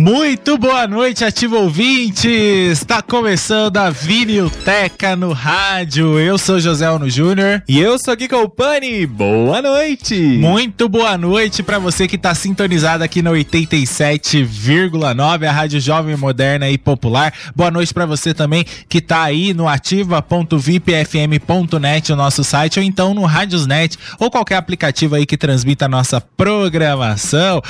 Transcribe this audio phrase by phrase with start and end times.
[0.00, 2.24] Muito boa noite, ativo ouvintes!
[2.24, 6.18] Está começando a Vinilteca no rádio.
[6.18, 7.62] Eu sou José Ono Júnior.
[7.68, 9.04] E eu sou Gui Colpani.
[9.04, 10.18] Boa noite!
[10.18, 16.70] Muito boa noite para você que está sintonizado aqui na 87,9, a rádio jovem, moderna
[16.70, 17.34] e popular.
[17.54, 23.12] Boa noite para você também que está aí no ativa.vipfm.net, o nosso site, ou então
[23.12, 27.60] no Radiosnet, ou qualquer aplicativo aí que transmita a nossa programação.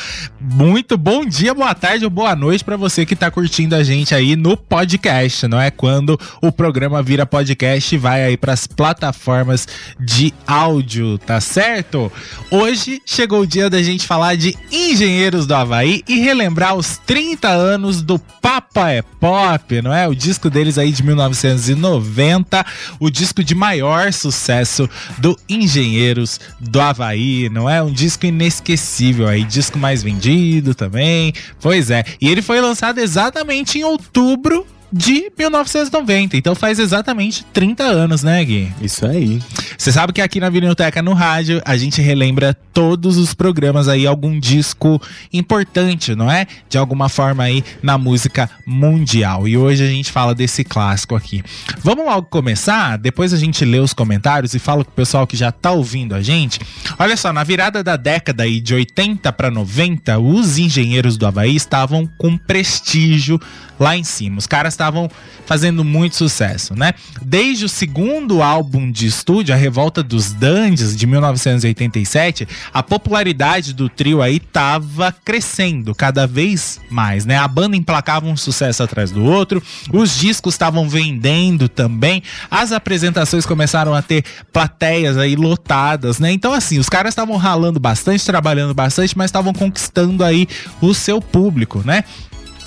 [0.41, 4.15] Muito bom dia, boa tarde ou boa noite para você que tá curtindo a gente
[4.15, 5.71] aí no podcast, não é?
[5.71, 9.67] Quando o programa vira podcast e vai aí para as plataformas
[9.99, 12.11] de áudio, tá certo?
[12.51, 17.49] Hoje chegou o dia da gente falar de Engenheiros do Havaí e relembrar os 30
[17.49, 20.09] anos do Papa é Pop, não é?
[20.09, 22.67] O disco deles aí de 1990,
[22.99, 27.83] o disco de maior sucesso do Engenheiros do Havaí, não é?
[27.83, 31.33] Um disco inesquecível aí, disco mais vendido também.
[31.61, 36.37] Pois é, e ele foi lançado exatamente em outubro de 1990.
[36.37, 38.73] Então faz exatamente 30 anos, né, Gui?
[38.81, 39.41] Isso aí.
[39.77, 44.07] Você sabe que aqui na Vinilteca no rádio a gente relembra todos os programas aí,
[44.07, 45.01] algum disco
[45.33, 46.47] importante, não é?
[46.69, 49.47] De alguma forma aí na música mundial.
[49.47, 51.43] E hoje a gente fala desse clássico aqui.
[51.83, 52.97] Vamos logo começar?
[52.99, 56.15] Depois a gente lê os comentários e fala com o pessoal que já tá ouvindo
[56.15, 56.61] a gente.
[56.99, 61.55] Olha só, na virada da década aí de 80 para 90, os engenheiros do Havaí
[61.55, 63.41] estavam com prestígio
[63.79, 64.39] lá em cima.
[64.39, 65.11] Os caras estavam
[65.45, 66.95] fazendo muito sucesso, né?
[67.21, 73.89] Desde o segundo álbum de estúdio, A Revolta dos Dandes, de 1987, a popularidade do
[73.89, 77.37] trio aí tava crescendo cada vez mais, né?
[77.37, 83.45] A banda emplacava um sucesso atrás do outro, os discos estavam vendendo também, as apresentações
[83.45, 86.33] começaram a ter plateias aí lotadas, né?
[86.33, 90.49] Então, assim, os caras estavam ralando bastante, trabalhando bastante, mas estavam conquistando aí
[90.81, 92.05] o seu público, né?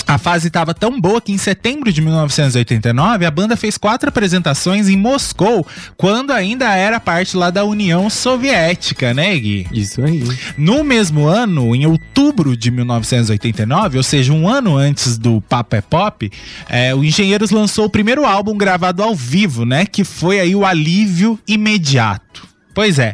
[0.05, 4.89] A fase estava tão boa que em setembro de 1989 a banda fez quatro apresentações
[4.89, 5.65] em Moscou,
[5.97, 9.67] quando ainda era parte lá da União Soviética, né, Gui?
[9.71, 10.23] Isso aí.
[10.57, 15.81] No mesmo ano, em outubro de 1989, ou seja, um ano antes do Papa é
[15.81, 16.31] Pop,
[16.69, 19.85] é, o Engenheiros lançou o primeiro álbum gravado ao vivo, né?
[19.85, 22.52] Que foi aí o Alívio Imediato.
[22.73, 23.13] Pois é.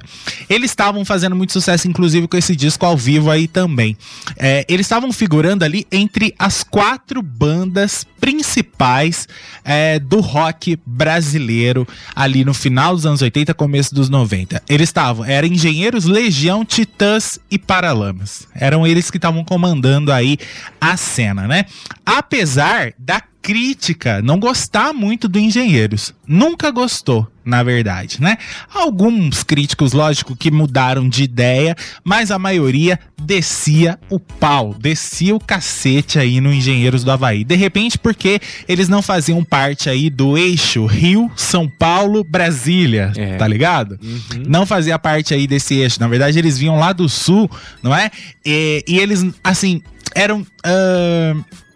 [0.49, 3.97] Eles estavam fazendo muito sucesso, inclusive, com esse disco ao vivo aí também.
[4.37, 9.27] É, eles estavam figurando ali entre as quatro bandas principais
[9.63, 14.61] é, do rock brasileiro, ali no final dos anos 80, começo dos 90.
[14.69, 18.47] Eles estavam, eram Engenheiros, Legião, Titãs e Paralamas.
[18.55, 20.37] Eram eles que estavam comandando aí
[20.79, 21.65] a cena, né?
[22.05, 26.13] Apesar da crítica não gostar muito do Engenheiros.
[26.27, 28.37] Nunca gostou, na verdade, né?
[28.71, 35.39] Alguns críticos, lógico, que mudaram de ideia, mas a maioria descia o pau, descia o
[35.39, 37.43] cacete aí no Engenheiros do Havaí.
[37.43, 43.37] De repente, porque eles não faziam parte aí do eixo Rio, São Paulo, Brasília, é.
[43.37, 43.97] tá ligado?
[44.03, 44.43] Uhum.
[44.47, 45.99] Não fazia parte aí desse eixo.
[45.99, 47.49] Na verdade, eles vinham lá do sul,
[47.81, 48.11] não é?
[48.45, 49.81] E, e eles, assim,
[50.13, 50.41] eram.
[50.65, 51.68] Uh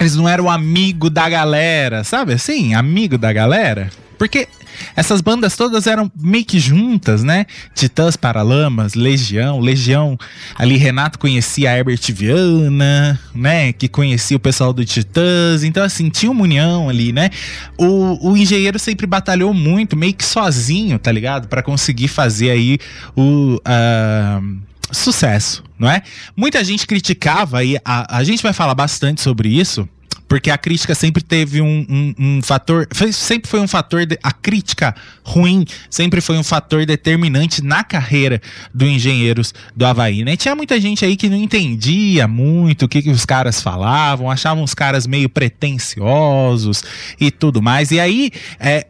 [0.00, 2.74] eles não eram amigo da galera, sabe assim?
[2.74, 3.90] Amigo da galera.
[4.18, 4.48] Porque
[4.94, 7.46] essas bandas todas eram meio que juntas, né?
[7.74, 9.60] Titãs, Paralamas, Legião.
[9.60, 10.18] Legião,
[10.56, 13.72] ali Renato conhecia a Herbert Viana, né?
[13.72, 15.62] Que conhecia o pessoal do Titãs.
[15.64, 17.30] Então, assim, tinha uma união ali, né?
[17.78, 21.48] O, o engenheiro sempre batalhou muito, meio que sozinho, tá ligado?
[21.48, 22.78] para conseguir fazer aí
[23.16, 23.56] o.
[23.56, 26.02] Uh, sucesso, não é?
[26.36, 29.88] Muita gente criticava e a, a gente vai falar bastante sobre isso
[30.32, 34.18] porque a crítica sempre teve um, um, um fator, foi, sempre foi um fator, de,
[34.22, 38.40] a crítica ruim sempre foi um fator determinante na carreira
[38.72, 40.34] do Engenheiros do Havaí, né?
[40.34, 44.64] Tinha muita gente aí que não entendia muito o que, que os caras falavam, achavam
[44.64, 46.82] os caras meio pretensiosos
[47.20, 47.90] e tudo mais.
[47.90, 48.86] E aí é,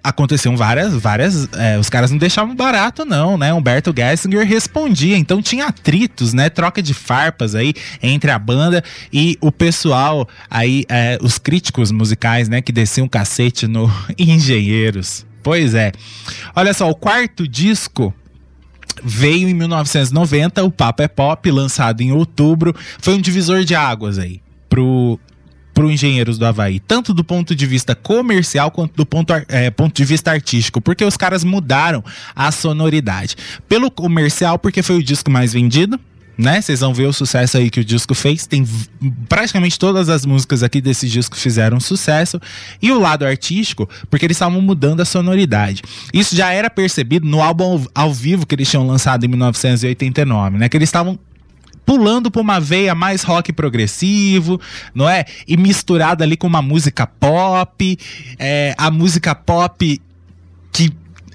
[0.57, 3.53] várias, várias, é, os caras não deixavam barato não, né?
[3.53, 6.49] Humberto Gessinger respondia, então tinha atritos, né?
[6.49, 12.49] Troca de farpas aí entre a banda e o pessoal aí, é, os críticos musicais,
[12.49, 12.61] né?
[12.61, 15.27] Que desciam cacete no Engenheiros.
[15.43, 15.93] Pois é.
[16.55, 18.15] Olha só, o quarto disco
[19.03, 22.75] veio em 1990, o Papo é Pop, lançado em outubro.
[23.01, 25.19] Foi um divisor de águas aí pro
[25.73, 29.95] para Engenheiros do Havaí, tanto do ponto de vista comercial quanto do ponto, é, ponto
[29.95, 32.05] de vista artístico, porque os caras mudaram
[32.37, 33.37] a sonoridade.
[33.69, 35.99] Pelo comercial, porque foi o disco mais vendido,
[36.37, 36.61] né?
[36.61, 38.47] Vocês vão ver o sucesso aí que o disco fez.
[38.47, 38.67] Tem
[39.29, 42.41] praticamente todas as músicas aqui desse disco fizeram sucesso.
[42.81, 45.83] E o lado artístico, porque eles estavam mudando a sonoridade.
[46.13, 50.69] Isso já era percebido no álbum ao vivo que eles tinham lançado em 1989, né?
[50.69, 51.19] Que eles estavam
[51.85, 54.61] pulando para uma veia mais rock progressivo,
[54.95, 55.25] não é?
[55.47, 57.99] E misturado ali com uma música pop,
[58.39, 60.01] é, a música pop
[60.73, 60.91] que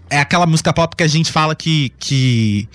[0.09, 2.67] é aquela música pop que a gente fala que, que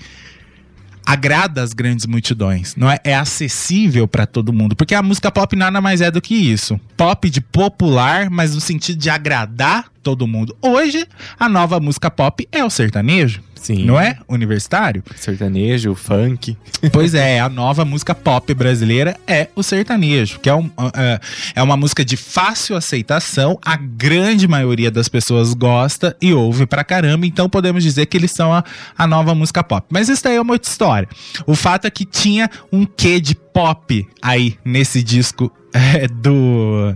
[1.05, 2.99] agrada as grandes multidões, não é?
[3.03, 6.79] É acessível para todo mundo, porque a música pop nada mais é do que isso.
[6.95, 10.55] Pop de popular, mas no sentido de agradar todo mundo.
[10.61, 11.07] Hoje,
[11.39, 13.41] a nova música pop é o sertanejo.
[13.63, 13.85] Sim.
[13.85, 14.17] Não é?
[14.27, 15.01] Universitário.
[15.15, 16.57] Sertanejo, funk.
[16.91, 21.19] Pois é, a nova música pop brasileira é o sertanejo, que é, um, uh,
[21.55, 26.83] é uma música de fácil aceitação, a grande maioria das pessoas gosta e ouve pra
[26.83, 28.65] caramba, então podemos dizer que eles são a,
[28.97, 29.87] a nova música pop.
[29.89, 31.07] Mas isso daí é uma outra história.
[31.47, 36.93] O fato é que tinha um quê de pop aí nesse disco é, do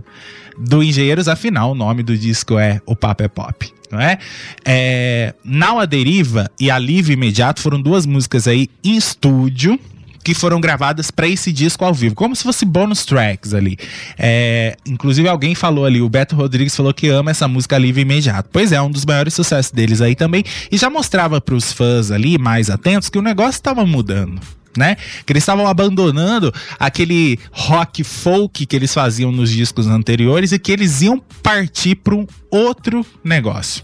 [0.57, 3.73] do Engenheiros, afinal, o nome do disco é O Papo é Pop.
[3.89, 4.17] Não é?
[4.65, 9.79] é a Deriva e Alívio Imediato foram duas músicas aí em estúdio
[10.27, 13.77] que foram gravadas para esse disco ao vivo, como se fosse bonus tracks ali.
[14.17, 18.49] É, inclusive alguém falou ali, o Beto Rodrigues falou que ama essa música Alívio Imediato.
[18.51, 22.11] Pois é, um dos maiores sucessos deles aí também e já mostrava para os fãs
[22.11, 24.41] ali mais atentos que o negócio estava mudando
[24.75, 24.95] né?
[25.25, 30.71] Que eles estavam abandonando aquele rock folk que eles faziam nos discos anteriores e que
[30.71, 33.83] eles iam partir para um outro negócio.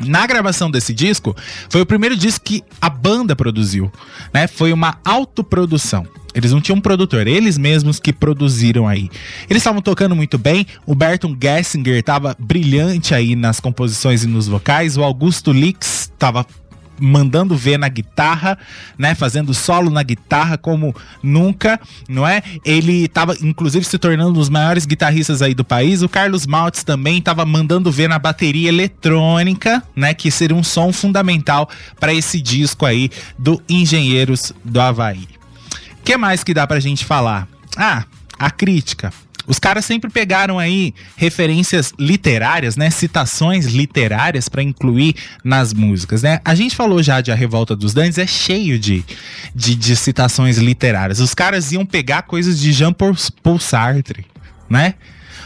[0.00, 1.34] Na gravação desse disco,
[1.68, 3.90] foi o primeiro disco que a banda produziu,
[4.32, 4.46] né?
[4.46, 6.06] Foi uma autoprodução.
[6.32, 9.10] Eles não tinham um produtor, eles mesmos que produziram aí.
[9.50, 14.46] Eles estavam tocando muito bem, o Berton Gessinger estava brilhante aí nas composições e nos
[14.46, 16.46] vocais, o Augusto Lix estava
[17.00, 18.58] mandando ver na guitarra,
[18.96, 19.14] né?
[19.14, 22.42] Fazendo solo na guitarra como nunca, não é?
[22.64, 26.02] Ele estava inclusive se tornando um dos maiores guitarristas aí do país.
[26.02, 30.14] O Carlos Maltz também estava mandando ver na bateria eletrônica, né?
[30.14, 31.68] Que seria um som fundamental
[31.98, 35.28] para esse disco aí do Engenheiros do Havaí.
[36.00, 37.46] O que mais que dá pra gente falar?
[37.76, 38.04] Ah,
[38.38, 39.12] a crítica.
[39.48, 42.90] Os caras sempre pegaram aí referências literárias, né?
[42.90, 46.38] Citações literárias para incluir nas músicas, né?
[46.44, 49.02] A gente falou já de A Revolta dos Dantes, é cheio de,
[49.54, 51.18] de, de citações literárias.
[51.18, 54.26] Os caras iam pegar coisas de Jean-Paul Sartre,
[54.68, 54.94] né?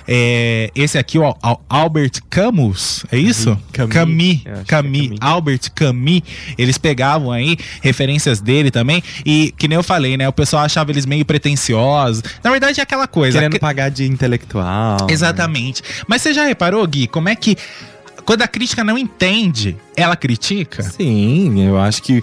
[0.06, 1.34] É, esse aqui, o
[1.68, 3.58] Albert Camus, é isso?
[3.72, 3.92] Camus.
[3.94, 4.40] Camus.
[4.44, 5.00] É, Camus.
[5.08, 5.18] Camus.
[5.20, 6.22] Albert Camus.
[6.58, 9.02] Eles pegavam aí referências dele também.
[9.24, 10.28] E que nem eu falei, né?
[10.28, 12.22] O pessoal achava eles meio pretensiosos.
[12.42, 13.38] Na verdade, é aquela coisa.
[13.38, 14.98] Querendo que- pagar de intelectual.
[15.06, 15.06] né?
[15.10, 15.82] Exatamente.
[16.06, 17.56] Mas você já reparou, Gui, como é que
[18.24, 20.82] quando a crítica não entende, ela critica?
[20.82, 22.22] Sim, eu acho que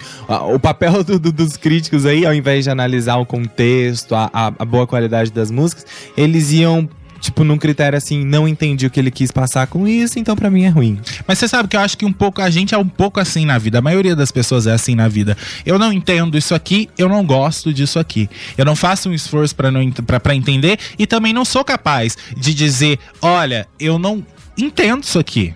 [0.53, 4.53] o papel do- do- dos críticos aí, ao invés de analisar o contexto, a, a-
[4.59, 8.99] a boa qualidade das músicas, eles iam, tipo, num critério assim, não entendi o que
[8.99, 10.99] ele quis passar com isso, então pra mim é ruim.
[11.27, 13.45] Mas você sabe que eu acho que um pouco a gente é um pouco assim
[13.45, 13.79] na vida.
[13.79, 15.38] A maioria das pessoas é assim na vida.
[15.65, 18.29] Eu não entendo isso aqui, eu não gosto disso aqui.
[18.57, 23.67] Eu não faço um esforço para entender e também não sou capaz de dizer, olha,
[23.79, 24.25] eu não
[24.57, 25.53] entendo isso aqui.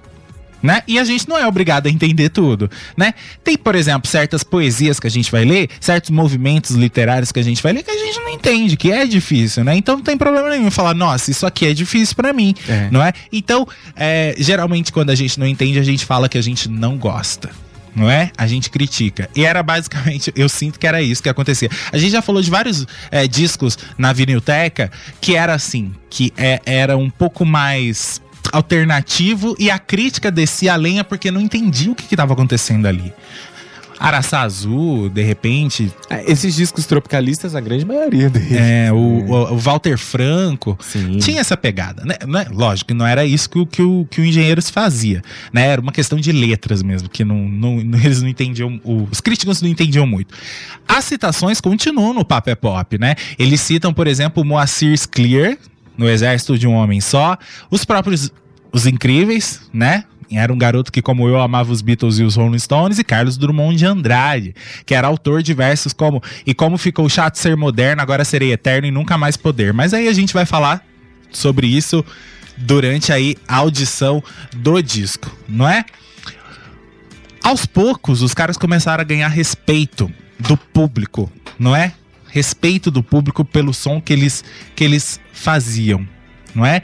[0.63, 0.81] Né?
[0.87, 3.13] E a gente não é obrigado a entender tudo, né?
[3.43, 7.43] Tem, por exemplo, certas poesias que a gente vai ler, certos movimentos literários que a
[7.43, 9.75] gente vai ler que a gente não entende, que é difícil, né?
[9.75, 12.87] Então não tem problema nenhum falar, nossa, isso aqui é difícil pra mim, É.
[12.89, 13.11] não é?
[13.29, 16.97] Então, é, geralmente quando a gente não entende, a gente fala que a gente não
[16.97, 17.49] gosta.
[17.93, 18.31] Não é?
[18.37, 19.29] A gente critica.
[19.35, 21.69] E era basicamente, eu sinto que era isso que acontecia.
[21.91, 24.89] A gente já falou de vários é, discos na vinilteca
[25.21, 28.19] que era assim, que é- era um pouco mais
[28.53, 33.11] alternativo e a crítica descia a lenha porque não entendia o que estava acontecendo ali.
[33.99, 35.89] Araçá Azul, de repente.
[36.09, 38.51] É, esses discos tropicalistas, a grande maioria deles.
[38.51, 40.77] É, o, o, o Walter Franco.
[40.81, 41.19] Sim.
[41.19, 42.15] Tinha essa pegada, né?
[42.27, 45.21] Não é- lógico que não era isso que, o- que, o, que o Engenheiros fazia,
[45.53, 45.67] né?
[45.67, 49.69] Era uma questão de letras mesmo, que não, não- eles não entendiam, os críticos não
[49.69, 50.33] entendiam muito.
[50.85, 53.15] As citações continuam no Papo é Pop, né?
[53.39, 55.57] Eles citam, por exemplo, Moacir Scler,
[55.97, 57.37] no Exército de um Homem Só,
[57.71, 58.31] os próprios,
[58.73, 60.03] os Incríveis, né?
[60.31, 63.37] Era um garoto que, como eu, amava os Beatles e os Rolling Stones, e Carlos
[63.37, 68.01] Drummond de Andrade, que era autor de versos como E como ficou chato ser moderno,
[68.01, 69.73] agora serei eterno e nunca mais poder.
[69.73, 70.83] Mas aí a gente vai falar
[71.31, 72.03] sobre isso
[72.57, 74.23] durante aí a audição
[74.55, 75.85] do disco, não é?
[77.43, 81.93] Aos poucos, os caras começaram a ganhar respeito do público, não é?
[82.29, 84.43] Respeito do público pelo som que eles,
[84.75, 86.07] que eles faziam,
[86.55, 86.81] não é?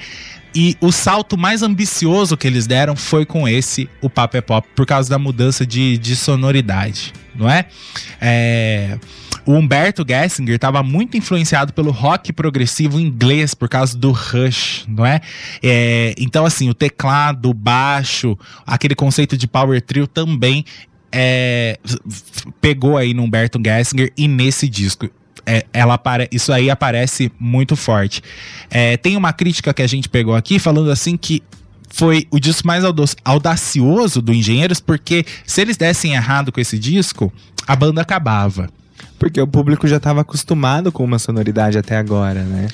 [0.54, 4.68] E o salto mais ambicioso que eles deram foi com esse, o Papo é Pop,
[4.76, 7.66] por causa da mudança de, de sonoridade, não é?
[8.20, 8.98] É,
[9.46, 15.06] o Humberto Gessinger estava muito influenciado pelo rock progressivo inglês por causa do Rush, não
[15.06, 15.22] é?
[15.62, 20.66] É, então, assim, o teclado, o baixo, aquele conceito de power trio também
[21.12, 21.80] é,
[22.62, 25.10] pegou aí no Humberto Gessinger e nesse disco.
[25.52, 28.22] É, ela apare- isso aí aparece muito forte.
[28.70, 31.42] É, tem uma crítica que a gente pegou aqui falando assim que
[31.90, 32.84] foi o disco mais
[33.26, 37.34] audacioso do Engenheiros, porque se eles dessem errado com esse disco,
[37.66, 38.70] a banda acabava.
[39.18, 42.68] Porque o público já estava acostumado com uma sonoridade até agora, né?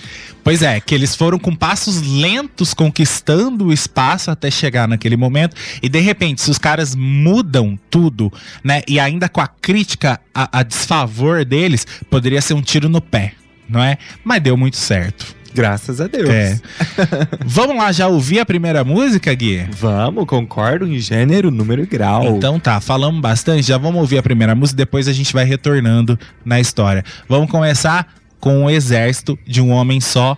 [0.44, 5.56] Pois é, que eles foram com passos lentos conquistando o espaço até chegar naquele momento.
[5.82, 8.32] E de repente, se os caras mudam tudo,
[8.64, 8.82] né?
[8.88, 13.34] E ainda com a crítica a, a desfavor deles, poderia ser um tiro no pé,
[13.68, 13.98] não é?
[14.24, 15.36] Mas deu muito certo.
[15.56, 16.30] Graças a Deus.
[16.30, 16.60] É.
[17.46, 19.66] Vamos lá já ouvir a primeira música, Gui?
[19.72, 22.26] Vamos, concordo em gênero, número e grau.
[22.26, 26.20] Então tá, falamos bastante, já vamos ouvir a primeira música, depois a gente vai retornando
[26.44, 27.06] na história.
[27.30, 30.38] Vamos começar com o Exército de um Homem Só,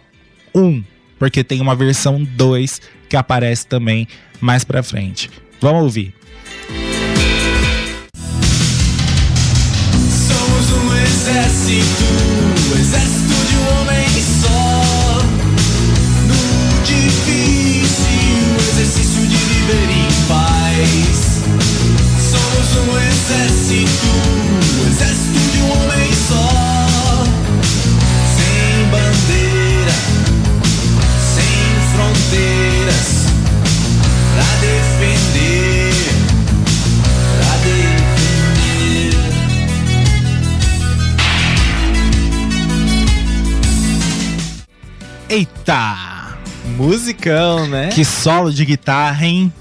[0.53, 0.83] um,
[1.17, 4.07] porque tem uma versão 2 que aparece também
[4.39, 5.31] mais pra frente.
[5.59, 6.13] Vamos ouvir.
[10.27, 12.03] Somos um exército,
[12.69, 13.36] um exército
[23.67, 26.47] exército, um exército de um homem só.
[28.37, 29.95] Sem bandeira,
[31.35, 31.57] sem
[31.91, 33.09] fronteiras,
[34.33, 35.91] pra defender,
[37.37, 39.17] pra defender.
[45.29, 46.37] Eita!
[46.77, 47.89] Musicão, né?
[47.89, 49.51] Que solo de guitarra, hein?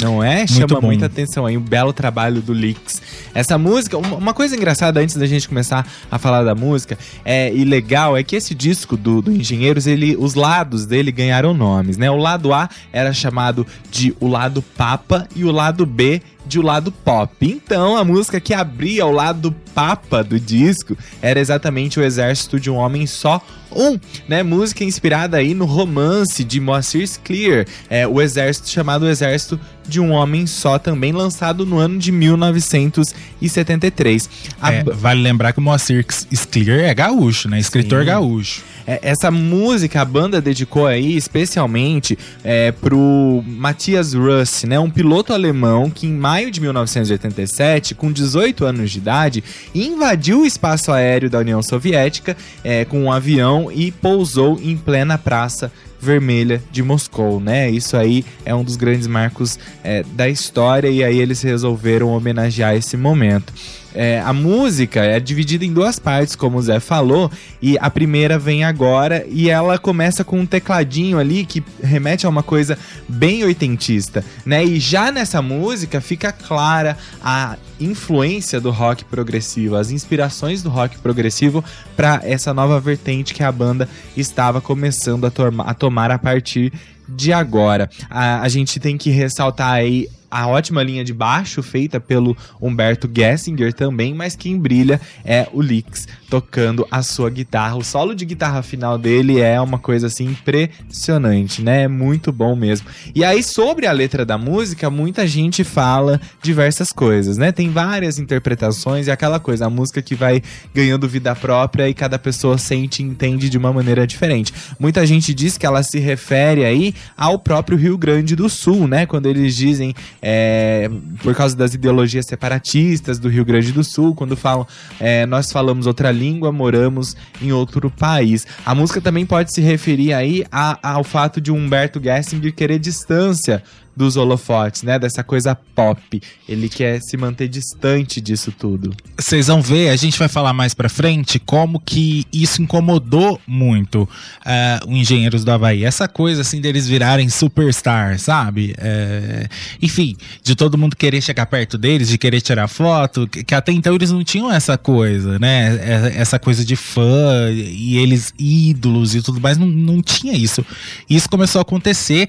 [0.00, 0.38] Não é?
[0.38, 0.86] Muito Chama bom.
[0.86, 3.02] muita atenção aí, um belo trabalho do Leaks.
[3.34, 7.64] Essa música, uma coisa engraçada antes da gente começar a falar da música, é, e
[7.64, 12.10] legal, é que esse disco do, do Engenheiros, ele, os lados dele ganharam nomes, né?
[12.10, 16.62] O lado A era chamado de o lado Papa e o lado B de o
[16.62, 17.30] lado pop.
[17.40, 22.70] Então, a música que abria o lado papa do disco era exatamente o Exército de
[22.70, 23.40] um Homem Só,
[23.72, 24.42] um, né?
[24.42, 30.10] Música inspirada aí no romance de Moacir Clear, é o Exército chamado Exército de um
[30.10, 34.28] Homem Só, também lançado no ano de 1973.
[34.60, 37.58] A É, vale lembrar que o Moacir Scler é gaúcho, né?
[37.58, 38.06] Escritor Sim.
[38.06, 38.62] gaúcho.
[38.90, 45.32] É, essa música a banda dedicou aí especialmente é, pro Matthias Russ, né, um piloto
[45.32, 51.30] alemão que em maio de 1987, com 18 anos de idade, invadiu o espaço aéreo
[51.30, 55.70] da União Soviética é, com um avião e pousou em plena praça
[56.00, 57.70] vermelha de Moscou, né?
[57.70, 62.74] Isso aí é um dos grandes marcos é, da história e aí eles resolveram homenagear
[62.74, 63.52] esse momento.
[63.94, 67.30] É, a música é dividida em duas partes, como o Zé falou,
[67.60, 72.28] e a primeira vem agora e ela começa com um tecladinho ali que remete a
[72.28, 72.78] uma coisa
[73.08, 74.64] bem oitentista, né?
[74.64, 80.98] E já nessa música fica clara a influência do rock progressivo, as inspirações do rock
[80.98, 81.64] progressivo
[81.96, 86.72] para essa nova vertente que a banda estava começando a, torma- a tomar a partir
[87.08, 87.90] de agora.
[88.08, 93.10] A, a gente tem que ressaltar aí a ótima linha de baixo feita pelo Humberto
[93.12, 97.76] Gessinger também, mas quem brilha é o Lix tocando a sua guitarra.
[97.76, 101.82] O solo de guitarra final dele é uma coisa assim impressionante, né?
[101.82, 102.86] É muito bom mesmo.
[103.14, 107.50] E aí sobre a letra da música, muita gente fala diversas coisas, né?
[107.50, 110.40] Tem várias interpretações e aquela coisa, a música que vai
[110.72, 114.52] ganhando vida própria e cada pessoa sente e entende de uma maneira diferente.
[114.78, 119.04] Muita gente diz que ela se refere aí ao próprio Rio Grande do Sul, né?
[119.04, 120.90] Quando eles dizem, é,
[121.22, 124.66] por causa das ideologias separatistas do Rio Grande do Sul, quando falam,
[124.98, 128.46] é, nós falamos outra língua, moramos em outro país.
[128.64, 133.62] A música também pode se referir aí a- ao fato de Humberto Gessinger querer distância
[133.96, 134.98] dos holofotes, né?
[134.98, 136.22] Dessa coisa pop.
[136.48, 138.94] Ele quer se manter distante disso tudo.
[139.18, 144.08] Vocês vão ver, a gente vai falar mais pra frente como que isso incomodou muito
[144.44, 145.84] ah, o Engenheiros do Havaí.
[145.84, 148.74] Essa coisa assim deles virarem superstar, sabe?
[148.78, 149.48] É,
[149.82, 153.72] enfim, de todo mundo querer chegar perto deles, de querer tirar foto, que, que até
[153.72, 155.76] então eles não tinham essa coisa, né?
[155.82, 160.64] É- Essa coisa de fã e eles ídolos e tudo mais, não, não tinha isso.
[161.08, 162.28] Isso começou a acontecer,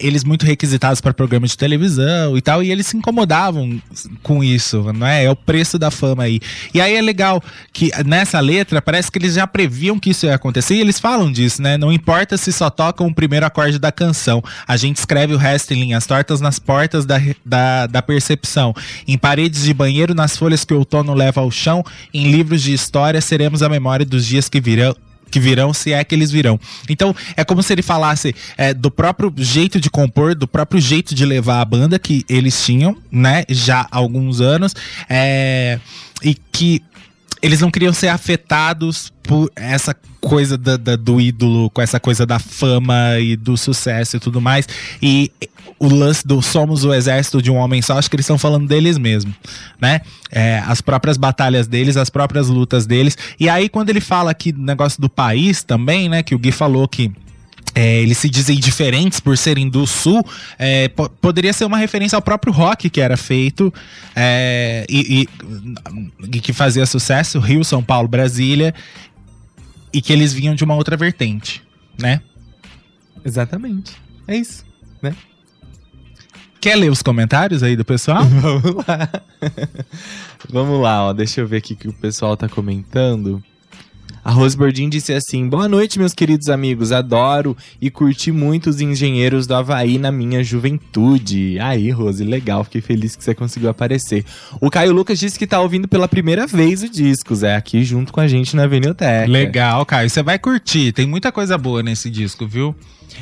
[0.00, 3.80] eles muito requisitados para programas de televisão e tal, e eles se incomodavam
[4.22, 5.24] com isso, não é?
[5.24, 6.40] É o preço da fama aí.
[6.72, 7.42] E aí é legal
[7.72, 11.30] que nessa letra parece que eles já previam que isso ia acontecer e eles falam
[11.30, 11.76] disso, né?
[11.76, 15.72] Não importa se só tocam o primeiro acorde da canção, a gente escreve o resto
[15.74, 18.74] em linhas tortas nas portas da, da, da percepção,
[19.06, 22.72] em paredes de banheiro, nas folhas que o outono leva ao chão, em livros de
[22.72, 24.94] história, seremos a memória dos dias que virão
[25.30, 26.58] que virão, se é que eles virão.
[26.88, 31.14] Então, é como se ele falasse é, do próprio jeito de compor, do próprio jeito
[31.14, 34.74] de levar a banda que eles tinham, né, já há alguns anos,
[35.08, 35.78] é,
[36.22, 36.82] e que
[37.42, 42.26] eles não queriam ser afetados por essa coisa da- da- do ídolo, com essa coisa
[42.26, 44.66] da fama e do sucesso e tudo mais.
[45.02, 45.30] E
[45.78, 48.66] o lance do somos o exército de um homem só, acho que eles estão falando
[48.66, 49.32] deles mesmo,
[49.80, 50.00] né?
[50.30, 53.16] É, as próprias batalhas deles, as próprias lutas deles.
[53.38, 56.22] E aí, quando ele fala aqui do negócio do país também, né?
[56.22, 57.12] Que o Gui falou que.
[57.78, 60.24] É, eles se dizem diferentes por serem do sul,
[60.58, 63.72] é, po- poderia ser uma referência ao próprio rock que era feito
[64.16, 65.28] é, e,
[66.28, 68.74] e- que fazia sucesso, Rio, São Paulo, Brasília,
[69.92, 71.62] e que eles vinham de uma outra vertente,
[72.00, 72.20] né?
[73.24, 73.92] Exatamente.
[74.26, 74.66] É isso.
[76.60, 78.24] Quer ler os comentários aí do pessoal?
[78.26, 79.08] Vamos lá.
[80.50, 81.12] Vamos lá, ó.
[81.12, 83.42] Deixa eu ver aqui o que o pessoal tá comentando.
[84.24, 86.92] A Rose Bordin disse assim: Boa noite, meus queridos amigos.
[86.92, 91.58] Adoro e curti muito os engenheiros do Havaí na minha juventude.
[91.60, 92.64] Aí, Rose, legal.
[92.64, 94.24] Fiquei feliz que você conseguiu aparecer.
[94.60, 97.42] O Caio Lucas disse que tá ouvindo pela primeira vez o Discos.
[97.42, 99.30] É aqui junto com a gente na Avenilteca.
[99.30, 100.10] Legal, Caio.
[100.10, 100.92] Você vai curtir.
[100.92, 102.74] Tem muita coisa boa nesse disco, viu?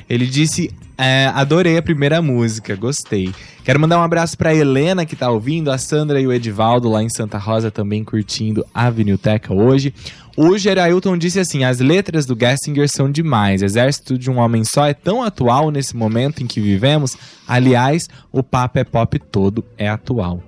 [0.08, 3.32] Ele disse: é, adorei a primeira música, gostei.
[3.62, 7.02] Quero mandar um abraço pra Helena que tá ouvindo, a Sandra e o Edivaldo lá
[7.02, 9.92] em Santa Rosa também curtindo a Vinilteca hoje.
[10.36, 13.62] O Gerailton disse assim: as letras do Gessinger são demais.
[13.62, 17.16] Exército de um Homem Só é tão atual nesse momento em que vivemos.
[17.48, 20.42] Aliás, o papo é pop todo é atual.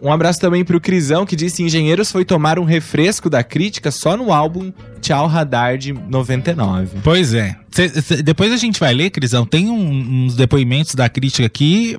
[0.00, 4.16] Um abraço também pro Crisão, que disse: Engenheiros foi tomar um refresco da crítica só
[4.16, 6.98] no álbum Tchau Radar de 99.
[7.02, 7.56] Pois é.
[7.70, 9.44] Cê- cê- depois a gente vai ler, Crisão.
[9.46, 11.98] Tem um- uns depoimentos da crítica aqui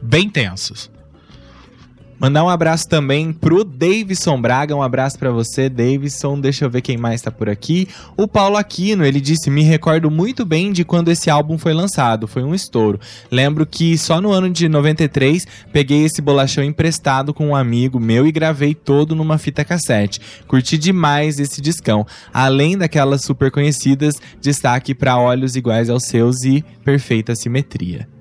[0.00, 0.90] bem tensos.
[2.20, 6.40] Mandar um abraço também pro Davidson Braga, um abraço pra você, Davidson.
[6.40, 7.86] Deixa eu ver quem mais tá por aqui.
[8.16, 12.26] O Paulo Aquino, ele disse: "Me recordo muito bem de quando esse álbum foi lançado,
[12.26, 12.98] foi um estouro.
[13.30, 18.26] Lembro que só no ano de 93 peguei esse bolachão emprestado com um amigo meu
[18.26, 20.20] e gravei todo numa fita cassete.
[20.48, 22.04] Curti demais esse discão.
[22.34, 28.17] Além daquelas super conhecidas, destaque pra Olhos Iguais aos Seus e Perfeita Simetria."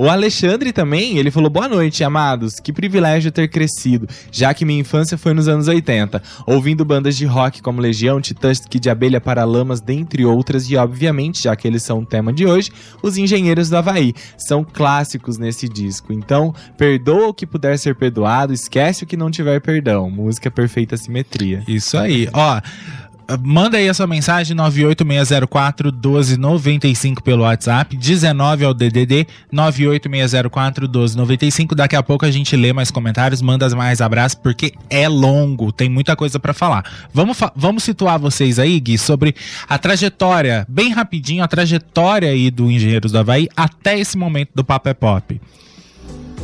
[0.00, 2.58] O Alexandre também, ele falou: Boa noite, amados.
[2.58, 7.26] Que privilégio ter crescido, já que minha infância foi nos anos 80, ouvindo bandas de
[7.26, 11.82] rock como Legião, Titãs, Kid de Abelha, Paralamas, dentre outras, e obviamente, já que eles
[11.82, 12.70] são o tema de hoje,
[13.02, 14.14] os Engenheiros do Havaí.
[14.38, 16.14] São clássicos nesse disco.
[16.14, 20.10] Então, perdoa o que puder ser perdoado, esquece o que não tiver perdão.
[20.10, 21.62] Música Perfeita Simetria.
[21.68, 22.26] Isso aí.
[22.32, 22.58] Ó,
[23.42, 31.74] manda aí a sua mensagem 98604 1295 pelo WhatsApp, 19 ao DDD 98604 1295.
[31.74, 35.88] Daqui a pouco a gente lê mais comentários, manda mais abraços porque é longo, tem
[35.88, 36.84] muita coisa pra falar.
[37.12, 39.34] Vamos fa- vamos situar vocês aí, Gui, sobre
[39.68, 44.64] a trajetória, bem rapidinho, a trajetória aí do Engenheiros do Havaí até esse momento do
[44.64, 45.40] Papo é Pop.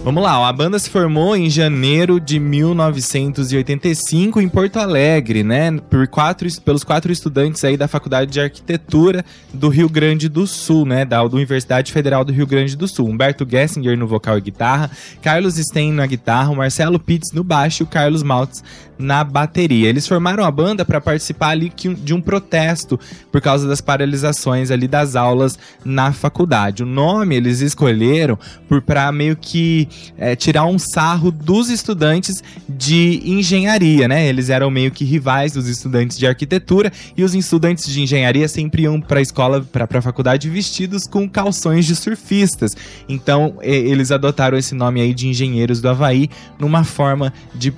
[0.07, 5.81] Vamos lá, a banda se formou em janeiro de 1985 em Porto Alegre, né?
[5.91, 10.87] Por quatro, pelos quatro estudantes aí da Faculdade de Arquitetura do Rio Grande do Sul,
[10.87, 11.05] né?
[11.05, 13.09] Da, da Universidade Federal do Rio Grande do Sul.
[13.09, 17.85] Humberto Gessinger no vocal e guitarra, Carlos Stein na guitarra, Marcelo Pitts no baixo e
[17.85, 18.63] o Carlos Maltz
[18.99, 19.89] na bateria.
[19.89, 22.99] Eles formaram a banda para participar ali de um protesto
[23.31, 26.83] por causa das paralisações ali das aulas na faculdade.
[26.83, 33.23] O nome eles escolheram por para meio que é, tirar um sarro dos estudantes de
[33.25, 34.27] engenharia, né?
[34.27, 38.83] Eles eram meio que rivais dos estudantes de arquitetura e os estudantes de engenharia sempre
[38.83, 42.77] iam para a escola, para a faculdade vestidos com calções de surfistas.
[43.09, 46.29] Então, eles adotaram esse nome aí de engenheiros do Havaí
[46.59, 47.73] numa forma de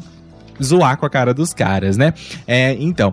[0.63, 2.15] zoar com a cara dos caras, né?
[2.47, 3.13] É, então,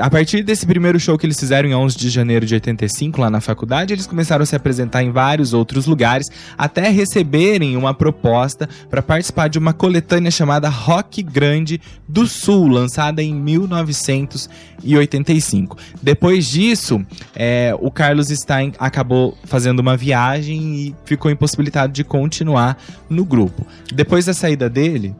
[0.00, 3.30] a partir desse primeiro show que eles fizeram em 11 de janeiro de 85 lá
[3.30, 8.68] na faculdade, eles começaram a se apresentar em vários outros lugares até receberem uma proposta
[8.90, 15.76] para participar de uma coletânea chamada Rock Grande do Sul, lançada em 1985.
[16.02, 17.00] Depois disso,
[17.34, 22.76] é, o Carlos Stein acabou fazendo uma viagem e ficou impossibilitado de continuar
[23.08, 23.64] no grupo.
[23.94, 25.14] Depois da saída dele,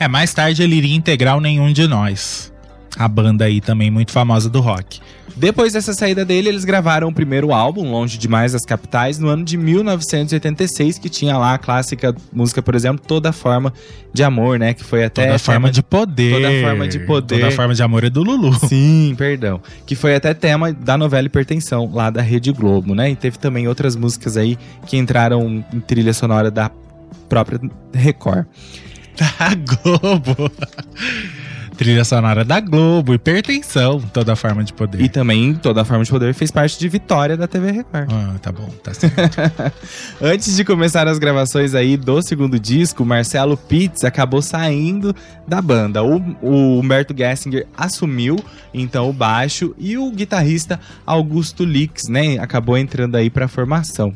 [0.00, 2.50] É, mais tarde ele iria integrar o Nenhum de Nós.
[2.96, 4.98] A banda aí também muito famosa do rock.
[5.36, 9.44] Depois dessa saída dele, eles gravaram o primeiro álbum, Longe Demais das Capitais, no ano
[9.44, 13.74] de 1986, que tinha lá a clássica música, por exemplo, Toda Forma
[14.10, 14.72] de Amor, né?
[14.72, 15.26] Que foi até.
[15.26, 16.32] Toda forma de poder.
[16.32, 17.40] Toda forma de poder.
[17.40, 18.54] Toda forma de amor é do Lulu.
[18.68, 19.60] Sim, perdão.
[19.84, 23.10] Que foi até tema da novela Hipertensão, lá da Rede Globo, né?
[23.10, 26.70] E teve também outras músicas aí que entraram em trilha sonora da
[27.28, 27.60] própria
[27.92, 28.46] Record.
[29.16, 30.50] Da Globo.
[31.80, 35.00] Trilha sonora da Globo, hipertensão, toda forma de poder.
[35.00, 38.06] E também Toda Forma de Poder fez parte de Vitória da TV Record.
[38.12, 39.16] Ah, tá bom, tá certo.
[40.20, 45.16] Antes de começar as gravações aí do segundo disco, Marcelo Pitts acabou saindo
[45.48, 46.02] da banda.
[46.04, 48.36] O, o Humberto Gessinger assumiu
[48.74, 54.14] então o baixo e o guitarrista Augusto Lix, né, acabou entrando aí pra formação.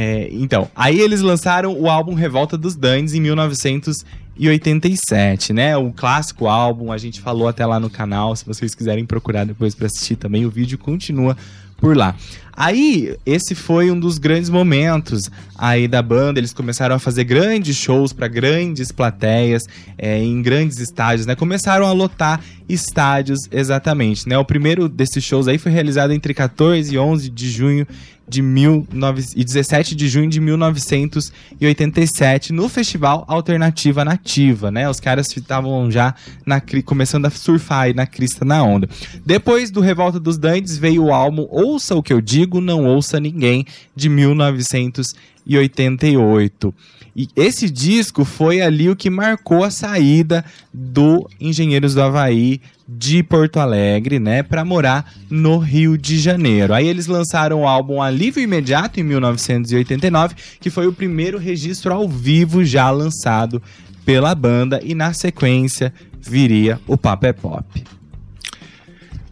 [0.00, 5.76] É, então, aí eles lançaram o álbum Revolta dos Dandes em 1987, né?
[5.76, 9.74] O clássico álbum, a gente falou até lá no canal, se vocês quiserem procurar depois
[9.74, 11.36] pra assistir também, o vídeo continua
[11.78, 12.14] por lá.
[12.52, 16.38] Aí, esse foi um dos grandes momentos aí da banda.
[16.38, 21.34] Eles começaram a fazer grandes shows para grandes plateias, é, em grandes estádios, né?
[21.34, 24.38] Começaram a lotar estádios exatamente, né?
[24.38, 27.84] O primeiro desses shows aí foi realizado entre 14 e 11 de junho
[28.28, 29.24] de 19...
[29.34, 34.86] e 17 de junho de 1987 no Festival Alternativa Nativa, né?
[34.88, 36.14] Os caras estavam já
[36.44, 38.88] na, começando a surfar aí na crista na onda.
[39.24, 43.18] Depois do Revolta dos Dantes veio o álbum Ouça o que eu digo, não ouça
[43.18, 43.64] ninguém
[43.94, 46.74] de 1988.
[47.18, 53.24] E esse disco foi ali o que marcou a saída do Engenheiros do Havaí de
[53.24, 56.72] Porto Alegre, né, para morar no Rio de Janeiro.
[56.72, 62.08] Aí eles lançaram o álbum Alívio Imediato em 1989, que foi o primeiro registro ao
[62.08, 63.60] vivo já lançado
[64.04, 67.84] pela banda e na sequência viria o Papo é Pop.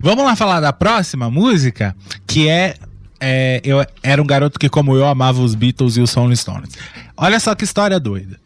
[0.00, 1.94] Vamos lá falar da próxima música,
[2.26, 2.74] que é,
[3.20, 6.70] é, Eu era um garoto que, como eu, amava os Beatles e os Rolling Stones.
[7.16, 8.38] Olha só que história doida.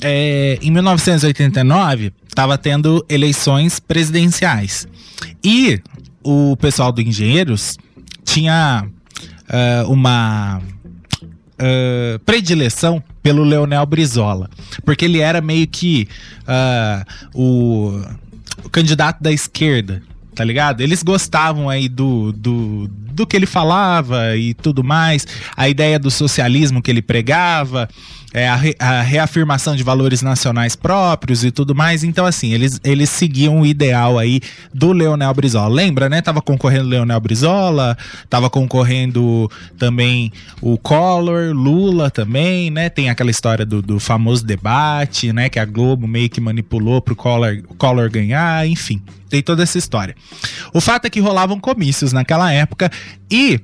[0.00, 4.86] É, em 1989, estava tendo eleições presidenciais.
[5.42, 5.80] E
[6.22, 7.76] o pessoal do Engenheiros
[8.24, 8.86] tinha
[9.48, 10.60] ah, uma
[11.58, 14.48] ah, predileção pelo Leonel Brizola.
[14.84, 16.06] Porque ele era meio que
[16.46, 17.04] ah,
[17.34, 18.00] o,
[18.64, 20.02] o candidato da esquerda,
[20.38, 20.82] tá ligado?
[20.82, 26.12] Eles gostavam aí do, do, do que ele falava e tudo mais, a ideia do
[26.12, 27.88] socialismo que ele pregava.
[28.34, 32.04] É, a, re- a reafirmação de valores nacionais próprios e tudo mais.
[32.04, 34.40] Então, assim, eles, eles seguiam o ideal aí
[34.72, 35.74] do Leonel Brizola.
[35.74, 36.20] Lembra, né?
[36.20, 37.96] Tava concorrendo Leonel Brizola,
[38.28, 42.88] tava concorrendo também o Collor, Lula também, né?
[42.90, 45.48] Tem aquela história do, do famoso debate, né?
[45.48, 49.02] Que a Globo meio que manipulou pro Collor, Collor ganhar, enfim.
[49.30, 50.14] Tem toda essa história.
[50.72, 52.90] O fato é que rolavam comícios naquela época
[53.30, 53.60] e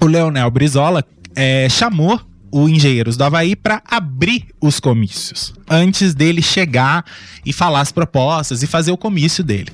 [0.00, 6.42] o Leonel Brizola é, chamou o Engenheiros do Havaí para abrir os comícios, antes dele
[6.42, 7.04] chegar
[7.44, 9.72] e falar as propostas e fazer o comício dele.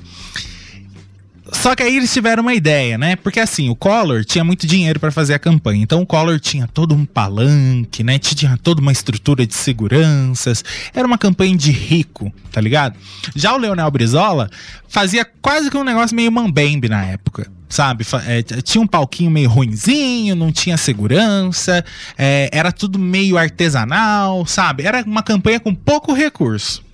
[1.55, 3.15] Só que aí eles tiveram uma ideia, né?
[3.15, 5.81] Porque assim, o Collor tinha muito dinheiro para fazer a campanha.
[5.81, 8.19] Então o Collor tinha todo um palanque, né?
[8.19, 10.63] Tinha toda uma estrutura de seguranças.
[10.93, 12.95] Era uma campanha de rico, tá ligado?
[13.35, 14.49] Já o Leonel Brizola
[14.87, 17.49] fazia quase que um negócio meio mambembe na época.
[17.67, 21.83] Sabe, é, tinha um palquinho meio ruinzinho, não tinha segurança,
[22.15, 24.83] é, era tudo meio artesanal, sabe?
[24.83, 26.84] Era uma campanha com pouco recurso.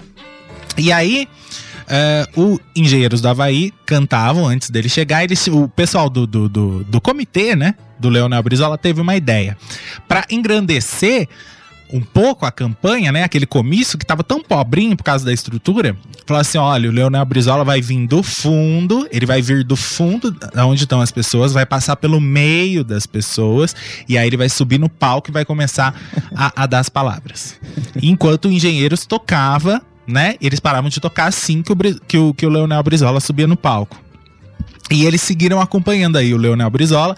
[0.78, 1.28] E aí,
[1.88, 5.24] é, o Engenheiros do Havaí cantavam antes dele chegar.
[5.24, 7.76] Eles, o pessoal do, do, do, do comitê, né?
[8.00, 9.58] Do Leonel Brizola teve uma ideia.
[10.08, 11.28] Para engrandecer
[11.94, 13.24] um pouco a campanha, né?
[13.24, 15.96] Aquele comício que tava tão pobrinho por causa da estrutura.
[16.26, 20.34] Falou assim: olha, o Leonel Brizola vai vir do fundo, ele vai vir do fundo
[20.60, 23.76] onde estão as pessoas, vai passar pelo meio das pessoas,
[24.08, 25.94] e aí ele vai subir no palco e vai começar
[26.34, 27.60] a, a dar as palavras.
[28.02, 30.36] Enquanto o Engenheiros tocava, né?
[30.42, 31.76] Eles paravam de tocar assim que o,
[32.08, 34.00] que o, que o Leonel Brizola subia no palco.
[34.90, 37.16] E eles seguiram acompanhando aí o Leonel Brizola.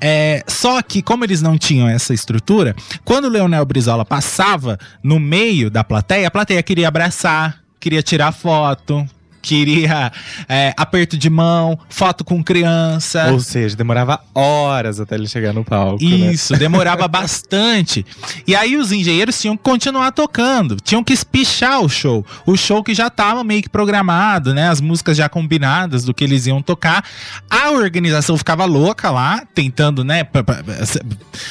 [0.00, 5.20] É, só que, como eles não tinham essa estrutura, quando o Leonel Brizola passava no
[5.20, 9.06] meio da plateia, a plateia queria abraçar, queria tirar foto,
[9.42, 10.12] queria
[10.48, 13.30] é, aperto de mão, foto com criança.
[13.32, 16.02] Ou seja, demorava horas até ele chegar no palco.
[16.02, 16.32] né?
[16.32, 18.06] Isso, demorava bastante.
[18.46, 22.24] E aí os engenheiros tinham que continuar tocando, tinham que espichar o show.
[22.46, 24.68] O show que já estava meio que programado, né?
[24.68, 27.04] As músicas já combinadas do que eles iam tocar.
[27.50, 30.62] A organização ficava louca lá, tentando, né, pra- pra-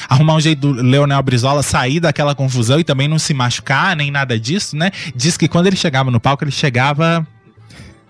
[0.08, 4.10] arrumar um jeito do Leonel Brizola sair daquela confusão e também não se machucar, nem
[4.10, 4.90] nada disso, né?
[5.14, 7.26] Diz que quando ele chegava no palco, ele chegava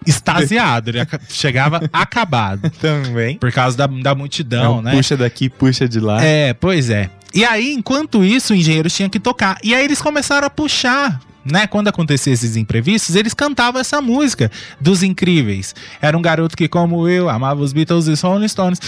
[0.07, 2.71] extasiado, ele chegava acabado.
[2.81, 3.37] Também.
[3.39, 4.93] Por causa da, da multidão, Não, né?
[4.93, 6.23] Puxa daqui, puxa de lá.
[6.23, 7.11] É, pois é.
[7.35, 9.59] E aí, enquanto isso, o engenheiro tinha que tocar.
[9.63, 11.21] E aí eles começaram a puxar.
[11.45, 14.49] Né, quando acontecia esses imprevistos, eles cantavam essa música
[14.81, 15.75] dos incríveis.
[16.01, 18.81] Era um garoto que, como eu, amava os Beatles e os Rolling Stones.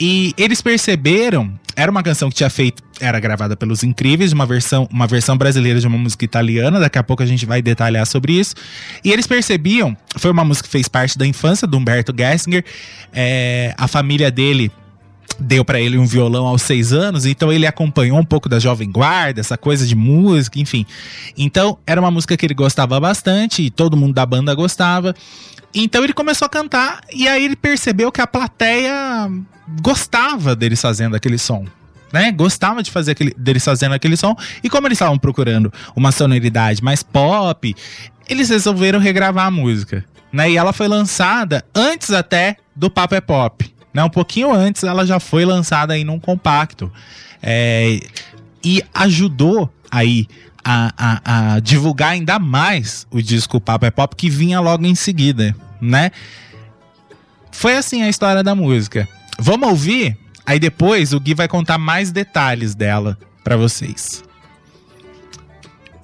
[0.00, 4.86] E eles perceberam, era uma canção que tinha feito, era gravada pelos incríveis, uma versão,
[4.92, 6.78] uma versão brasileira de uma música italiana.
[6.78, 8.54] Daqui a pouco a gente vai detalhar sobre isso.
[9.02, 12.62] E eles percebiam, foi uma música que fez parte da infância do Humberto Gessinger.
[13.14, 14.70] É, a família dele
[15.38, 18.90] deu pra ele um violão aos seis anos, então ele acompanhou um pouco da Jovem
[18.90, 20.84] Guarda, essa coisa de música, enfim.
[21.36, 25.14] Então, era uma música que ele gostava bastante e todo mundo da banda gostava.
[25.74, 29.30] Então ele começou a cantar e aí ele percebeu que a plateia
[29.80, 31.64] gostava deles fazendo aquele som.
[32.12, 32.32] Né?
[32.32, 34.34] Gostava de fazer aquele, deles fazendo aquele som.
[34.64, 37.74] E como eles estavam procurando uma sonoridade mais pop,
[38.28, 40.04] eles resolveram regravar a música.
[40.32, 40.50] Né?
[40.50, 43.72] E ela foi lançada antes até do Papo é Pop.
[43.92, 44.02] Né?
[44.04, 46.90] Um pouquinho antes ela já foi lançada aí num compacto.
[47.42, 48.00] É,
[48.62, 50.26] e ajudou aí
[50.64, 54.94] a, a- a divulgar ainda mais o disco Papo é Pop que vinha logo em
[54.94, 56.10] seguida, né?
[57.50, 59.08] Foi assim a história da música.
[59.38, 60.16] Vamos ouvir?
[60.46, 64.22] Aí depois o Gui vai contar mais detalhes dela pra vocês.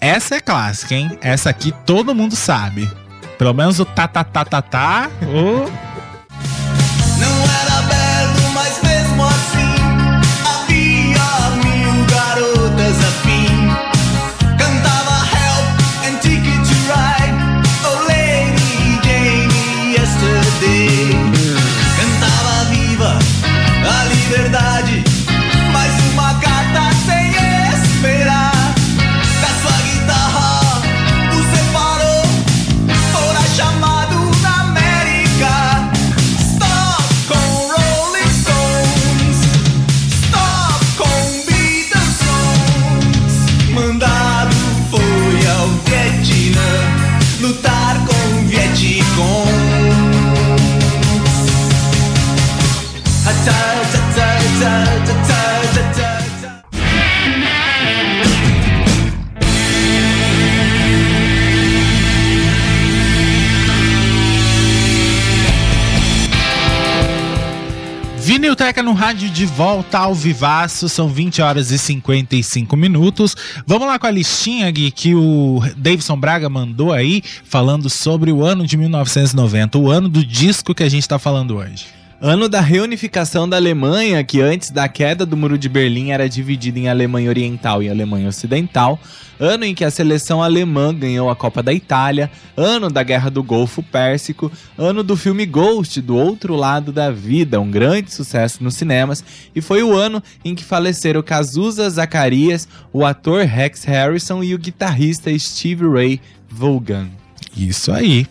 [0.00, 1.18] Essa é clássica, hein?
[1.20, 2.90] Essa aqui todo mundo sabe.
[3.38, 5.10] Pelo menos o tá tá tá tá tá.
[5.22, 5.95] o-
[68.56, 73.36] Vinilteca no rádio de volta ao vivaço, são 20 horas e 55 minutos.
[73.66, 78.42] Vamos lá com a listinha, Gui, que o Davidson Braga mandou aí, falando sobre o
[78.42, 81.84] ano de 1990, o ano do disco que a gente tá falando hoje.
[82.26, 86.76] Ano da reunificação da Alemanha, que antes da queda do Muro de Berlim era dividida
[86.76, 88.98] em Alemanha Oriental e Alemanha Ocidental.
[89.38, 92.28] Ano em que a seleção alemã ganhou a Copa da Itália.
[92.56, 94.50] Ano da Guerra do Golfo Pérsico.
[94.76, 99.22] Ano do filme Ghost, do outro lado da vida, um grande sucesso nos cinemas.
[99.54, 104.58] E foi o ano em que faleceram Cazuza Zacarias, o ator Rex Harrison e o
[104.58, 107.06] guitarrista Steve Ray Vaughan.
[107.56, 108.26] Isso aí.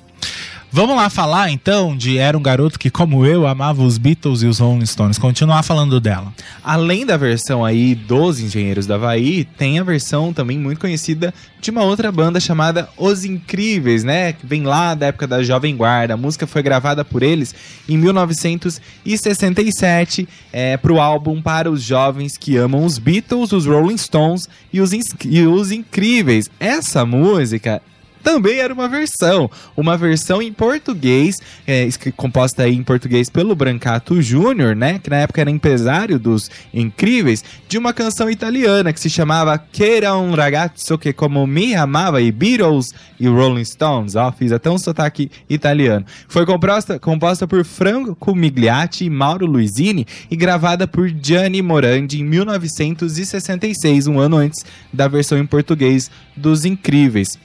[0.75, 4.45] Vamos lá falar então de Era um Garoto que, como eu, amava os Beatles e
[4.45, 5.17] os Rolling Stones.
[5.17, 6.33] Continuar falando dela.
[6.61, 11.71] Além da versão aí dos Engenheiros da Havaí, tem a versão também muito conhecida de
[11.71, 14.33] uma outra banda chamada Os Incríveis, né?
[14.33, 16.15] Que vem lá da época da Jovem Guarda.
[16.15, 17.55] A música foi gravada por eles
[17.87, 24.49] em 1967 é, pro álbum Para os Jovens que Amam os Beatles, os Rolling Stones
[24.73, 24.91] e os,
[25.23, 26.49] e os Incríveis.
[26.59, 27.81] Essa música
[28.25, 29.49] também era uma versão.
[29.77, 31.35] Uma versão em português,
[31.67, 34.97] é, composta aí em português pelo Brancato Júnior, né?
[34.97, 39.97] Que na época era empresário dos Incríveis, de uma canção italiana que se chamava Que
[39.97, 44.15] era un ragazzo che como me amava e Beatles e Rolling Stones.
[44.15, 46.03] Ó, fiz até um sotaque italiano.
[46.27, 52.23] Foi composta, composta por Franco Migliatti e Mauro Luizini e gravada por Gianni Morandi em
[52.23, 57.37] 1966, um ano antes da versão em português dos Incríveis.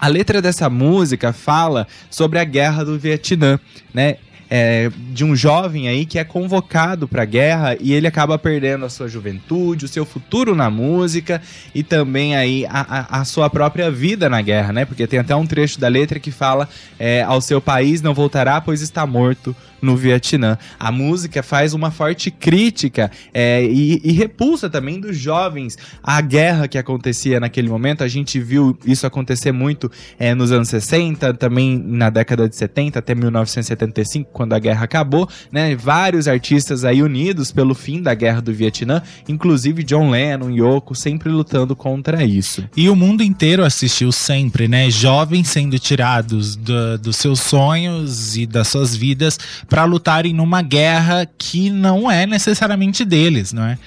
[0.00, 3.58] A letra dessa música fala sobre a guerra do Vietnã,
[3.92, 4.16] né?
[4.52, 8.84] É, de um jovem aí que é convocado para a guerra e ele acaba perdendo
[8.84, 11.40] a sua juventude, o seu futuro na música
[11.72, 14.84] e também aí a, a- a sua própria vida na guerra, né?
[14.84, 18.60] Porque tem até um trecho da letra que fala é, ao seu país não voltará
[18.60, 20.58] pois está morto no Vietnã.
[20.78, 26.68] A música faz uma forte crítica é, e, e repulsa também dos jovens à guerra
[26.68, 28.02] que acontecia naquele momento.
[28.04, 32.98] A gente viu isso acontecer muito é, nos anos 60, também na década de 70
[32.98, 35.74] até 1975, quando a guerra acabou, né?
[35.76, 41.28] Vários artistas aí unidos pelo fim da guerra do Vietnã, inclusive John Lennon, Yoko, sempre
[41.28, 42.64] lutando contra isso.
[42.76, 44.90] E o mundo inteiro assistiu sempre, né?
[44.90, 49.38] Jovens sendo tirados do- dos seus sonhos e das suas vidas
[49.70, 53.78] para lutarem numa guerra que não é necessariamente deles, não é?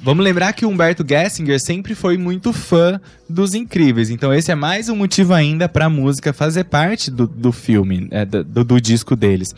[0.00, 4.88] Vamos lembrar que Humberto Gessinger sempre foi muito fã dos Incríveis, então esse é mais
[4.88, 9.16] um motivo ainda para a música fazer parte do, do filme, é, do, do- disco
[9.16, 9.52] deles.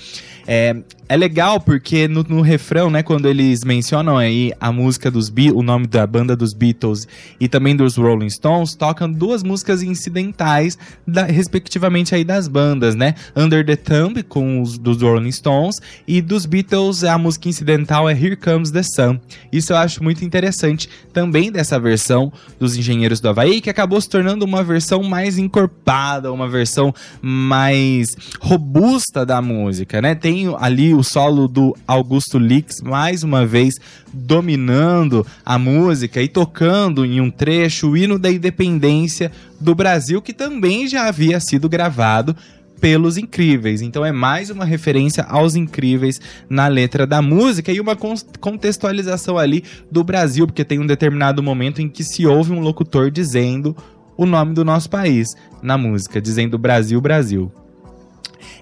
[0.47, 0.75] É,
[1.07, 5.51] é legal porque no, no refrão, né, quando eles mencionam aí a música dos Be
[5.51, 7.07] o nome da banda dos Beatles
[7.39, 13.15] e também dos Rolling Stones, tocam duas músicas incidentais, da- respectivamente aí das bandas, né?
[13.37, 15.77] Under the Thumb com os dos Rolling Stones
[16.07, 19.19] e dos Beatles a música incidental é Here Comes the Sun.
[19.53, 24.09] Isso eu acho muito interessante também dessa versão dos Engenheiros do Havaí, que acabou se
[24.09, 28.09] tornando uma versão mais encorpada, uma versão mais
[28.41, 30.15] robusta da música, né?
[30.15, 33.75] Tem ali o solo do Augusto Lix mais uma vez
[34.13, 40.33] dominando a música e tocando em um trecho o hino da independência do Brasil, que
[40.33, 42.37] também já havia sido gravado
[42.81, 43.83] pelos incríveis.
[43.83, 49.37] Então é mais uma referência aos incríveis na letra da música e uma con- contextualização
[49.37, 53.77] ali do Brasil, porque tem um determinado momento em que se ouve um locutor dizendo
[54.17, 55.29] o nome do nosso país
[55.63, 57.53] na música, dizendo Brasil, Brasil.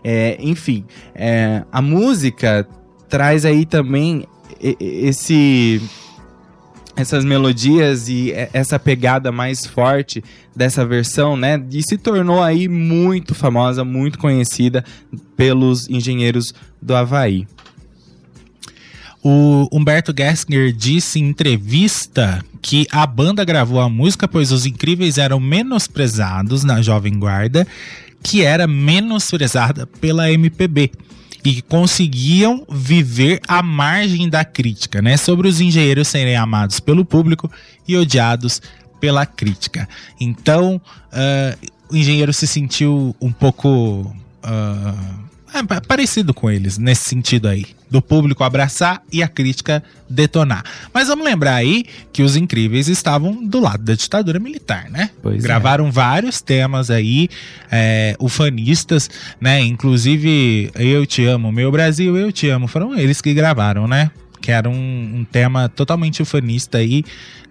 [0.05, 2.67] É, enfim, é, a música
[3.09, 4.25] traz aí também
[4.61, 5.81] esse
[6.97, 11.63] essas melodias e essa pegada mais forte dessa versão, né?
[11.71, 14.83] E se tornou aí muito famosa, muito conhecida
[15.37, 17.47] pelos engenheiros do Havaí.
[19.23, 25.19] O Humberto Gessinger disse em entrevista que a banda gravou a música pois os incríveis
[25.19, 27.67] eram menosprezados na Jovem Guarda,
[28.23, 30.93] que era menosprezada pela MPB.
[31.45, 35.17] E conseguiam viver à margem da crítica, né?
[35.17, 37.51] Sobre os engenheiros serem amados pelo público
[37.87, 38.61] e odiados
[39.01, 39.89] pela crítica.
[40.21, 40.81] Então,
[41.13, 41.57] ah,
[41.91, 44.15] o engenheiro se sentiu um pouco.
[44.43, 45.27] ah,
[45.59, 47.67] é, pa- parecido com eles nesse sentido aí.
[47.89, 50.65] Do público abraçar e a crítica detonar.
[50.93, 55.11] Mas vamos lembrar aí que os incríveis estavam do lado da ditadura militar, né?
[55.23, 55.47] Pois é.
[55.47, 57.29] Gravaram vários temas aí,
[57.71, 59.09] é, ufanistas,
[59.41, 59.61] né?
[59.61, 62.67] Inclusive, Eu Te Amo, Meu Brasil, Eu Te Amo.
[62.67, 64.11] Foram eles que gravaram, né?
[64.41, 64.73] Que era um,
[65.21, 67.05] um tema totalmente ufanista aí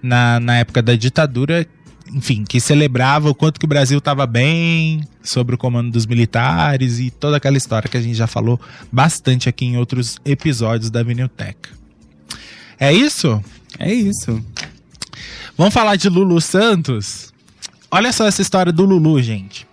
[0.03, 1.65] na, na época da ditadura
[2.13, 6.99] enfim, que celebrava o quanto que o Brasil estava bem sobre o comando dos militares
[6.99, 8.59] e toda aquela história que a gente já falou
[8.91, 11.69] bastante aqui em outros episódios da Vinilteca.
[12.79, 13.43] É isso?
[13.79, 14.43] É isso.
[15.57, 17.33] Vamos falar de Lulu Santos?
[17.89, 19.65] Olha só essa história do Lulu, gente.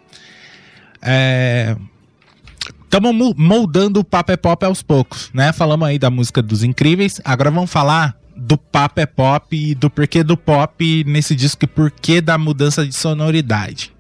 [2.85, 5.53] Estamos moldando o Papo é Pop aos poucos, né?
[5.53, 9.91] Falamos aí da música dos Incríveis, agora vamos falar do Papo é Pop e do
[9.91, 13.93] porquê do pop nesse disco e porquê da mudança de sonoridade.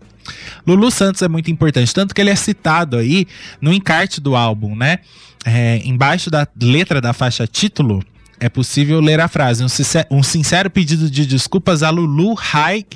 [0.66, 3.26] Lulu Santos é muito importante, tanto que ele é citado aí
[3.60, 4.98] no encarte do álbum, né?
[5.44, 8.02] É, embaixo da letra da faixa título,
[8.38, 12.86] é possível ler a frase: um, sincer- sincero pedido de desculpas a Lulu Haig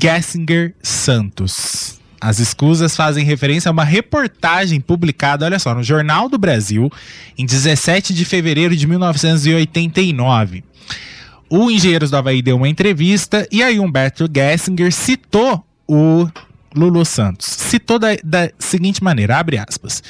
[0.00, 2.00] Gessinger Santos.
[2.20, 6.90] As escusas fazem referência a uma reportagem publicada, olha só, no Jornal do Brasil,
[7.36, 10.64] em 17 de fevereiro de 1989.
[11.48, 16.26] O Engenheiros do Havaí deu uma entrevista e aí Humberto Gessinger citou o
[16.74, 17.46] Lulu Santos.
[17.46, 20.02] Citou da, da seguinte maneira, abre aspas.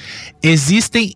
[0.42, 1.14] Existem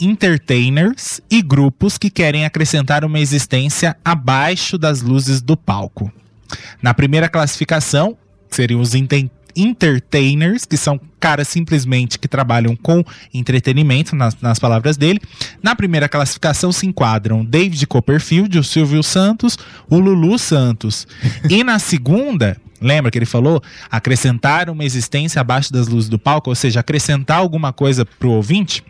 [0.00, 6.10] entertainers e grupos que querem acrescentar uma existência abaixo das luzes do palco.
[6.80, 8.16] Na primeira classificação,
[8.48, 14.96] seriam os enten- entertainers, que são caras simplesmente que trabalham com entretenimento, nas, nas palavras
[14.96, 15.20] dele.
[15.62, 21.06] Na primeira classificação se enquadram David Copperfield, o Silvio Santos, o Lulu Santos.
[21.48, 23.62] e na segunda, lembra que ele falou?
[23.90, 28.84] Acrescentar uma existência abaixo das luzes do palco, ou seja, acrescentar alguma coisa pro ouvinte.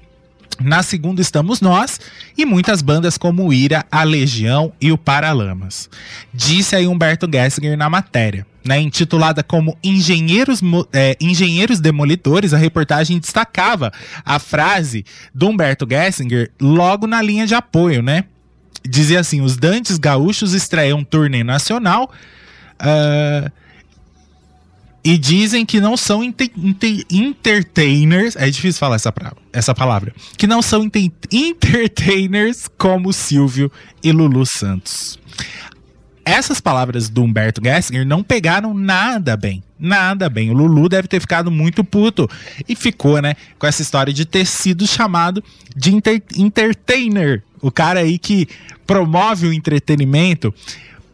[0.59, 2.01] Na segunda estamos nós
[2.37, 5.91] e muitas bandas como o Ira, a Legião e o Paralamas.
[6.33, 8.47] Disse aí Humberto Gessinger na matéria.
[8.67, 10.61] Né, intitulada como Engenheiros,
[10.93, 13.93] é, Engenheiros Demolidores, a reportagem destacava
[14.25, 18.25] a frase do Humberto Gessinger logo na linha de apoio, né?
[18.85, 22.11] Dizia assim: os Dantes Gaúchos estreiam um turnê nacional.
[22.81, 23.51] ah,
[25.05, 28.35] e dizem que não são ente- ente- entertainers.
[28.35, 29.15] É difícil falar essa,
[29.53, 30.13] essa palavra.
[30.37, 33.71] Que não são ente- entertainers como Silvio
[34.03, 35.17] e Lulu Santos.
[36.29, 39.63] Essas palavras do Humberto Gessinger não pegaram nada bem.
[39.79, 40.51] Nada bem.
[40.51, 42.29] O Lulu deve ter ficado muito puto.
[42.69, 43.37] E ficou, né?
[43.61, 45.43] Com essa história de ter sido chamado
[45.77, 47.45] de enter- entertainer.
[47.63, 48.49] O cara aí que
[48.85, 50.53] promove o entretenimento.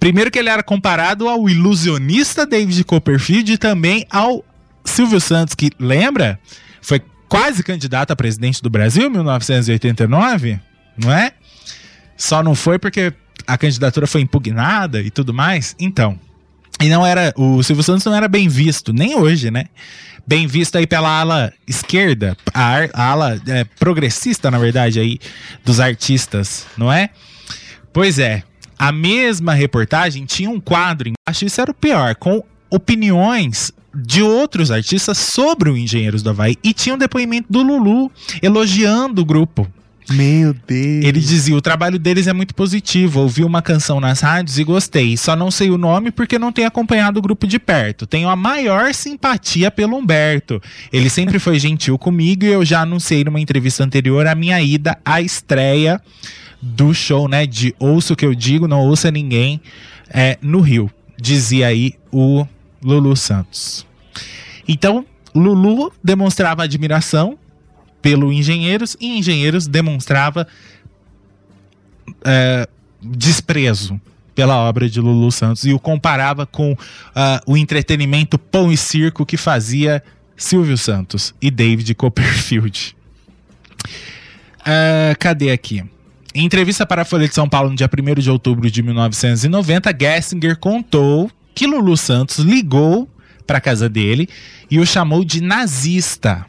[0.01, 4.43] Primeiro que ele era comparado ao ilusionista David Copperfield e também ao
[4.83, 6.41] Silvio Santos, que lembra?
[6.81, 10.59] Foi quase candidato a presidente do Brasil em 1989,
[10.97, 11.33] não é?
[12.17, 13.13] Só não foi porque
[13.47, 15.75] a candidatura foi impugnada e tudo mais.
[15.79, 16.19] Então,
[16.81, 17.33] e não era.
[17.37, 19.67] O Silvio Santos não era bem visto, nem hoje, né?
[20.27, 25.19] Bem visto aí pela ala esquerda, a, a ala é, progressista, na verdade, aí,
[25.65, 27.11] dos artistas, não é?
[27.93, 28.45] Pois é,
[28.79, 34.71] a mesma reportagem tinha um quadro embaixo, isso era o pior, com opiniões de outros
[34.71, 36.57] artistas sobre o Engenheiros do Havaí.
[36.63, 39.71] E tinha um depoimento do Lulu elogiando o grupo.
[40.11, 41.05] Meu Deus.
[41.05, 43.21] Ele dizia: o trabalho deles é muito positivo.
[43.21, 45.17] Ouvi uma canção nas rádios e gostei.
[45.17, 48.07] Só não sei o nome porque não tenho acompanhado o grupo de perto.
[48.07, 50.61] Tenho a maior simpatia pelo Humberto.
[50.93, 54.99] Ele sempre foi gentil comigo e eu já anunciei numa entrevista anterior a minha ida
[55.05, 56.01] à estreia
[56.61, 57.47] do show, né?
[57.47, 59.61] De Ouça o que eu digo, não ouça ninguém,
[60.09, 60.91] é, no Rio.
[61.21, 62.47] Dizia aí o
[62.83, 63.87] Lulu Santos.
[64.67, 67.39] Então, Lulu demonstrava admiração
[68.03, 70.47] pelo Engenheiros e Engenheiros demonstrava
[72.25, 72.69] é,
[73.01, 73.99] desprezo
[74.35, 76.77] pela obra de Lulu Santos e o comparava com
[77.15, 80.03] ah, o entretenimento pão e circo que fazia
[80.37, 82.97] Silvio Santos e David Copperfield.
[84.65, 85.85] Ah, cadê aqui?
[86.35, 89.95] Em entrevista para a Folha de São Paulo no dia 1 de outubro de 1990,
[90.01, 93.09] Gessinger contou que Lulu Santos ligou
[93.47, 94.29] para casa dele
[94.71, 96.47] e o chamou de nazista.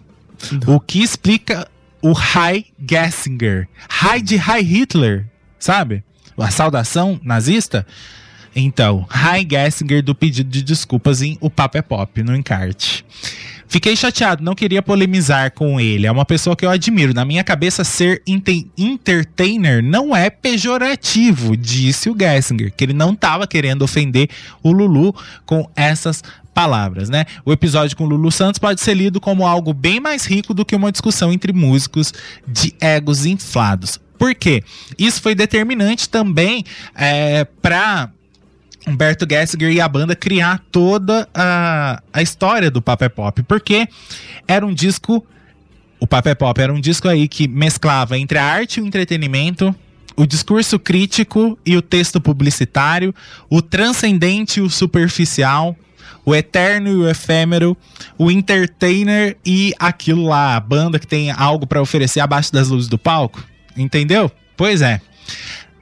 [0.68, 1.68] O que explica
[2.02, 3.68] o High Gessinger.
[3.90, 5.26] High de High Hitler,
[5.58, 6.04] sabe?
[6.38, 7.86] A saudação nazista.
[8.56, 13.04] Então, High Gessinger do pedido de desculpas em O Papo é Pop, no encarte.
[13.68, 16.06] Fiquei chateado, não queria polemizar com ele.
[16.06, 17.12] É uma pessoa que eu admiro.
[17.14, 23.14] Na minha cabeça, ser ente- entertainer não é pejorativo, disse o Gessinger, que ele não
[23.14, 24.30] estava querendo ofender
[24.62, 25.16] o Lulu
[25.46, 26.22] com essas
[26.54, 27.26] palavras, né?
[27.46, 30.76] O episódio com Lulu Santos pode ser lido como algo bem mais rico do que
[30.76, 32.14] uma discussão entre músicos
[32.48, 34.00] de egos inflados.
[34.18, 34.64] Por quê?
[34.98, 36.64] Isso foi determinante também
[36.96, 38.10] é, para
[38.88, 43.88] Humberto Gessinger e a banda criar toda a, a história do Papé Pop, porque
[44.48, 45.26] era um disco.
[46.00, 49.74] O Papé Pop era um disco aí que mesclava entre a arte e o entretenimento,
[50.18, 53.16] o discurso crítico e o texto publicitário,
[53.50, 55.78] o transcendente e o superficial,
[56.26, 57.76] o eterno e o efêmero,
[58.18, 62.88] o entertainer e aquilo lá, a banda que tem algo pra oferecer abaixo das luzes
[62.90, 63.44] do palco.
[63.76, 64.32] Entendeu?
[64.56, 65.02] Pois é.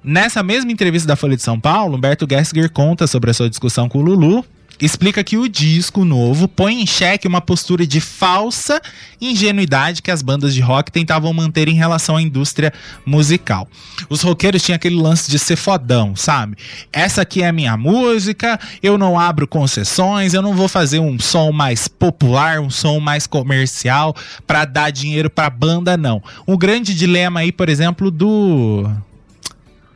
[0.03, 3.88] Nessa mesma entrevista da Folha de São Paulo, Humberto Gessinger conta sobre a sua discussão
[3.88, 4.43] com o Lulu.
[4.82, 8.82] Explica que o disco novo põe em xeque uma postura de falsa
[9.21, 12.73] ingenuidade que as bandas de rock tentavam manter em relação à indústria
[13.05, 13.67] musical.
[14.09, 16.57] Os roqueiros tinham aquele lance de ser fodão, sabe?
[16.91, 21.19] Essa aqui é a minha música, eu não abro concessões, eu não vou fazer um
[21.19, 24.15] som mais popular, um som mais comercial
[24.47, 26.23] pra dar dinheiro pra banda, não.
[26.47, 28.89] Um grande dilema aí, por exemplo, do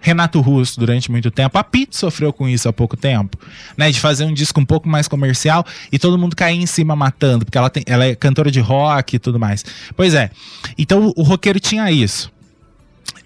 [0.05, 1.57] Renato Russo durante muito tempo.
[1.57, 3.39] A Pete sofreu com isso há pouco tempo,
[3.75, 3.89] né?
[3.89, 7.43] De fazer um disco um pouco mais comercial e todo mundo cair em cima matando,
[7.43, 9.65] porque ela, tem, ela é cantora de rock e tudo mais.
[9.95, 10.29] Pois é.
[10.77, 12.31] Então o, roqueiro tinha isso.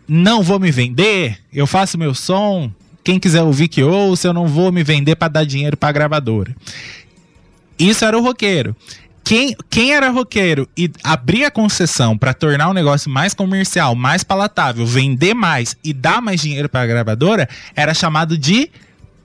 [0.08, 2.72] Não vou me vender, eu faço meu som.
[3.04, 6.56] Quem quiser ouvir que ouça, eu não vou me vender para dar dinheiro para gravadora.
[7.78, 8.74] Isso era o roqueiro.
[9.30, 14.88] Quem, quem era roqueiro e abria concessão para tornar o negócio mais comercial, mais palatável,
[14.88, 18.72] vender mais e dar mais dinheiro para a gravadora, era chamado de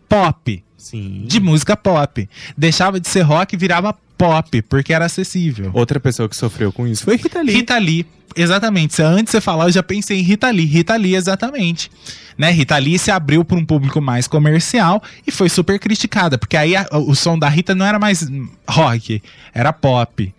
[0.06, 1.24] pop, Sim.
[1.26, 2.28] de música pop.
[2.54, 5.70] Deixava de ser rock e virava pop, porque era acessível.
[5.74, 7.54] Outra pessoa que sofreu com isso foi Rita Lee.
[7.54, 8.06] Rita Lee,
[8.36, 9.00] exatamente.
[9.02, 10.64] Antes de você falar, eu já pensei em Rita Lee.
[10.66, 11.90] Rita Lee, exatamente.
[12.36, 12.50] Né?
[12.50, 16.74] Rita Lee se abriu para um público mais comercial e foi super criticada, porque aí
[16.76, 18.26] a- o som da Rita não era mais
[18.68, 20.34] rock, era pop,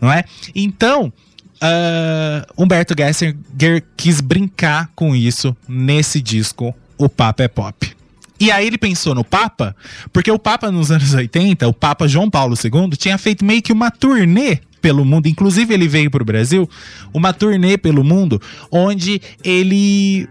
[0.00, 0.24] não é?
[0.54, 1.12] Então,
[1.60, 7.96] ah, Humberto Gessinger quis brincar com isso nesse disco, O Papa é Pop.
[8.40, 9.76] E aí ele pensou no Papa,
[10.12, 13.72] porque o Papa nos anos 80, o Papa João Paulo II, tinha feito meio que
[13.72, 16.68] uma turnê pelo mundo, inclusive ele veio pro Brasil,
[17.12, 18.40] uma turnê pelo mundo,
[18.72, 20.26] onde ele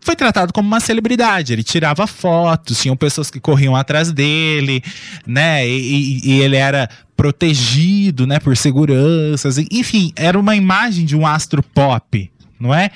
[0.00, 1.52] foi tratado como uma celebridade.
[1.52, 4.82] Ele tirava fotos, tinham pessoas que corriam atrás dele,
[5.26, 5.66] né?
[5.68, 9.58] E, e- e ele era protegido, né, por seguranças.
[9.70, 12.90] Enfim, era uma imagem de um astro pop, não é?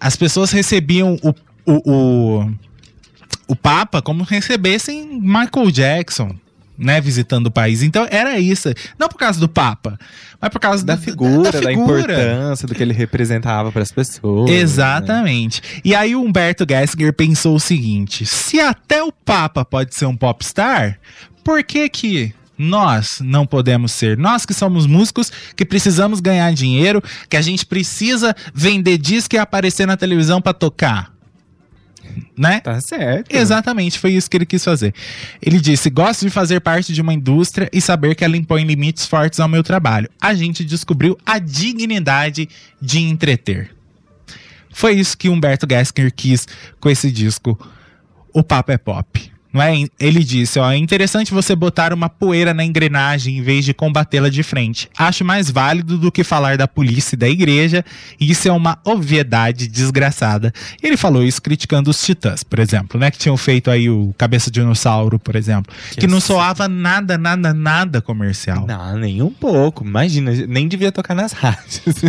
[0.00, 1.34] As pessoas recebiam o,
[1.66, 2.50] o, o,
[3.48, 6.36] o Papa como recebessem Michael Jackson.
[6.80, 7.82] Né, visitando o país.
[7.82, 8.68] Então era isso.
[8.96, 9.98] Não por causa do Papa,
[10.40, 12.02] mas por causa Da do- figura, da, figura.
[12.02, 14.48] importância, do que ele representava para as pessoas.
[14.48, 14.58] né?
[14.58, 15.60] Exatamente.
[15.84, 20.16] E aí o Humberto Gessinger pensou o seguinte: se até o Papa pode ser um
[20.16, 21.00] popstar,
[21.42, 24.16] por que que nós não podemos ser?
[24.16, 29.38] Nós que somos músicos, que precisamos ganhar dinheiro, que a gente precisa vender disco e
[29.38, 31.12] aparecer na televisão pra tocar.
[32.36, 32.60] Né?
[32.60, 33.34] Tá certo.
[33.34, 34.94] Exatamente, foi isso que ele quis fazer.
[35.40, 39.06] Ele disse: Gosto de fazer parte de uma indústria e saber que ela impõe limites
[39.06, 40.08] fortes ao meu trabalho.
[40.20, 42.48] A gente descobriu a dignidade
[42.80, 43.70] de entreter.
[44.70, 46.46] Foi isso que Humberto Gessinger quis
[46.78, 47.58] com esse disco,
[48.32, 49.27] O Papo é Pop.
[49.52, 49.74] Não é?
[49.98, 54.28] Ele disse: ó, é interessante você botar uma poeira na engrenagem em vez de combatê-la
[54.28, 54.88] de frente.
[54.98, 57.84] Acho mais válido do que falar da polícia e da igreja,
[58.20, 60.52] e isso é uma obviedade desgraçada.
[60.82, 63.10] Ele falou isso criticando os Titãs, por exemplo, né?
[63.10, 67.16] Que tinham feito aí o Cabeça de Dinossauro, por exemplo, que, Que não soava nada,
[67.16, 68.66] nada, nada comercial.
[68.66, 69.84] Não, nem um pouco.
[69.84, 72.04] Imagina, nem devia tocar nas rádios.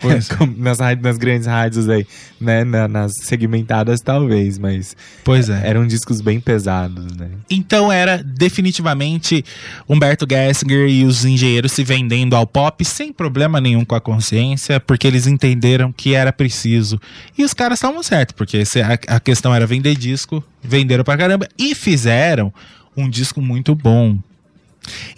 [0.00, 0.14] É.
[0.58, 2.06] Nas, rádios- nas grandes rádios aí,
[2.40, 2.62] né?
[2.64, 5.62] Na- nas segmentadas, talvez, mas Pois é.
[5.68, 7.30] eram discos bem pesados, né?
[7.50, 9.44] Então era definitivamente
[9.88, 14.78] Humberto Gessinger e os engenheiros se vendendo ao pop sem problema nenhum com a consciência,
[14.80, 17.00] porque eles entenderam que era preciso.
[17.36, 18.62] E os caras estavam certos, porque
[19.06, 22.52] a questão era vender disco, venderam pra caramba e fizeram
[22.96, 24.18] um disco muito bom.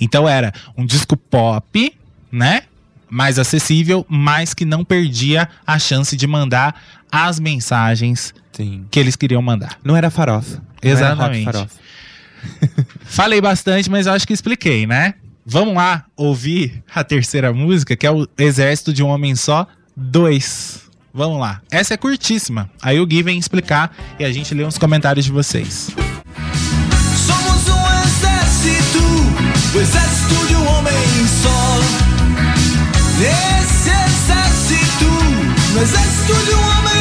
[0.01, 1.93] Então era um disco pop,
[2.31, 2.62] né?
[3.09, 8.87] Mais acessível, mas que não perdia a chance de mandar as mensagens Sim.
[8.91, 9.79] que eles queriam mandar.
[9.85, 10.57] Não era farofa.
[10.57, 11.45] Não era Exatamente.
[11.45, 11.75] farofa.
[13.05, 15.15] Falei bastante, mas eu acho que expliquei, né?
[15.45, 20.81] Vamos lá ouvir a terceira música, que é o Exército de um Homem Só 2.
[21.15, 21.63] Vamos lá.
[21.71, 22.69] Essa é curtíssima.
[22.83, 25.91] Aí o Gui vem explicar e a gente lê uns comentários de vocês.
[27.27, 28.99] Somos um exército,
[29.75, 30.93] o exército de um homem
[31.43, 31.79] só.
[33.19, 35.07] Nesse exército,
[35.75, 36.95] no exército de um homem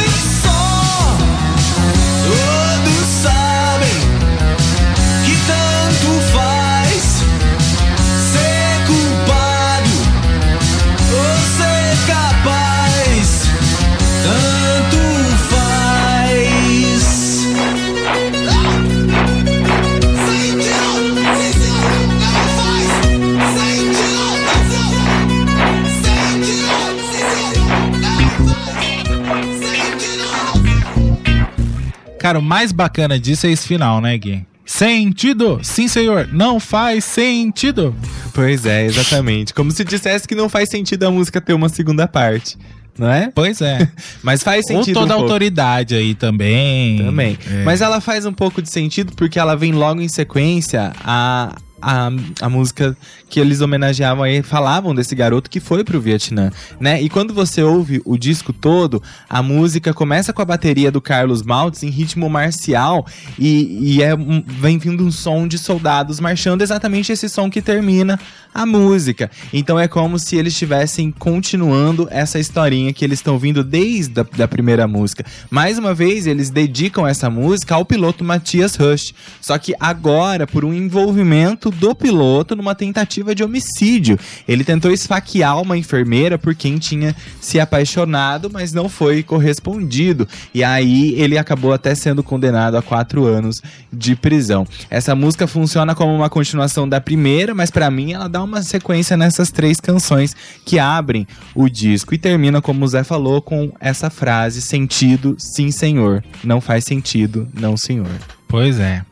[32.26, 34.44] Cara, o mais bacana disso é esse final, né, Gui?
[34.66, 35.60] Sentido!
[35.62, 36.28] Sim, senhor!
[36.34, 37.96] Não faz sentido!
[38.34, 39.54] Pois é, exatamente.
[39.54, 42.58] Como se dissesse que não faz sentido a música ter uma segunda parte.
[42.98, 43.32] Não é?
[43.36, 43.88] Pois é.
[44.24, 44.96] Mas faz Ou sentido.
[44.96, 45.24] toda um pouco.
[45.26, 46.98] autoridade aí também.
[46.98, 47.38] Também.
[47.48, 47.64] É.
[47.64, 51.56] Mas ela faz um pouco de sentido porque ela vem logo em sequência a.
[51.88, 52.10] A,
[52.42, 52.98] a música
[53.30, 57.00] que eles homenageavam aí, falavam desse garoto que foi pro Vietnã, né?
[57.00, 61.44] E quando você ouve o disco todo, a música começa com a bateria do Carlos
[61.44, 63.06] Maltz em ritmo marcial
[63.38, 67.62] e, e é um- vem vindo um som de soldados marchando, exatamente esse som que
[67.62, 68.20] termina
[68.54, 69.30] a música.
[69.54, 74.26] Então é como se eles estivessem continuando essa historinha que eles estão vindo desde a
[74.36, 75.24] da primeira música.
[75.52, 79.14] Mais uma vez, eles dedicam essa música ao piloto Matias Rush.
[79.42, 84.20] Só que agora, por um envolvimento do piloto numa tentativa de homicídio.
[84.48, 90.28] Ele tentou esfaquear uma enfermeira por quem tinha se apaixonado, mas não foi correspondido.
[90.54, 93.62] E aí ele acabou até sendo condenado a quatro anos
[93.92, 94.66] de prisão.
[94.90, 99.18] Essa música funciona como uma continuação da primeira, mas pra mim ela dá uma sequência
[99.18, 104.10] nessas três canções que abrem o disco e termina, como o Zé falou, com essa
[104.10, 106.24] frase: sentido, sim, senhor.
[106.44, 108.10] Não faz sentido, não, senhor.
[108.48, 109.04] Pois é.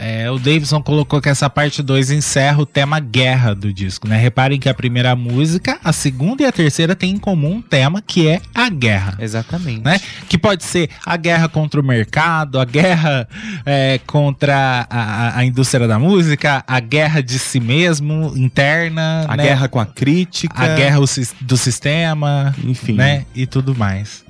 [0.00, 4.16] É, o Davidson colocou que essa parte 2 encerra o tema guerra do disco, né?
[4.18, 8.02] Reparem que a primeira música, a segunda e a terceira têm em comum um tema
[8.02, 9.16] que é a guerra.
[9.18, 9.82] Exatamente.
[9.84, 10.00] Né?
[10.28, 13.28] Que pode ser a guerra contra o mercado, a guerra
[13.64, 19.44] é, contra a, a- indústria da música, a guerra de si mesmo, interna, A né?
[19.44, 20.62] guerra com a crítica.
[20.62, 20.98] a guerra
[21.40, 22.94] do sistema, Enfim.
[22.94, 23.24] né?
[23.34, 24.24] E tudo mais.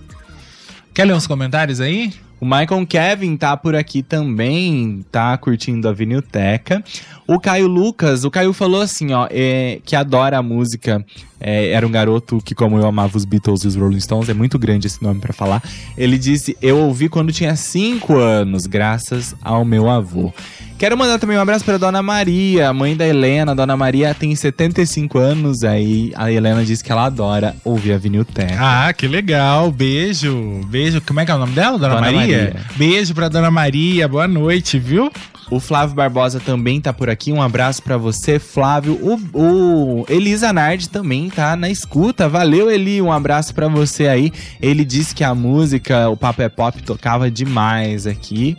[0.94, 2.12] Quer ler uns comentários aí?
[2.41, 6.84] O Michael Kevin tá por aqui também, tá curtindo a Vinilteca.
[7.26, 11.05] O Caio Lucas, o Caio falou assim, ó, é, que adora a música.
[11.41, 14.34] é, era um garoto que, como eu amava os Beatles e os Rolling Stones, é
[14.34, 15.62] muito grande esse nome pra falar.
[15.97, 20.32] Ele disse: Eu ouvi quando tinha 5 anos, graças ao meu avô.
[20.78, 23.54] Quero mandar também um abraço pra Dona Maria, mãe da Helena.
[23.54, 28.58] Dona Maria tem 75 anos, aí a Helena disse que ela adora ouvir a Vinilteca.
[28.60, 29.72] Ah, que legal.
[29.72, 30.60] Beijo.
[30.68, 31.00] Beijo.
[31.00, 31.78] Como é que é o nome dela?
[31.78, 32.20] Dona, Dona Maria?
[32.20, 32.56] Maria.
[32.76, 34.06] Beijo pra Dona Maria.
[34.06, 35.10] Boa noite, viu?
[35.50, 37.32] O Flávio Barbosa também tá por aqui.
[37.32, 38.98] Um abraço pra você, Flávio.
[39.00, 42.28] O, o Elisa Nardi também tá na escuta.
[42.28, 43.00] Valeu, Eli.
[43.00, 44.32] Um abraço pra você aí.
[44.60, 48.58] Ele disse que a música, o Papo é Pop, tocava demais aqui.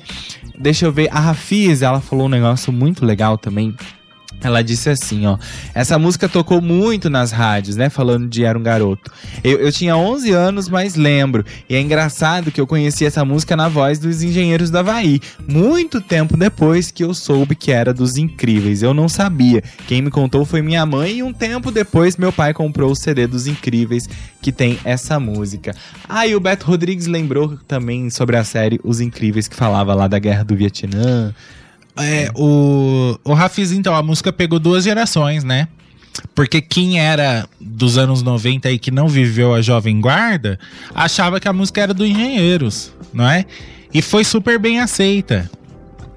[0.58, 1.10] Deixa eu ver.
[1.12, 3.76] A Rafiz, ela falou um negócio muito legal também.
[4.40, 5.38] Ela disse assim, ó.
[5.74, 7.90] Essa música tocou muito nas rádios, né?
[7.90, 9.12] Falando de Era um Garoto.
[9.44, 11.44] Eu, eu tinha 11 anos, mas lembro.
[11.68, 15.20] E é engraçado que eu conheci essa música na voz dos Engenheiros do Havaí.
[15.48, 18.84] Muito tempo depois que eu soube que era dos Incríveis.
[18.84, 19.64] Eu não sabia.
[19.88, 21.18] Quem me contou foi minha mãe.
[21.18, 24.08] E um tempo depois, meu pai comprou o CD dos Incríveis,
[24.40, 25.76] que tem essa música.
[26.08, 30.08] Ah, e o Beto Rodrigues lembrou também sobre a série Os Incríveis, que falava lá
[30.08, 31.34] da Guerra do Vietnã.
[32.00, 35.68] É, o, o Rafiz, então, a música pegou duas gerações, né?
[36.34, 40.60] Porque quem era dos anos 90 e que não viveu a Jovem Guarda,
[40.94, 43.46] achava que a música era do Engenheiros, não é?
[43.94, 45.50] E foi super bem aceita,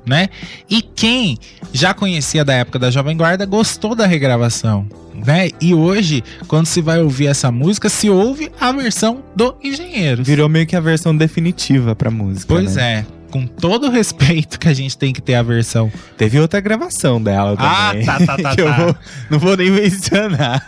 [0.05, 0.29] né?
[0.69, 1.39] E quem
[1.73, 5.51] já conhecia da época da Jovem Guarda gostou da regravação, né?
[5.61, 10.27] E hoje, quando se vai ouvir essa música, se ouve a versão do Engenheiros.
[10.27, 12.47] Virou meio que a versão definitiva pra música.
[12.49, 13.07] Pois né?
[13.07, 13.20] é.
[13.31, 17.23] Com todo o respeito que a gente tem que ter a versão Teve outra gravação
[17.23, 18.05] dela Ah, também.
[18.07, 18.77] tá, tá, tá, que eu tá.
[18.77, 18.97] vou-
[19.31, 20.61] não vou nem mencionar.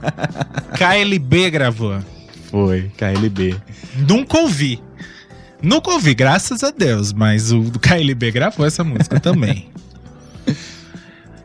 [0.76, 1.98] KLB gravou.
[2.50, 3.56] Foi, KLB.
[4.08, 4.80] Nunca ouvi.
[5.62, 9.68] Nunca ouvi, graças a Deus, mas o KLB gravou essa música também.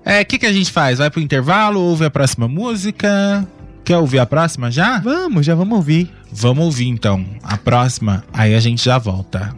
[0.08, 1.00] É, o que, que a gente faz?
[1.00, 3.44] Vai pro intervalo, ouve a próxima música?
[3.84, 5.00] Quer ouvir a próxima já?
[5.00, 6.14] Vamos, já vamos ouvir.
[6.32, 9.56] Vamos ouvir então a próxima, aí a gente já volta.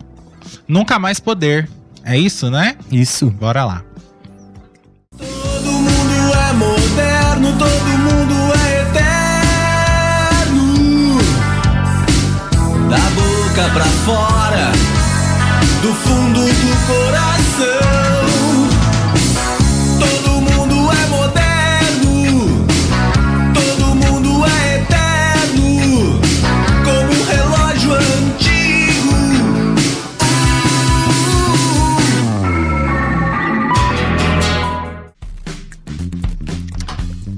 [0.68, 1.70] Nunca mais poder.
[2.03, 2.76] É isso, né?
[2.91, 3.30] Isso.
[3.30, 3.84] Bora lá.
[5.18, 10.65] Todo mundo é moderno, todo mundo é eterno.
[12.89, 14.72] Da boca pra fora,
[15.82, 17.47] do fundo do coração.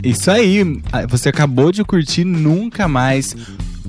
[0.04, 3.36] Isso aí, ah, você acabou de curtir Nunca Mais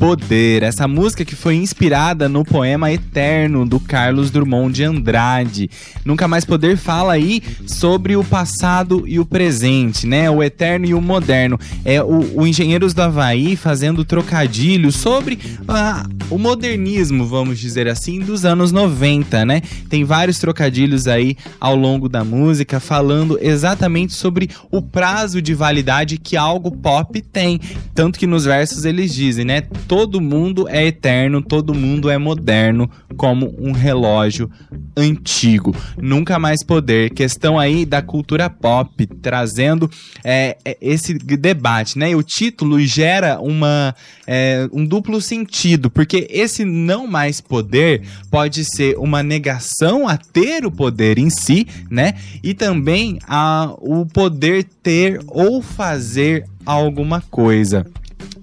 [0.01, 0.63] Poder.
[0.63, 5.71] Essa música que foi inspirada no poema Eterno do Carlos Drummond de Andrade.
[6.07, 10.31] Nunca Mais Poder fala aí sobre o passado e o presente, né?
[10.31, 11.61] O eterno e o moderno.
[11.85, 15.39] É o, o Engenheiros do Havaí fazendo trocadilho sobre
[15.69, 19.61] ah, o modernismo, vamos dizer assim, dos anos 90, né?
[19.91, 26.17] Tem vários trocadilhos aí ao longo da música falando exatamente sobre o prazo de validade
[26.17, 27.61] que algo pop tem.
[27.95, 29.61] Tanto que nos versos eles dizem, né?
[29.91, 34.49] Todo mundo é eterno, todo mundo é moderno, como um relógio
[34.97, 35.75] antigo.
[36.01, 37.11] Nunca mais poder.
[37.11, 39.91] Questão aí da cultura pop, trazendo
[40.23, 42.13] é, é, esse debate, né?
[42.13, 43.93] E o título gera uma,
[44.29, 50.65] é, um duplo sentido, porque esse não mais poder pode ser uma negação a ter
[50.65, 52.15] o poder em si, né?
[52.45, 57.85] E também a, o poder ter ou fazer alguma coisa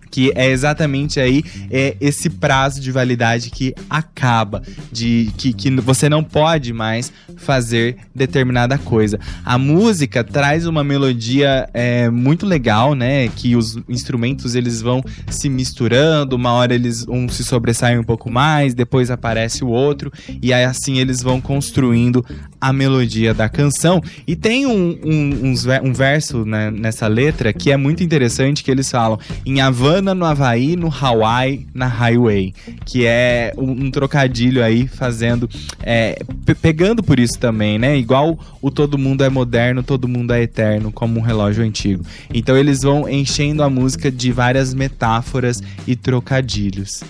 [0.10, 6.10] que é exatamente aí é esse prazo de validade que acaba, de que, que você
[6.10, 9.20] não pode mais fazer determinada coisa.
[9.44, 13.28] A música traz uma melodia é, muito legal, né?
[13.28, 18.30] Que os instrumentos eles vão se misturando, uma hora eles um se sobressaem um pouco
[18.30, 22.26] mais, depois aparece o outro e aí assim eles vão construindo
[22.60, 24.02] a melodia da canção.
[24.26, 25.54] E tem um, um,
[25.84, 30.26] um verso né, nessa letra que é muito interessante, que eles falam em Havana, no
[30.26, 32.54] Havaí, no Hawaii, na Highway.
[32.86, 35.50] Que é um, um trocadilho aí fazendo...
[35.84, 37.98] é, pe- pegando por isso também, né?
[37.98, 42.04] Igual o todo mundo é moderno, todo mundo é eterno, como um relógio antigo.
[42.34, 47.02] Então eles vão enchendo a música de várias metáforas e trocadilhos.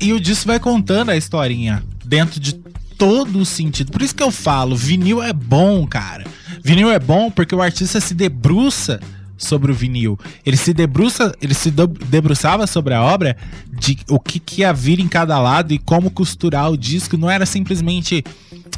[0.00, 2.58] E o disco vai contando a historinha dentro de
[3.00, 3.90] todo o sentido.
[3.90, 6.26] Por isso que eu falo, vinil é bom, cara.
[6.62, 9.00] Vinil é bom porque o artista se debruça
[9.38, 10.18] sobre o vinil.
[10.44, 13.38] Ele se debruça, ele se debruçava sobre a obra
[13.72, 17.16] de o que, que ia vir em cada lado e como costurar o disco.
[17.16, 18.22] Não era simplesmente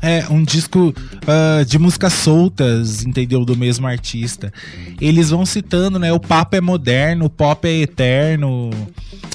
[0.00, 0.94] é, um disco
[1.26, 3.44] ah, de músicas soltas, entendeu?
[3.44, 4.52] Do mesmo artista.
[5.00, 6.12] Eles vão citando, né?
[6.12, 8.70] O papo é moderno, o pop é eterno.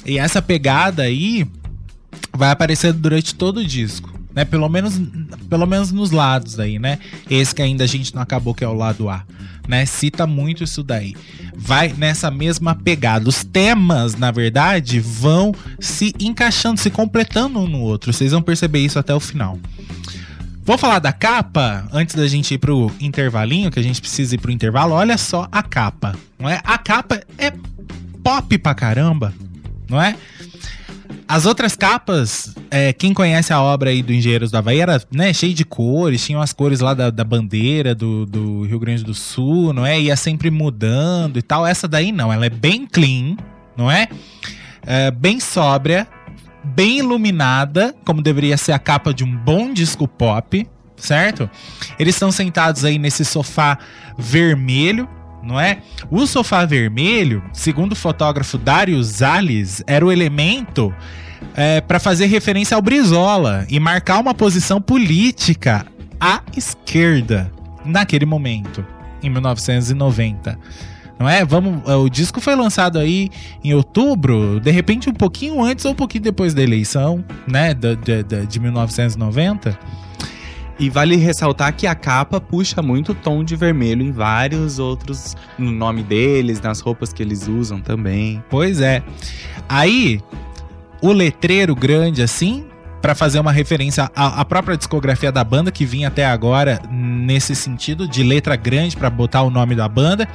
[0.06, 1.46] E essa pegada aí
[2.34, 4.17] vai aparecendo durante todo o disco.
[4.38, 4.44] Né?
[4.44, 5.00] Pelo, menos,
[5.50, 7.00] pelo menos nos lados aí, né?
[7.28, 9.24] Esse que ainda a gente não acabou, que é o lado A.
[9.66, 9.84] Né?
[9.84, 11.16] Cita muito isso daí.
[11.56, 13.28] Vai nessa mesma pegada.
[13.28, 18.12] Os temas, na verdade, vão se encaixando, se completando um no outro.
[18.12, 19.58] Vocês vão perceber isso até o final.
[20.64, 24.38] Vamos falar da capa antes da gente ir pro intervalinho, que a gente precisa ir
[24.38, 24.94] pro intervalo.
[24.94, 26.60] Olha só a capa, não é?
[26.62, 27.52] A capa é
[28.22, 29.34] pop pra caramba,
[29.90, 30.14] não é?
[31.28, 35.30] As outras capas, é, quem conhece a obra aí do Engenheiros do Havaí era né,
[35.34, 39.12] cheio de cores, tinham as cores lá da, da bandeira do, do Rio Grande do
[39.12, 40.00] Sul, não é?
[40.00, 41.66] Ia sempre mudando e tal.
[41.66, 43.36] Essa daí não, ela é bem clean,
[43.76, 44.08] não é?
[44.86, 46.08] É, bem sóbria,
[46.64, 50.66] bem iluminada, como deveria ser a capa de um bom disco pop,
[50.96, 51.50] certo?
[51.98, 53.78] Eles estão sentados aí nesse sofá
[54.16, 55.06] vermelho,
[55.42, 55.78] não é?
[56.10, 60.92] O sofá vermelho, segundo o fotógrafo Dario Zales, era o elemento
[61.54, 65.86] é, para fazer referência ao Brizola e marcar uma posição política
[66.20, 67.50] à esquerda
[67.84, 68.84] naquele momento,
[69.22, 70.58] em 1990.
[71.18, 71.44] Não é?
[71.44, 73.28] Vamos, o disco foi lançado aí
[73.64, 77.94] em outubro, de repente um pouquinho antes ou um pouquinho depois da eleição, né, da-
[77.94, 79.76] da- de 1990.
[80.78, 85.72] E vale ressaltar que a capa puxa muito tom de vermelho em vários outros, no
[85.72, 88.42] nome deles, nas roupas que eles usam também.
[88.48, 89.02] Pois é.
[89.68, 90.20] Aí,
[91.02, 92.64] o letreiro grande assim,
[93.02, 97.56] pra fazer uma referência à, à própria discografia da banda, que vinha até agora nesse
[97.56, 100.28] sentido, de letra grande pra botar o nome da banda.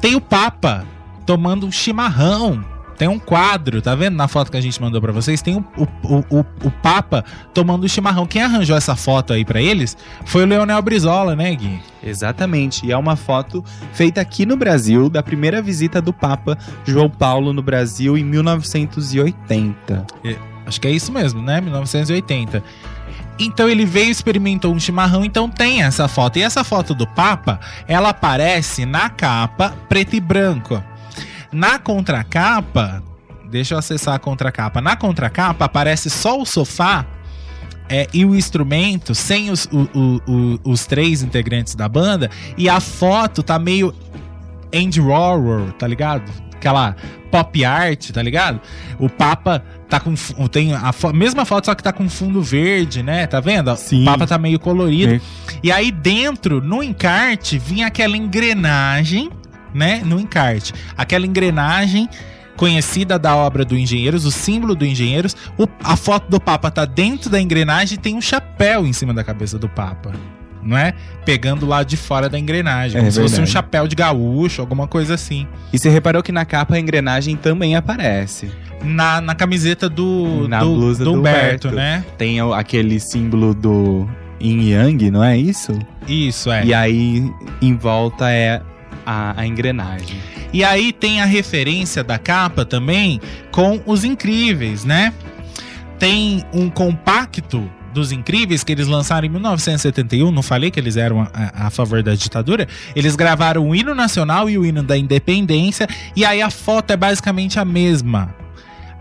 [0.00, 0.84] Tem o Papa
[1.26, 2.64] tomando um chimarrão.
[2.96, 5.42] Tem um quadro, tá vendo na foto que a gente mandou pra vocês?
[5.42, 8.26] Tem o, o, o, o, o Papa tomando um chimarrão.
[8.26, 11.80] Quem arranjou essa foto aí pra eles foi o Leonel Brizola, né, Gui?
[12.02, 12.86] Exatamente.
[12.86, 17.52] E é uma foto feita aqui no Brasil da primeira visita do Papa João Paulo
[17.52, 20.06] no Brasil em 1980.
[20.66, 21.60] Acho que é isso mesmo, né?
[21.60, 22.62] 1980.
[23.38, 26.38] Então ele veio, experimentou um chimarrão, então tem essa foto.
[26.38, 30.82] E essa foto do Papa, ela aparece na capa preto e branco.
[31.54, 33.02] Na contracapa,
[33.50, 34.80] deixa eu acessar a contracapa.
[34.80, 37.06] Na contracapa aparece só o sofá
[37.88, 42.68] é, e o instrumento, sem os, o- o- o- os três integrantes da banda, e
[42.68, 43.94] a foto tá meio
[44.74, 46.24] Andy Warhol, tá ligado?
[46.54, 46.96] Aquela
[47.30, 48.58] pop art, tá ligado?
[48.98, 50.14] O Papa tá com.
[50.48, 53.26] Tem a fo- mesma foto, só que tá com fundo verde, né?
[53.26, 53.76] Tá vendo?
[53.76, 54.00] Sim.
[54.02, 55.10] O Papa tá meio colorido.
[55.12, 55.22] Ver-
[55.62, 59.30] E aí dentro, no encarte, vinha aquela engrenagem,
[59.74, 60.00] né?
[60.04, 60.72] No encarte.
[60.96, 62.08] Aquela engrenagem
[62.56, 65.36] conhecida da obra do Engenheiros, o símbolo do Engenheiros.
[65.58, 69.12] O- a foto do Papa tá dentro da engrenagem e tem um chapéu em cima
[69.12, 70.12] da cabeça do Papa.
[70.62, 70.94] Não é?
[71.26, 72.96] Pegando lá de fora da engrenagem.
[72.96, 75.46] É como se fosse um chapéu de gaúcho, alguma coisa assim.
[75.72, 78.50] E você reparou que na capa a engrenagem também aparece.
[78.82, 81.72] Na, na camiseta do, Na do, blusa do do Humberto, Humberto.
[81.76, 82.04] né?
[82.16, 84.08] Tem aquele símbolo do
[84.40, 85.78] Yin Yang, não é isso?
[86.08, 86.64] Isso, é.
[86.64, 88.62] E aí em volta é
[89.04, 90.16] a, a engrenagem.
[90.52, 95.12] E aí tem a referência da capa também com os incríveis, né?
[95.98, 100.30] Tem um compacto dos incríveis que eles lançaram em 1971.
[100.32, 102.66] Não falei que eles eram a, a- favor da ditadura.
[102.94, 105.86] Eles gravaram o hino nacional e o hino da independência.
[106.16, 108.34] E aí a foto é basicamente a mesma.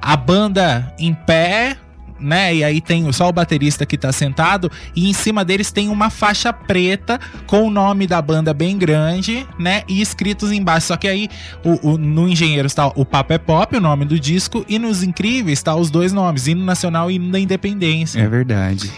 [0.01, 1.78] A banda em pé,
[2.24, 2.55] né?
[2.55, 4.71] E aí tem só o baterista que tá sentado.
[4.95, 9.45] E em cima deles tem uma faixa preta com o nome da banda bem grande,
[9.59, 9.84] né?
[9.88, 10.88] E escritos embaixo.
[10.88, 11.30] Só que aí
[11.63, 15.03] o, o- no Engenheiro está o Papo é Pop, o nome do disco, e nos
[15.03, 18.19] Incríveis está os dois nomes, Hino Nacional e Hino da Independência.
[18.19, 18.89] É verdade.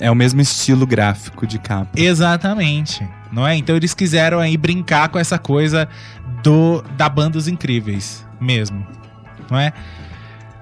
[0.00, 1.90] É o mesmo estilo gráfico de capa.
[1.96, 3.54] Exatamente, não é?
[3.56, 5.88] Então eles quiseram aí brincar com essa coisa
[6.42, 8.84] do da banda Os Incríveis mesmo,
[9.50, 9.72] não é?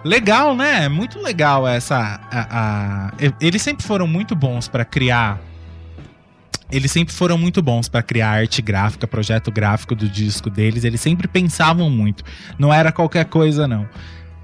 [0.05, 0.89] Legal, né?
[0.89, 2.21] Muito legal essa.
[2.31, 5.39] A, a- Eles sempre foram muito bons pra criar.
[6.71, 10.85] Eles sempre foram muito bons pra criar arte gráfica, projeto gráfico do disco deles.
[10.85, 12.25] Eles sempre pensavam muito.
[12.59, 13.87] Não era qualquer coisa, não.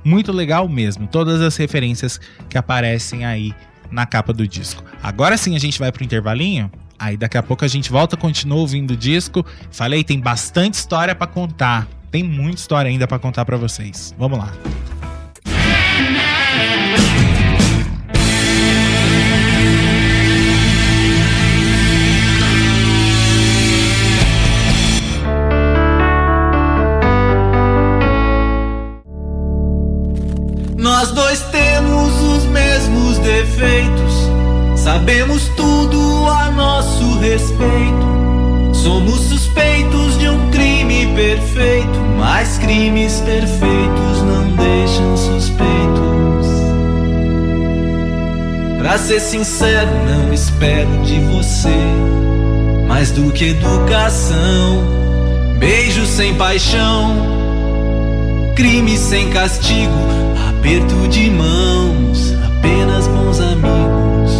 [0.04, 1.06] Muito legal mesmo.
[1.08, 3.52] Todas as referências que aparecem aí
[3.90, 4.84] na capa do disco.
[5.02, 6.70] Agora sim a gente vai pro intervalinho.
[6.98, 9.44] Aí daqui a pouco a gente volta, continua ouvindo o disco.
[9.70, 11.88] Falei, tem bastante história pra contar.
[12.10, 14.14] Tem muita história ainda pra contar pra vocês.
[14.18, 14.52] Vamos lá.
[30.88, 34.14] Nós dois temos os mesmos defeitos.
[34.74, 38.74] Sabemos tudo a nosso respeito.
[38.74, 40.47] Somos suspeitos de um
[41.18, 41.98] perfeito.
[42.16, 46.46] Mas crimes perfeitos não deixam suspeitos.
[48.78, 51.76] Pra ser sincero, não espero de você
[52.86, 54.84] mais do que educação.
[55.58, 57.16] Beijo sem paixão.
[58.54, 59.92] Crime sem castigo,
[60.48, 64.32] aperto de mãos, apenas bons amigos.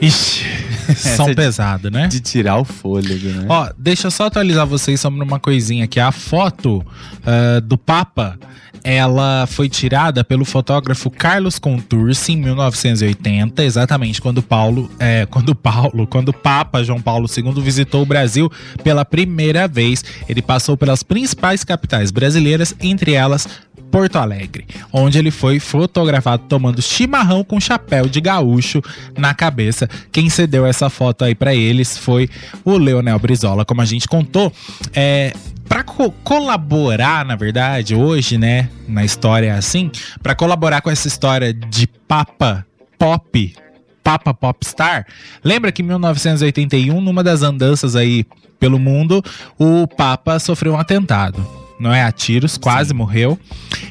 [0.00, 0.53] Ixi,
[1.16, 2.08] som de- pesado, né?
[2.08, 3.46] De tirar o fôlego, né?
[3.48, 6.00] Ó, deixa eu só atualizar vocês sobre uma coisinha aqui.
[6.00, 6.84] A foto
[7.24, 8.38] ah, do Papa,
[8.84, 16.06] ela foi tirada pelo fotógrafo Carlos Contursi em 1980, exatamente quando Paulo, é, quando Paulo,
[16.06, 20.04] quando o Papa João Paulo II visitou o Brasil pela primeira vez.
[20.28, 23.48] Ele passou pelas principais capitais brasileiras, entre elas
[23.94, 28.82] Porto Alegre, onde ele foi fotografado tomando chimarrão com chapéu de gaúcho
[29.16, 29.88] na cabeça.
[30.10, 32.28] Quem cedeu essa foto aí pra eles foi
[32.64, 34.52] o Leonel Brizola, como a gente contou.
[34.92, 35.32] É,
[35.68, 41.86] para colaborar, na verdade, hoje, né, na história assim, pra colaborar com essa história de
[41.86, 42.66] Papa
[42.98, 43.54] Pop,
[44.02, 45.06] Papa Popstar,
[45.44, 48.26] lembra que em 1981, numa das andanças aí
[48.58, 49.22] pelo mundo,
[49.56, 51.63] o Papa sofreu um atentado.
[51.78, 53.38] Não é a tiros, quase morreu.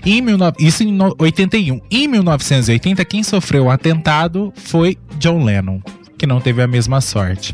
[0.05, 1.81] Em 19 isso em no- 81.
[1.91, 5.79] Em 1980, quem sofreu o atentado foi John Lennon,
[6.17, 7.53] que não teve a mesma sorte.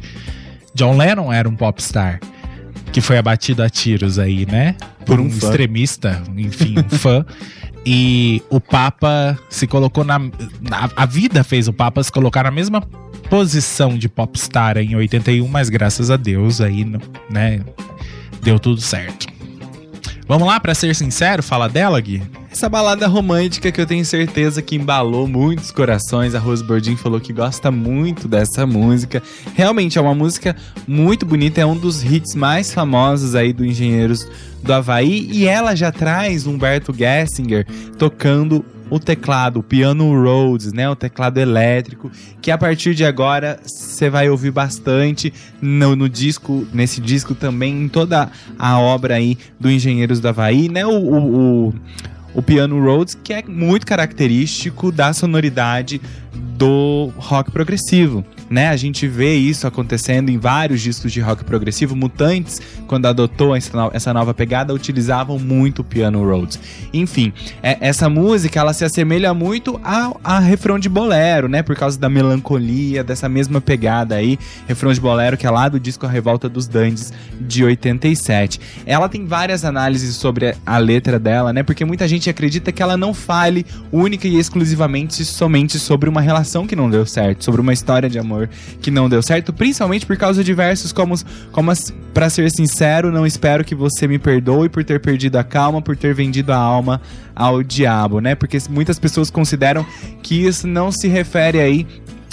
[0.75, 2.19] John Lennon era um popstar
[2.91, 4.75] que foi abatido a tiros aí, né?
[5.05, 7.25] Por um um, extremista, enfim, um fã.
[7.85, 10.89] E o Papa se colocou na, na.
[10.95, 12.81] A vida fez o Papa se colocar na mesma
[13.29, 16.85] posição de popstar em 81, mas graças a Deus aí,
[17.29, 17.61] né?
[18.41, 19.27] Deu tudo certo.
[20.29, 22.21] Vamos lá, pra ser sincero, fala dela, Gui?
[22.51, 26.35] Essa balada romântica que eu tenho certeza que embalou muitos corações.
[26.35, 29.23] A Rose Bordin falou que gosta muito dessa música.
[29.55, 30.55] Realmente é uma música
[30.87, 34.27] muito bonita, é um dos hits mais famosos aí do Engenheiros
[34.61, 35.27] do Havaí.
[35.31, 37.65] E ela já traz Humberto Gessinger
[37.97, 42.11] tocando o teclado, o piano Rhodes, né, o teclado elétrico,
[42.41, 45.31] que a partir de agora você vai ouvir bastante
[45.61, 50.69] no, no disco, nesse disco também, em toda a obra aí do Engenheiros do Havaí,
[50.69, 51.73] né, o- o- o
[52.31, 55.99] o piano Rhodes, que é muito característico da sonoridade
[56.55, 58.69] do rock progressivo, né?
[58.69, 61.95] A gente vê isso acontecendo em vários discos de rock progressivo.
[61.95, 66.59] Mutantes, quando adotou essa no- essa nova pegada, utilizavam muito o piano Rhodes.
[66.93, 67.31] Enfim,
[67.61, 71.61] é- essa música ela se assemelha muito ao a refrão de bolero, né?
[71.63, 74.37] Por causa da melancolia, dessa mesma pegada aí,
[74.67, 78.59] refrão de bolero que é lá do disco A Revolta dos Dandes de 87.
[78.85, 81.63] Ela tem várias análises sobre a letra dela, né?
[81.63, 86.65] Porque muita gente acredita que ela não fale única e exclusivamente somente sobre uma relação
[86.67, 88.38] que não deu certo, sobre uma história de amor
[88.81, 91.15] que não deu certo, principalmente por causa de versos como,
[91.51, 91.71] como
[92.13, 95.97] pra ser sincero, não espero que você me perdoe por ter perdido a calma, por
[95.97, 97.01] ter vendido a alma
[97.35, 98.35] ao diabo, né?
[98.35, 99.85] Porque muitas pessoas consideram
[100.21, 101.87] que isso não se refere aí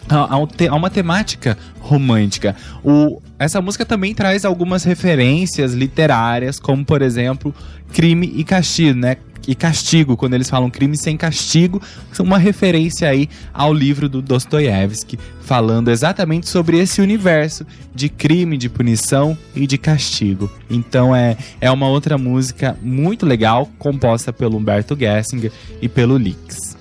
[0.08, 2.56] a, a uma temática romântica.
[2.82, 7.54] O, essa música também traz algumas referências literárias, como por exemplo,
[7.92, 9.16] crime e castigo, né?
[9.46, 11.80] E castigo, quando eles falam crime sem castigo,
[12.18, 18.68] uma referência aí ao livro do Dostoiévski, falando exatamente sobre esse universo de crime, de
[18.68, 20.50] punição e de castigo.
[20.68, 26.76] Então é, é uma outra música muito legal, composta pelo Humberto Gessinger e pelo Lix.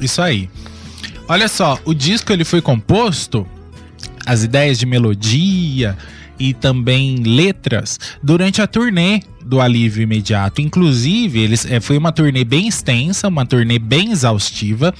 [0.00, 0.50] Isso aí.
[1.28, 3.46] Olha só, o disco ele foi composto,
[4.26, 5.96] as ideias de melodia
[6.38, 10.60] e também letras durante a turnê do alívio imediato.
[10.60, 14.94] Inclusive, eles é, foi uma turnê bem extensa, uma turnê bem exaustiva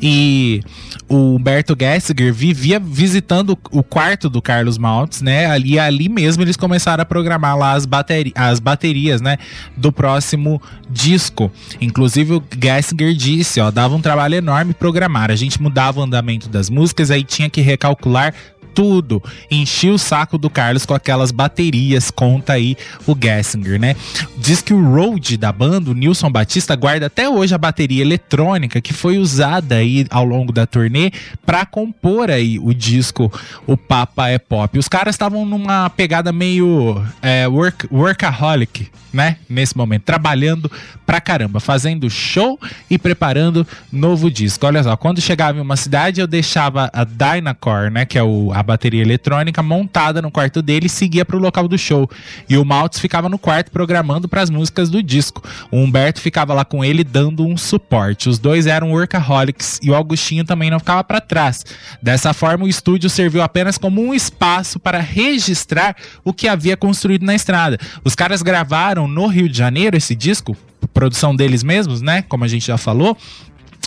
[0.00, 0.62] e
[1.08, 5.58] o Humberto Gessinger vivia visitando o quarto do Carlos Maltz, né?
[5.60, 9.36] E ali mesmo eles começaram a programar lá as, bateri as baterias, né?
[9.76, 11.50] Do próximo disco.
[11.80, 15.30] Inclusive o Gessinger disse, ó, dava um trabalho enorme programar.
[15.30, 18.34] A gente mudava o andamento das músicas, aí tinha que recalcular
[18.74, 19.22] tudo.
[19.50, 23.94] Enchi o saco do Carlos com aquelas baterias, conta aí o Gessinger, né?
[24.36, 28.80] Diz que o Road da banda, o Nilson Batista, guarda até hoje a bateria eletrônica
[28.80, 31.12] que foi usada aí ao longo da turnê
[31.46, 33.32] para compor aí o disco
[33.66, 34.78] O Papa é Pop.
[34.78, 39.36] Os caras estavam numa pegada meio é, work, workaholic, né?
[39.48, 40.70] Nesse momento, trabalhando
[41.06, 42.58] pra caramba, fazendo show
[42.90, 44.66] e preparando novo disco.
[44.66, 48.04] Olha só, quando chegava em uma cidade, eu deixava a Dynacore, né?
[48.04, 51.78] Que é o, a bateria eletrônica, montada no quarto dele e seguia pro local do
[51.78, 52.10] show.
[52.48, 55.42] E o Maltz ficava no quarto programando para as músicas do disco.
[55.70, 58.28] O Humberto ficava lá com ele dando um suporte.
[58.28, 61.64] Os dois eram workaholics e o Augustinho também não ficava para trás.
[62.02, 67.24] Dessa forma, o estúdio serviu apenas como um espaço para registrar o que havia construído
[67.24, 67.78] na estrada.
[68.04, 70.56] Os caras gravaram no Rio de Janeiro esse disco,
[70.92, 72.22] produção deles mesmos, né?
[72.22, 73.16] Como a gente já falou.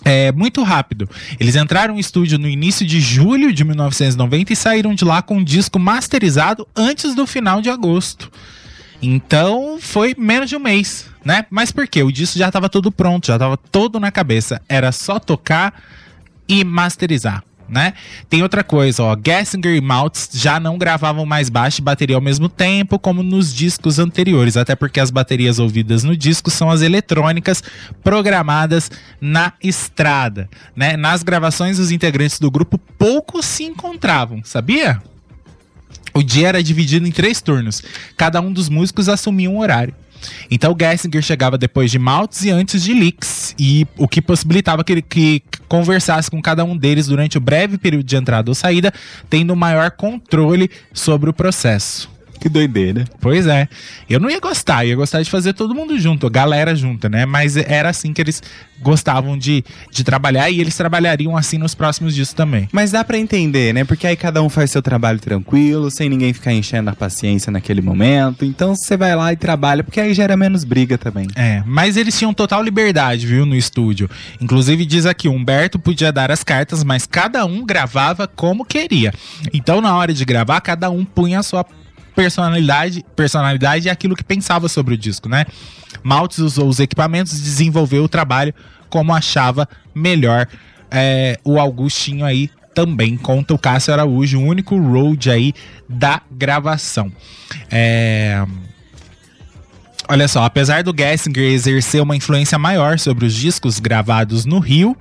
[0.09, 1.09] É muito rápido.
[1.37, 5.39] Eles entraram no estúdio no início de julho de 1990 e saíram de lá com
[5.39, 8.31] um disco masterizado antes do final de agosto.
[9.01, 11.45] Então foi menos de um mês, né?
[11.49, 12.03] Mas por quê?
[12.03, 14.61] O disco já estava todo pronto, já estava todo na cabeça.
[14.69, 15.83] Era só tocar
[16.47, 17.93] e masterizar né?
[18.29, 22.21] Tem outra coisa, ó, Gessinger e Maltz já não gravavam mais baixo e bateria ao
[22.21, 26.81] mesmo tempo, como nos discos anteriores, até porque as baterias ouvidas no disco são as
[26.81, 27.63] eletrônicas
[28.03, 28.89] programadas
[29.19, 30.95] na estrada, né?
[30.97, 35.01] Nas gravações, os integrantes do grupo pouco se encontravam, sabia?
[36.13, 37.83] O dia era dividido em três turnos.
[38.15, 39.93] Cada um dos músicos assumia um horário.
[40.49, 44.91] Então Gessinger chegava depois de Maltz e antes de Leaks, e o que possibilitava que
[44.91, 48.93] ele que conversasse com cada um deles durante o breve período de entrada ou saída,
[49.29, 52.16] tendo maior controle sobre o processo.
[52.39, 53.05] Que doideira.
[53.19, 53.67] Pois é.
[54.09, 57.25] Eu não ia gostar, ia gostar de fazer todo mundo junto, a galera junta, né?
[57.25, 58.41] Mas era assim que eles
[58.81, 62.69] gostavam de, de trabalhar e eles trabalhariam assim nos próximos dias também.
[62.71, 63.83] Mas dá para entender, né?
[63.83, 67.81] Porque aí cada um faz seu trabalho tranquilo, sem ninguém ficar enchendo a paciência naquele
[67.81, 68.45] momento.
[68.45, 71.27] Então você vai lá e trabalha, porque aí gera menos briga também.
[71.35, 74.09] É, mas eles tinham total liberdade, viu, no estúdio.
[74.39, 79.13] Inclusive diz aqui, Humberto podia dar as cartas, mas cada um gravava como queria.
[79.53, 81.65] Então na hora de gravar, cada um punha a sua
[82.17, 85.45] personalidade, personalidade e aquilo que pensava sobre o disco, né?
[86.01, 88.55] Maltz usou os equipamentos e desenvolveu o trabalho
[88.89, 90.47] como achava melhor.
[90.89, 95.53] É, o Augustinho aí também conta o Cássio Araújo, o único road aí
[95.87, 97.11] da gravação.
[97.69, 98.43] É...
[100.09, 104.95] Olha só, apesar do Gessinger exercer uma influência maior sobre os discos gravados no Rio,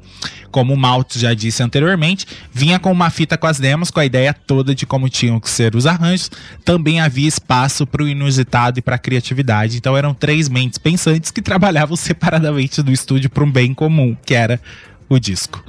[0.50, 4.04] como o Maltz já disse anteriormente, vinha com uma fita com as demos, com a
[4.04, 6.28] ideia toda de como tinham que ser os arranjos.
[6.64, 9.76] Também havia espaço para o inusitado e para a criatividade.
[9.76, 14.34] Então eram três mentes pensantes que trabalhavam separadamente no estúdio para um bem comum, que
[14.34, 14.60] era
[15.08, 15.62] o disco,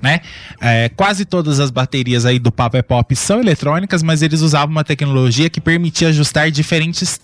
[0.00, 0.20] né?
[0.60, 4.70] É, quase todas as baterias aí do Papa é Pop são eletrônicas, mas eles usavam
[4.70, 7.20] uma tecnologia que permitia ajustar diferentes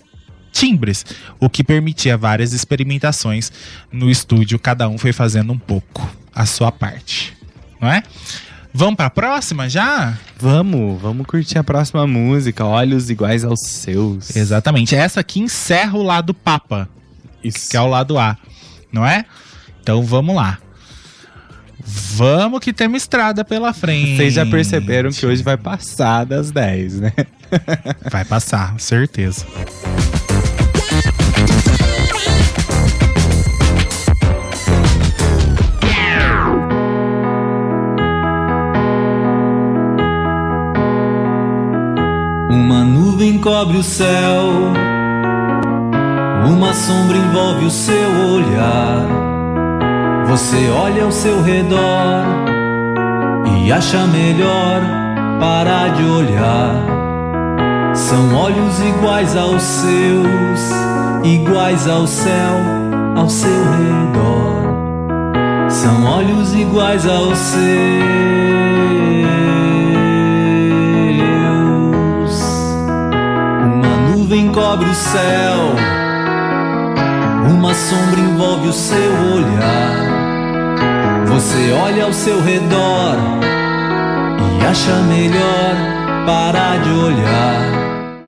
[0.51, 1.05] timbres,
[1.39, 3.51] o que permitia várias experimentações
[3.91, 7.35] no estúdio, cada um foi fazendo um pouco a sua parte,
[7.79, 8.03] não é?
[8.73, 10.17] Vamos para a próxima já?
[10.37, 14.33] Vamos, vamos curtir a próxima música, Olhos Iguais aos Seus.
[14.35, 16.87] Exatamente, essa aqui encerra o lado Papa,
[17.43, 17.69] Isso.
[17.69, 18.37] que é o lado A,
[18.91, 19.25] não é?
[19.81, 20.57] Então vamos lá.
[21.83, 24.15] Vamos que temos estrada pela frente.
[24.15, 27.13] Vocês já perceberam que hoje vai passar das 10, né?
[28.09, 29.45] vai passar, certeza.
[42.51, 44.43] Uma nuvem cobre o céu,
[46.45, 49.07] uma sombra envolve o seu olhar.
[50.27, 52.25] Você olha ao seu redor
[53.55, 54.81] e acha melhor
[55.39, 57.95] parar de olhar.
[57.95, 60.71] São olhos iguais aos seus,
[61.23, 62.57] iguais ao céu
[63.15, 65.69] ao seu redor.
[65.69, 68.50] São olhos iguais aos seus.
[74.31, 75.75] Nuvem cobre o céu,
[77.49, 81.25] uma sombra envolve o seu olhar.
[81.27, 83.17] Você olha ao seu redor
[84.39, 85.75] e acha melhor
[86.25, 88.25] parar de olhar.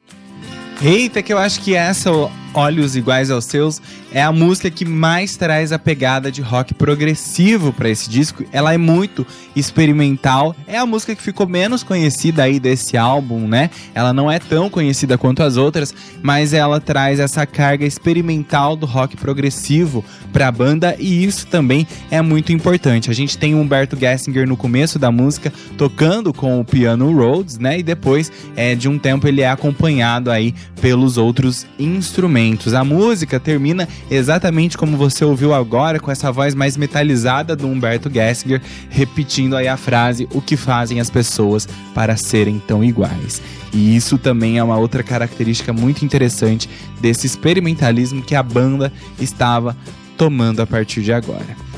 [0.82, 2.12] Eita, que eu acho que essa,
[2.54, 3.82] Olhos Iguais aos Seus,
[4.12, 8.44] é a música que mais traz a pegada de rock progressivo para esse disco.
[8.52, 9.26] Ela é muito
[9.56, 10.56] experimental.
[10.68, 13.70] É a música que ficou menos conhecida aí desse álbum, né?
[13.96, 18.86] Ela não é tão conhecida quanto as outras, mas ela traz essa carga experimental do
[18.86, 23.10] rock progressivo para a banda e isso também é muito importante.
[23.10, 27.80] A gente tem Humberto Gessinger no começo da música tocando com o piano Rhodes, né?
[27.80, 32.43] E depois é, de um tempo ele é acompanhado aí pelos outros instrumentos.
[32.76, 38.12] A música termina exatamente como você ouviu agora, com essa voz mais metalizada do Humberto
[38.12, 43.42] Gessinger, repetindo aí a frase: O que fazem as pessoas para serem tão iguais?
[43.74, 46.70] E isso também é uma outra característica muito interessante
[47.00, 49.76] desse experimentalismo que a banda estava
[50.18, 51.73] tomando a partir de agora.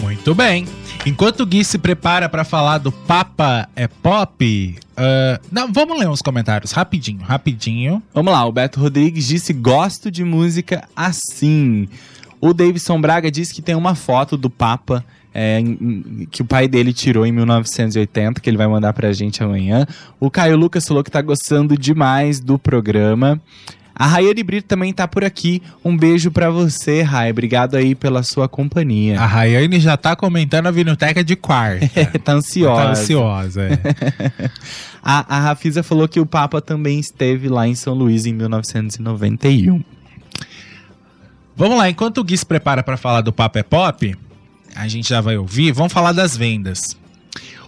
[0.00, 0.66] Muito bem.
[1.06, 6.08] Enquanto o Gui se prepara para falar do Papa é Pop, uh, não, vamos ler
[6.08, 8.02] uns comentários rapidinho, rapidinho.
[8.12, 11.88] Vamos lá, o Beto Rodrigues disse: Gosto de música assim.
[12.40, 15.60] O Davidson Braga disse que tem uma foto do Papa é,
[16.30, 19.84] que o pai dele tirou em 1980, que ele vai mandar pra gente amanhã.
[20.20, 23.40] O Caio Lucas falou que tá gostando demais do programa.
[23.94, 25.62] A Rayane Brito também tá por aqui.
[25.84, 27.30] Um beijo para você, Ray.
[27.30, 29.20] Obrigado aí pela sua companhia.
[29.20, 31.88] A Rayane já tá comentando a Vinoteca de quarta.
[32.18, 32.82] tá ansiosa.
[32.82, 34.50] Tá ansiosa, é.
[35.00, 39.82] a, a Rafisa falou que o Papa também esteve lá em São Luís em 1991.
[41.56, 44.16] Vamos lá, enquanto o Gui se prepara para falar do Papa é Pop,
[44.74, 46.96] a gente já vai ouvir, vamos falar das vendas.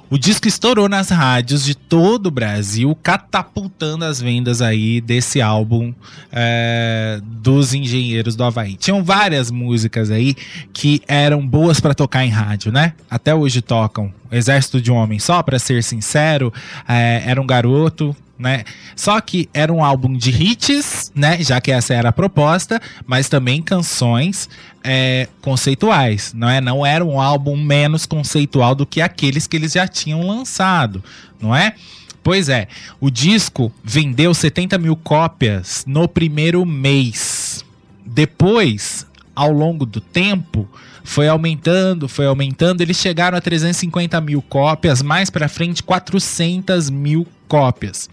[0.08, 5.92] O disco estourou nas rádios de todo o Brasil, catapultando as vendas aí desse álbum
[6.30, 8.76] é, dos Engenheiros do Havaí.
[8.76, 10.36] Tinham várias músicas aí
[10.72, 12.92] que eram boas para tocar em rádio, né?
[13.10, 14.14] Até hoje tocam.
[14.30, 16.52] Exército de um Homem Só, para ser sincero,
[16.88, 18.64] é, era um garoto, né?
[18.94, 21.42] Só que era um álbum de hits, né?
[21.42, 24.48] Já que essa era a proposta, mas também canções
[24.84, 26.60] é, conceituais, não é?
[26.60, 31.02] Não era um álbum menos conceitual do que aqueles que eles já tinham lançado,
[31.40, 31.74] não é?
[32.22, 32.66] Pois é,
[33.00, 37.64] o disco vendeu 70 mil cópias no primeiro mês.
[38.04, 40.68] Depois, ao longo do tempo,
[41.06, 42.80] foi aumentando, foi aumentando.
[42.80, 48.10] Eles chegaram a 350 mil cópias, mais para frente 400 mil cópias.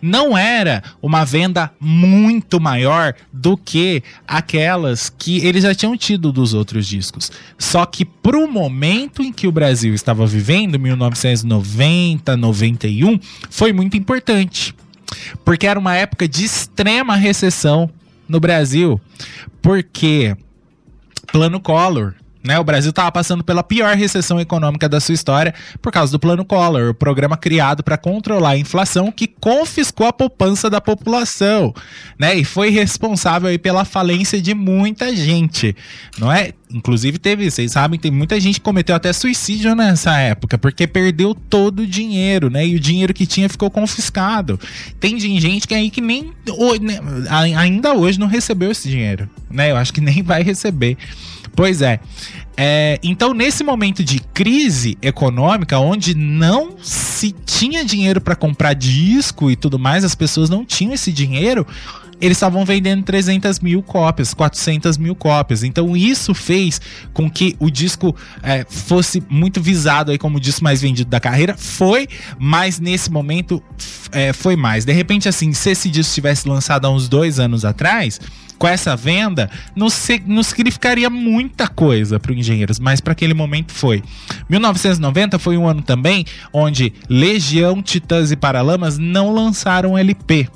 [0.00, 6.54] Não era uma venda muito maior do que aquelas que eles já tinham tido dos
[6.54, 7.30] outros discos.
[7.58, 13.20] Só que pro momento em que o Brasil estava vivendo, 1990, 91,
[13.50, 14.74] foi muito importante.
[15.44, 17.90] Porque era uma época de extrema recessão
[18.26, 18.98] no Brasil.
[19.60, 20.34] Porque
[21.30, 25.92] Plano Collor né, o Brasil estava passando pela pior recessão econômica da sua história por
[25.92, 30.70] causa do Plano Collor, o programa criado para controlar a inflação que confiscou a poupança
[30.70, 31.74] da população,
[32.18, 35.76] né, e foi responsável pela falência de muita gente,
[36.18, 36.52] não é?
[36.72, 41.34] Inclusive teve, vocês sabem, tem muita gente que cometeu até suicídio nessa época porque perdeu
[41.34, 44.58] todo o dinheiro, né, e o dinheiro que tinha ficou confiscado.
[44.98, 46.32] Tem gente que aí que nem
[46.80, 47.00] né,
[47.56, 49.70] ainda hoje não recebeu esse dinheiro, né?
[49.70, 50.96] Eu acho que nem vai receber.
[51.54, 52.00] Pois é.
[52.56, 52.98] é.
[53.02, 59.56] Então, nesse momento de crise econômica, onde não se tinha dinheiro para comprar disco e
[59.56, 61.66] tudo mais, as pessoas não tinham esse dinheiro,
[62.20, 65.64] eles estavam vendendo 300 mil cópias, 400 mil cópias.
[65.64, 66.80] Então isso fez
[67.12, 71.18] com que o disco é, fosse muito visado aí como o disco mais vendido da
[71.18, 71.56] carreira.
[71.56, 72.06] Foi,
[72.38, 73.62] mas nesse momento
[74.12, 74.84] é, foi mais.
[74.84, 78.20] De repente, assim, se esse disco tivesse lançado há uns dois anos atrás,
[78.60, 83.32] com essa venda, não, se, não significaria muita coisa para os engenheiros, mas para aquele
[83.32, 84.02] momento foi.
[84.50, 90.46] 1990 foi um ano também onde Legião, Titãs e Paralamas não lançaram LP.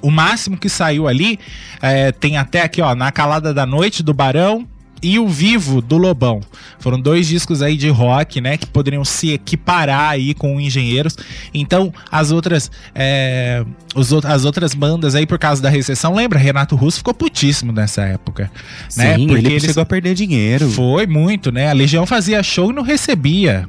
[0.00, 1.38] O máximo que saiu ali
[1.82, 4.66] é, tem até aqui, ó, na calada da noite do Barão,
[5.02, 6.40] e o Vivo do Lobão.
[6.78, 11.16] Foram dois discos aí de rock, né, que poderiam se equiparar aí com Engenheiros.
[11.52, 16.38] Então, as outras é, os, as outras bandas aí por causa da recessão, lembra?
[16.38, 18.50] Renato Russo ficou putíssimo nessa época,
[18.96, 19.16] né?
[19.16, 19.64] Sim, Porque ele eles...
[19.64, 20.70] chegou a perder dinheiro.
[20.70, 21.68] Foi muito, né?
[21.68, 23.68] A Legião fazia show e não recebia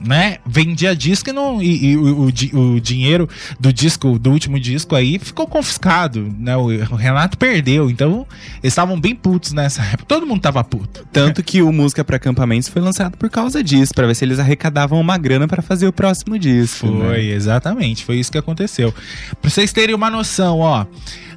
[0.00, 3.28] né, vendia disco e, não, e, e o, o, o, dinheiro
[3.58, 6.56] do disco, do último disco aí, ficou confiscado, né?
[6.56, 8.26] O, o Renato perdeu, então
[8.62, 10.04] eles estavam bem putos nessa época.
[10.06, 11.06] Todo mundo tava puto.
[11.12, 14.38] Tanto que o Música para Acampamentos foi lançado por causa disso, para ver se eles
[14.38, 16.86] arrecadavam uma grana para fazer o próximo disco.
[16.86, 17.24] Foi, né?
[17.24, 18.92] exatamente, foi isso que aconteceu.
[19.40, 20.86] Pra vocês terem uma noção, ó.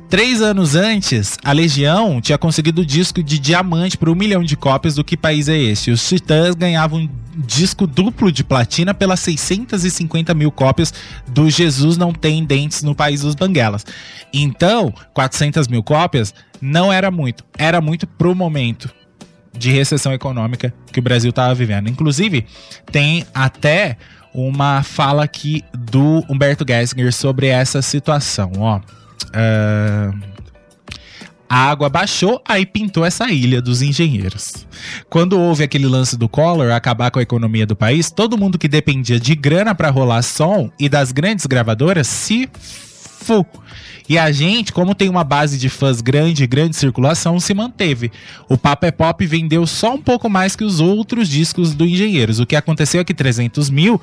[0.10, 4.96] Três anos antes, a Legião tinha conseguido disco de diamante por um milhão de cópias
[4.96, 5.90] do Que País é Esse?
[5.90, 10.94] Os Titãs ganhavam disco duplo de platina pelas 650 mil cópias
[11.28, 13.86] do Jesus Não Tem Dentes no País dos Banguelas.
[14.32, 17.44] Então, 400 mil cópias não era muito.
[17.58, 18.92] Era muito pro momento
[19.58, 21.90] de recessão econômica que o Brasil estava vivendo.
[21.90, 22.46] Inclusive,
[22.92, 23.98] tem até
[24.34, 28.52] uma fala aqui do Humberto Gessinger sobre essa situação.
[28.58, 28.80] Ó,
[29.30, 30.34] uh,
[31.50, 34.66] a água baixou, aí pintou essa ilha dos engenheiros.
[35.08, 38.68] Quando houve aquele lance do Collor acabar com a economia do país, todo mundo que
[38.68, 43.46] dependia de grana para rolar som e das grandes gravadoras se fu.
[44.08, 48.12] E a gente, como tem uma base de fãs grande, grande circulação, se manteve.
[48.50, 52.40] O Papa é Pop vendeu só um pouco mais que os outros discos do Engenheiros.
[52.40, 54.02] O que aconteceu é que 300 mil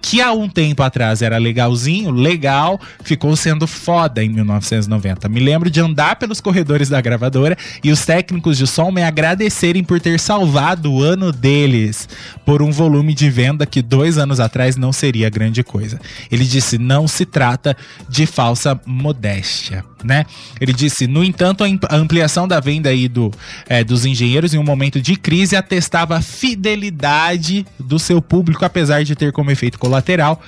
[0.00, 5.28] que há um tempo atrás era legalzinho, legal, ficou sendo foda em 1990.
[5.28, 9.82] Me lembro de andar pelos corredores da gravadora e os técnicos de som me agradecerem
[9.82, 12.08] por ter salvado o ano deles
[12.44, 16.00] por um volume de venda que dois anos atrás não seria grande coisa.
[16.30, 17.76] Ele disse: não se trata
[18.08, 19.47] de falsa modéstia,
[20.04, 20.24] né?
[20.60, 23.32] Ele disse: no entanto, a ampliação da venda aí do,
[23.68, 29.02] é, dos engenheiros em um momento de crise atestava a fidelidade do seu público, apesar
[29.02, 30.40] de ter como efeito colateral,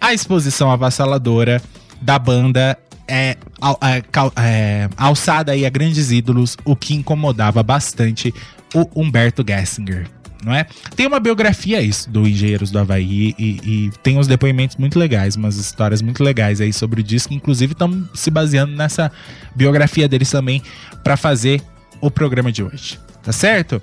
[0.00, 1.62] a exposição avassaladora
[2.00, 3.36] da banda é,
[3.82, 4.02] é,
[4.36, 8.32] é, alçada aí a grandes ídolos, o que incomodava bastante
[8.74, 10.19] o Humberto Gessinger.
[10.42, 10.66] Não é?
[10.96, 15.36] Tem uma biografia isso do Engenheiros do Havaí e, e tem uns depoimentos muito legais,
[15.36, 19.12] umas histórias muito legais aí sobre o disco, inclusive estão se baseando nessa
[19.54, 20.62] biografia deles também
[21.04, 21.62] para fazer
[22.00, 22.98] o programa de hoje.
[23.22, 23.82] Tá certo?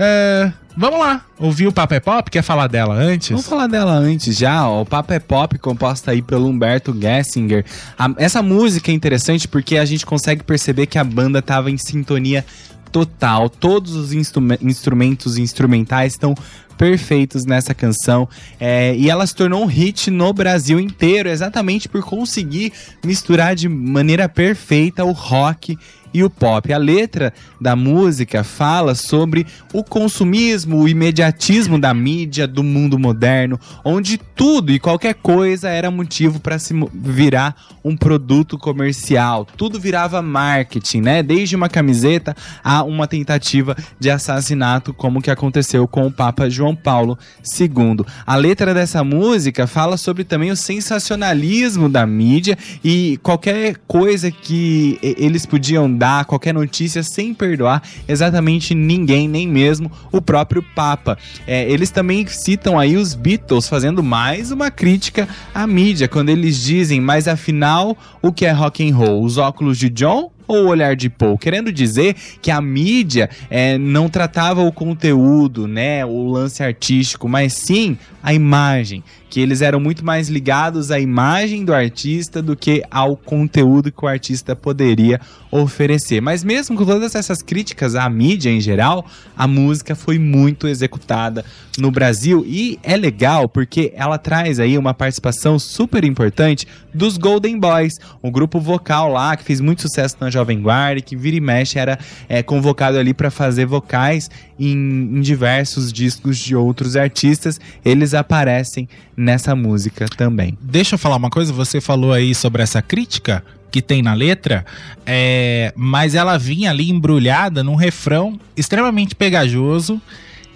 [0.00, 2.30] É, vamos lá, ouvir o Papo é Pop?
[2.30, 3.30] Quer falar dela antes?
[3.30, 4.68] Vamos falar dela antes já.
[4.68, 4.82] Ó.
[4.82, 7.64] O Papo é Pop, composta aí pelo Humberto Gessinger.
[7.98, 11.76] A, essa música é interessante porque a gente consegue perceber que a banda tava em
[11.76, 12.44] sintonia
[12.90, 13.48] total.
[13.48, 16.34] Todos os instrumentos instrumentais estão
[16.78, 18.28] perfeitos nessa canção.
[18.58, 22.72] É, e ela se tornou um hit no Brasil inteiro, exatamente por conseguir
[23.04, 25.76] misturar de maneira perfeita o rock
[26.12, 26.72] e o pop.
[26.72, 33.58] A letra da música fala sobre o consumismo, o imediatismo da mídia, do mundo moderno,
[33.84, 39.46] onde tudo e qualquer coisa era motivo para se virar um produto comercial.
[39.56, 41.22] Tudo virava marketing, né?
[41.22, 46.74] Desde uma camiseta a uma tentativa de assassinato, como que aconteceu com o Papa João
[46.74, 47.18] Paulo
[47.58, 48.04] II.
[48.26, 54.98] A letra dessa música fala sobre também o sensacionalismo da mídia e qualquer coisa que
[55.02, 61.18] eles podiam dar qualquer notícia sem perdoar exatamente ninguém, nem mesmo o próprio Papa.
[61.46, 66.62] É, eles também citam aí os Beatles fazendo mais uma crítica à mídia, quando eles
[66.62, 69.24] dizem, mas afinal, o que é rock and roll?
[69.24, 73.76] Os óculos de John ou o olhar de Paul, querendo dizer que a mídia é,
[73.76, 79.78] não tratava o conteúdo, né, o lance artístico, mas sim a imagem, que eles eram
[79.78, 85.20] muito mais ligados à imagem do artista do que ao conteúdo que o artista poderia
[85.50, 86.20] oferecer.
[86.20, 89.06] Mas mesmo com todas essas críticas à mídia em geral,
[89.36, 91.44] a música foi muito executada
[91.78, 97.58] no Brasil e é legal porque ela traz aí uma participação super importante dos Golden
[97.58, 101.40] Boys, um grupo vocal lá que fez muito sucesso na Jovem Guarda, que vira e
[101.40, 101.98] mexe era
[102.28, 104.28] é, convocado ali para fazer vocais
[104.58, 107.60] em, em diversos discos de outros artistas.
[107.84, 108.88] Eles aparecem
[109.18, 110.56] nessa música também.
[110.62, 114.64] Deixa eu falar uma coisa, você falou aí sobre essa crítica que tem na letra,
[115.04, 120.00] é, mas ela vinha ali embrulhada num refrão extremamente pegajoso,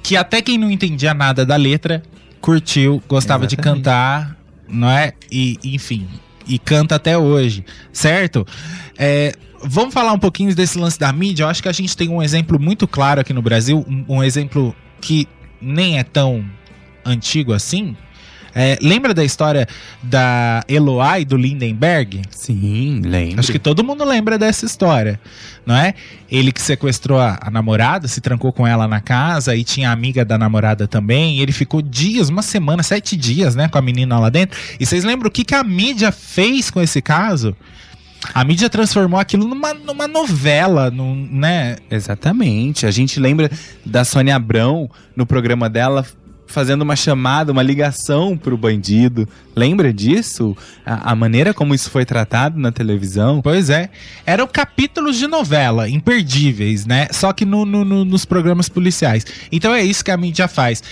[0.03, 2.03] que até quem não entendia nada da letra
[2.41, 3.57] curtiu, gostava Exatamente.
[3.57, 4.37] de cantar,
[4.69, 5.13] não é?
[5.31, 6.07] E enfim,
[6.47, 8.47] e canta até hoje, certo?
[8.97, 9.33] É,
[9.63, 11.45] vamos falar um pouquinho desse lance da mídia.
[11.45, 14.25] Eu acho que a gente tem um exemplo muito claro aqui no Brasil, um, um
[14.25, 15.29] exemplo que
[15.61, 16.45] nem é tão
[17.05, 17.97] antigo assim.
[18.55, 19.67] É, lembra da história
[20.03, 22.23] da Eloy do Lindenberg?
[22.31, 23.41] Sim, lembro.
[23.41, 25.19] Acho que todo mundo lembra dessa história,
[25.65, 25.95] não é?
[26.31, 29.93] Ele que sequestrou a, a, namorada, se trancou com ela na casa e tinha a
[29.93, 31.39] amiga da namorada também.
[31.39, 34.59] ele ficou dias, uma semana, sete dias, né, com a menina lá dentro.
[34.79, 37.57] E vocês lembram o que, que a mídia fez com esse caso?
[38.33, 41.77] A mídia transformou aquilo numa, numa novela, num, né?
[41.91, 42.87] Exatamente.
[42.87, 43.51] A gente lembra
[43.85, 46.07] da Sônia Abrão no programa dela
[46.53, 49.29] fazendo uma chamada, uma ligação pro bandido.
[49.57, 50.57] Lembra disso?
[50.85, 53.43] A, a, maneira como isso foi tratado na televisão?
[53.43, 53.91] Pois é.
[54.25, 57.09] Eram capítulos de novela, imperdíveis, né?
[57.11, 59.27] Só que no, no, no, nos programas policiais.
[59.51, 60.83] Então é isso que a mídia faz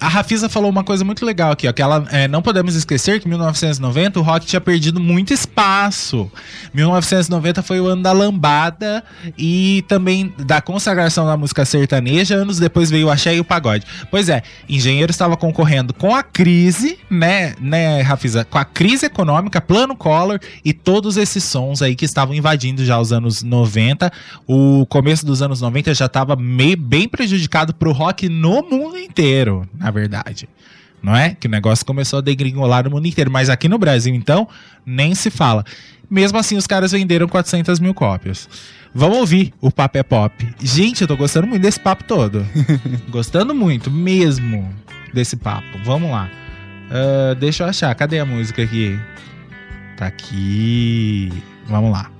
[0.00, 3.20] A Rafisa falou uma coisa muito legal aqui, ó, que ela é, não podemos esquecer
[3.20, 6.30] que em 1990 o rock tinha perdido muito espaço.
[6.74, 9.04] 1990 foi o ano da lambada
[9.38, 12.34] e também da consagração da música sertaneja.
[12.34, 13.86] Anos depois veio o axé e o pagode.
[14.10, 18.44] Pois é, Engenheiro estava concorrendo com a crise, né, né, Rafisa?
[18.44, 22.98] Com a crise econômica, plano Collor e todos esses sons aí que estavam invadindo já
[22.98, 24.10] os anos 90.
[24.48, 29.90] O começo dos anos 90 já estava bem prejudicado pro rock no mundo inteiro, na
[29.90, 30.48] verdade.
[31.02, 31.34] Não é?
[31.34, 33.30] Que o negócio começou a degringolar no mundo inteiro.
[33.30, 34.48] Mas aqui no Brasil, então,
[34.86, 35.64] nem se fala.
[36.08, 38.48] Mesmo assim, os caras venderam 400 mil cópias.
[38.94, 40.54] Vamos ouvir o Papo é Pop.
[40.60, 42.46] Gente, eu tô gostando muito desse papo todo.
[43.08, 44.72] gostando muito, mesmo,
[45.12, 45.78] desse papo.
[45.82, 46.30] Vamos lá.
[46.90, 47.92] Uh, deixa eu achar.
[47.94, 49.00] Cadê a música aqui?
[49.96, 51.32] Tá aqui.
[51.66, 52.10] Vamos lá.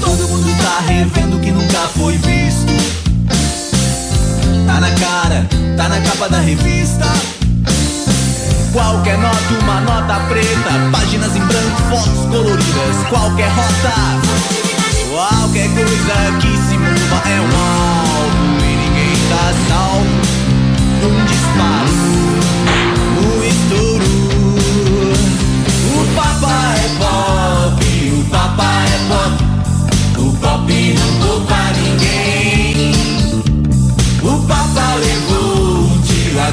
[0.00, 2.99] Todo mundo tá revendo que nunca foi visto.
[4.70, 7.04] Tá na cara, tá na capa da revista.
[8.72, 10.70] Qualquer nota, uma nota preta.
[10.92, 12.96] Páginas em branco, fotos coloridas.
[13.08, 13.92] Qualquer rota,
[15.10, 18.62] qualquer coisa que se mova é um alvo.
[18.62, 20.06] E ninguém tá salvo.
[21.02, 21.90] Um disparo,
[23.18, 24.10] um estouro.
[25.96, 29.29] O papa é pop, o papa é pop.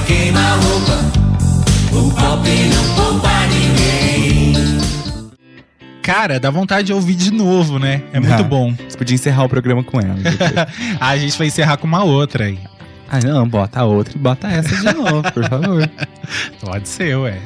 [0.07, 0.97] Tiro a queima-roupa.
[1.91, 4.53] O pop não poupa ninguém.
[6.01, 8.01] Cara, dá vontade de ouvir de novo, né?
[8.13, 8.43] É muito Dá.
[8.43, 8.73] bom.
[8.87, 10.15] Você podia encerrar o programa com ela.
[10.99, 12.57] Ah, a gente vai encerrar com uma outra aí.
[13.09, 15.89] ah, não, bota outra e bota essa de novo, por favor.
[16.61, 17.39] Pode ser, ué.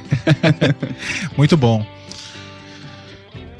[1.37, 1.85] muito bom.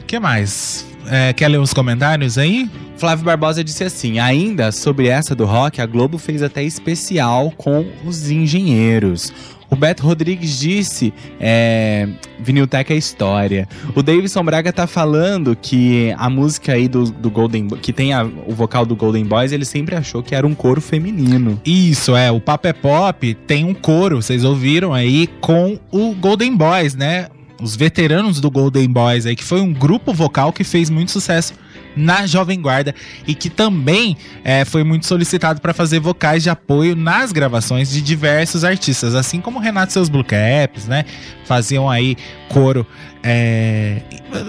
[0.01, 0.85] O que mais?
[1.09, 2.69] É, quer ler os comentários aí?
[2.97, 7.85] Flávio Barbosa disse assim: ainda sobre essa do rock, a Globo fez até especial com
[8.05, 9.33] os engenheiros.
[9.69, 12.07] O Beto Rodrigues disse: é,
[12.39, 13.67] Vinilteca é história.
[13.95, 18.23] O Davidson Braga tá falando que a música aí do, do Golden que tem a-
[18.25, 21.59] o vocal do Golden Boys, ele sempre achou que era um coro feminino.
[21.65, 22.29] Isso, é.
[22.29, 27.27] O Papo é Pop tem um coro, vocês ouviram aí, com o Golden Boys, né?
[27.61, 31.53] Os veteranos do Golden Boys aí, que foi um grupo vocal que fez muito sucesso
[31.95, 32.95] na Jovem Guarda
[33.27, 38.01] e que também é, foi muito solicitado para fazer vocais de apoio nas gravações de
[38.01, 41.05] diversos artistas, assim como Renato e seus Blue Caps, né?
[41.45, 42.15] Faziam aí
[42.49, 42.87] coro.
[43.21, 44.01] é,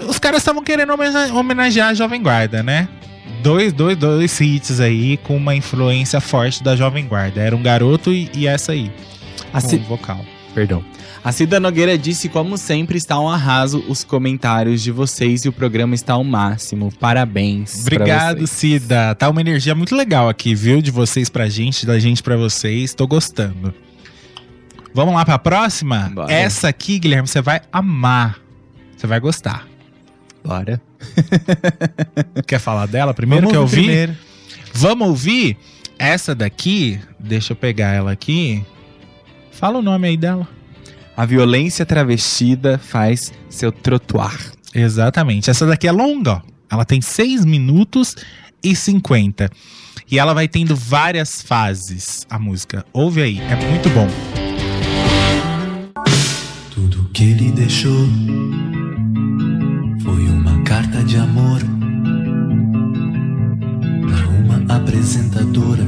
[0.09, 2.89] Os caras estavam querendo homena- homenagear a Jovem Guarda, né?
[3.43, 7.41] Dois, dois, dois hits aí com uma influência forte da Jovem Guarda.
[7.41, 8.91] Era um garoto e, e essa aí,
[9.53, 10.25] A com vocal.
[10.55, 10.85] Perdão.
[11.25, 15.53] A Cida Nogueira disse: como sempre, está um arraso os comentários de vocês e o
[15.53, 16.93] programa está ao máximo.
[16.99, 17.81] Parabéns.
[17.83, 19.15] Obrigado, vocês." Cida.
[19.15, 20.83] Tá uma energia muito legal aqui, viu?
[20.83, 22.93] De vocês pra gente, da gente pra vocês.
[22.93, 23.73] Tô gostando.
[24.93, 26.11] Vamos lá pra próxima?
[26.13, 26.33] Bora.
[26.33, 28.39] Essa aqui, Guilherme, você vai amar.
[28.97, 29.67] Você vai gostar.
[30.45, 30.83] Bora.
[32.47, 33.47] Quer falar dela primeiro?
[33.47, 33.87] Vamos Quer ouvir ouvir?
[33.87, 34.17] primeiro.
[34.75, 35.57] Vamos ouvir?
[35.99, 38.65] Essa daqui, deixa eu pegar ela aqui.
[39.53, 40.49] Fala o nome aí dela.
[41.23, 44.37] A violência travestida faz seu trotuar.
[44.75, 45.51] Exatamente.
[45.51, 46.41] Essa daqui é longa, ó.
[46.69, 48.17] Ela tem 6 minutos
[48.61, 49.49] e 50.
[50.11, 52.85] E ela vai tendo várias fases, a música.
[52.93, 54.09] Ouve aí, é muito bom.
[56.75, 58.09] Tudo que ele deixou
[60.03, 61.61] foi uma carta de amor
[64.09, 65.85] pra uma apresentadora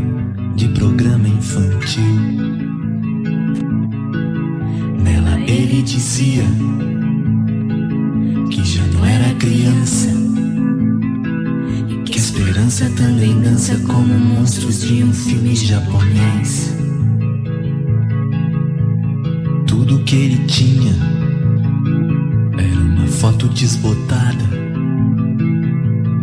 [0.54, 2.33] de programa infantil.
[5.64, 6.44] Ele dizia
[8.50, 10.10] que já não era criança.
[11.88, 16.74] e Que a esperança também dança como monstros de um filme japonês.
[19.66, 20.92] Tudo que ele tinha
[22.58, 24.44] era uma foto desbotada,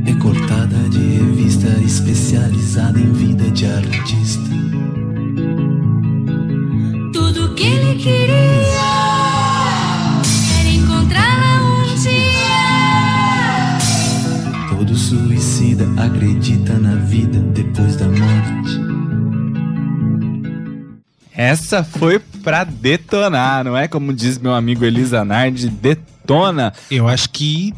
[0.05, 4.51] recortada de revista especializada em vida de artista.
[7.11, 8.30] Tudo que ele queria
[16.21, 18.79] acredita na vida depois da morte.
[21.35, 23.87] Essa foi pra detonar, não é?
[23.87, 26.73] Como diz meu amigo Elisa Nardi, detona.
[26.91, 27.73] Eu acho que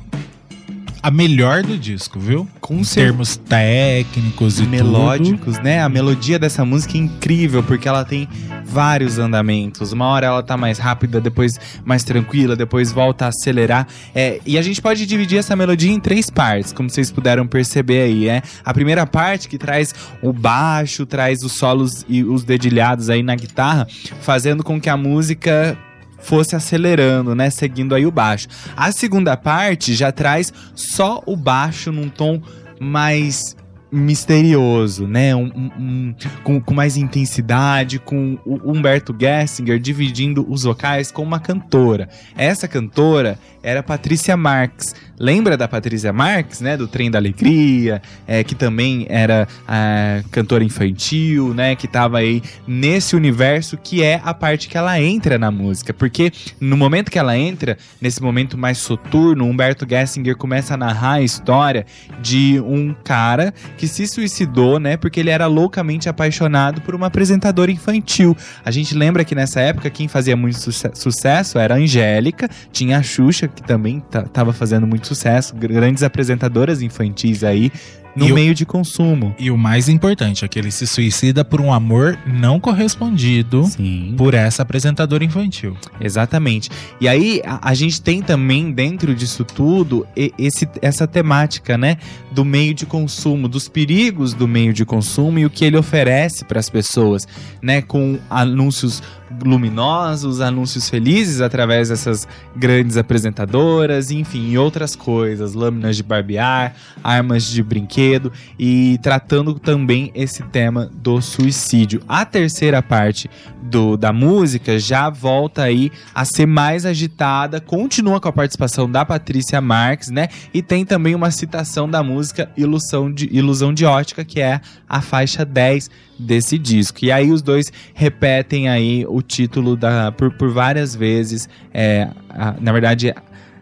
[1.03, 2.47] a melhor do disco, viu?
[2.61, 5.81] Com Em termos técnicos e melódicos, né?
[5.81, 8.25] A melodia dessa música é incrível, porque ela tem
[8.63, 9.91] vários andamentos.
[9.91, 13.85] Uma hora ela tá mais rápida, depois mais tranquila, depois volta a acelerar.
[14.15, 18.03] É, e a gente pode dividir essa melodia em três partes, como vocês puderam perceber
[18.03, 18.41] aí, é.
[18.63, 23.35] A primeira parte que traz o baixo, traz os solos e os dedilhados aí na
[23.35, 23.85] guitarra,
[24.21, 25.77] fazendo com que a música
[26.23, 28.47] fosse acelerando, né, seguindo aí o baixo.
[28.75, 32.41] A segunda parte já traz só o baixo num tom
[32.79, 33.55] mais
[33.91, 35.35] misterioso, né?
[35.35, 41.21] Um, um- um- com, com mais intensidade, com o Humberto Gessinger dividindo os vocais com
[41.21, 42.09] uma cantora.
[42.35, 44.95] Essa cantora era Patrícia Marx.
[45.23, 46.75] Lembra da Patrícia Marx, né?
[46.75, 51.77] Do Trem da Alegria, é, que também era ah, cantora infantil, né?
[51.77, 55.93] Que tava aí nesse universo que é a parte que ela entra na música.
[55.93, 56.29] Porque
[56.59, 61.21] no momento que ela entra, nesse momento mais soturno, Humberto Gessinger começa a narrar a
[61.21, 61.85] história
[62.21, 64.97] de um cara que se suicidou, né?
[64.97, 68.35] Porque ele era loucamente apaixonado por uma apresentadora infantil.
[68.65, 72.97] A gente lembra que nessa época quem fazia muito suce- sucesso era a Angélica, tinha
[72.97, 77.71] a Xuxa, que também ta- tava fazendo muito sucesso, grandes apresentadoras infantis aí
[78.15, 79.33] no E o- meio de consumo.
[79.39, 84.13] E o mais importante é que ele se suicida por um amor não correspondido Sim.
[84.15, 85.75] por essa apresentadora infantil.
[85.99, 86.69] Exatamente.
[87.01, 90.05] E aí a, a gente tem também dentro disso tudo
[90.37, 91.97] esse, essa temática, né,
[92.31, 96.45] do meio de consumo, dos perigos do meio de consumo e o que ele oferece
[96.45, 97.27] para as pessoas,
[97.63, 99.01] né, com anúncios
[99.43, 107.63] luminosos, anúncios felizes através dessas grandes apresentadoras, enfim, outras coisas, lâminas de barbear, armas de
[107.63, 112.01] brinquedo e tratando também esse tema do suicídio.
[112.07, 113.29] A terceira parte
[113.61, 119.05] do, da música já volta aí a ser mais agitada, continua com a participação da
[119.05, 120.27] Patrícia Marques, né?
[120.53, 125.01] E tem também uma citação da música Ilusão de, Ilusão de Ótica, que é a
[125.01, 126.99] faixa 10 desse disco.
[127.03, 131.49] E aí os dois repetem aí o título da, por, por várias vezes.
[131.73, 133.13] É, a- na verdade,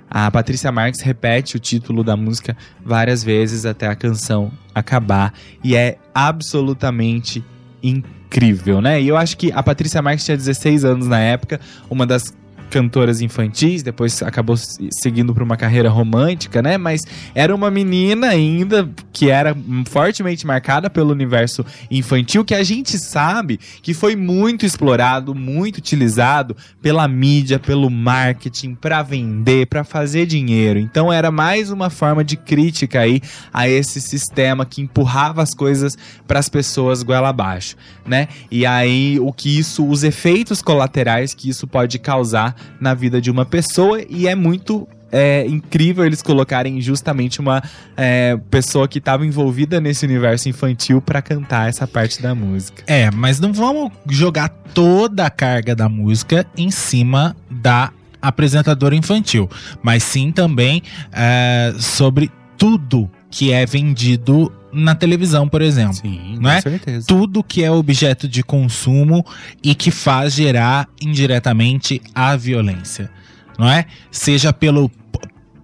[0.10, 2.56] a Patrícia Marques repete o título da música
[2.86, 5.34] várias vezes até a canção acabar.
[5.64, 7.44] E é absolutamente
[7.82, 9.02] incrível, né?
[9.02, 11.60] E eu acho que a Patrícia Marques tinha 16 anos na época,
[11.90, 12.34] uma das
[12.72, 16.78] cantoras infantis, depois acabou se- seguindo para uma carreira romântica, né?
[16.78, 17.02] Mas
[17.36, 19.56] era uma menina ainda que era
[19.88, 26.56] fortemente marcada pelo universo infantil, que a gente sabe que foi muito explorado, muito utilizado
[26.82, 30.80] pela mídia, pelo marketing, para vender, para fazer dinheiro.
[30.80, 33.22] Então era mais uma forma de crítica aí
[33.54, 37.76] a esse sistema que empurrava as coisas para as pessoas goela abaixo,
[38.06, 38.30] né?
[38.50, 43.30] E aí o que isso, os efeitos colaterais que isso pode causar na vida de
[43.30, 47.62] uma pessoa e é muito é incrível eles colocarem justamente uma
[47.98, 52.84] é, pessoa que estava envolvida nesse universo infantil para cantar essa parte da música.
[52.88, 59.50] É, mas não vamos jogar toda a carga da música em cima da apresentadora infantil,
[59.82, 60.82] mas sim também
[61.12, 65.96] é, sobre tudo que é vendido na televisão, por exemplo.
[65.96, 66.62] Sim, Não é?
[66.62, 67.08] certeza.
[67.08, 69.26] Tudo que é objeto de consumo
[69.64, 73.10] e que faz gerar indiretamente a violência,
[73.58, 73.86] não é?
[74.12, 74.92] Seja pelo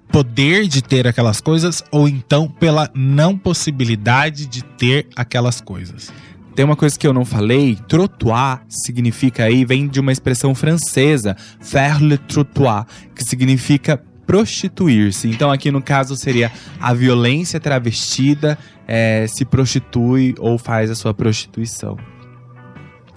[0.10, 6.12] poder de ter aquelas coisas ou então pela não possibilidade de ter aquelas coisas.
[6.56, 11.36] Tem uma coisa que eu não falei, trottoir significa aí, vem de uma expressão francesa,
[11.60, 15.30] faire le trottoir, que significa prostituir-se.
[15.30, 21.14] Então aqui no caso seria a violência travestida é, se prostitui ou faz a sua
[21.14, 21.98] prostituição.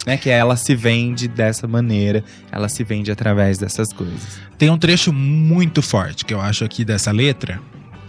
[0.07, 4.41] Né, que ela se vende dessa maneira, ela se vende através dessas coisas.
[4.57, 7.61] Tem um trecho muito forte que eu acho aqui dessa letra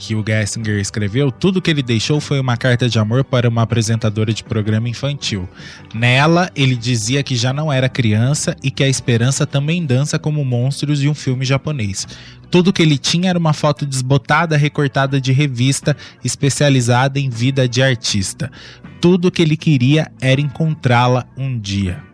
[0.02, 1.32] que o Gessinger escreveu.
[1.32, 5.48] Tudo que ele deixou foi uma carta de amor para uma apresentadora de programa infantil.
[5.94, 10.44] Nela, ele dizia que já não era criança e que a esperança também dança como
[10.44, 12.08] monstros de um filme japonês.
[12.50, 15.96] Tudo que ele tinha era uma foto desbotada, recortada de revista
[16.26, 18.52] especializada em vida de artista.
[19.00, 22.11] Tudo que ele queria era encontrá-la um dia.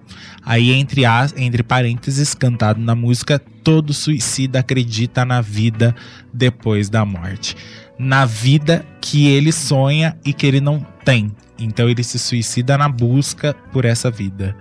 [0.49, 5.93] Aí, entre, as, entre parênteses, cantado na música, todo suicida acredita na vida
[6.33, 7.53] depois da morte.
[7.99, 11.35] Na vida que ele sonha e que ele não tem.
[11.59, 14.55] Então ele se suicida na busca por essa vida.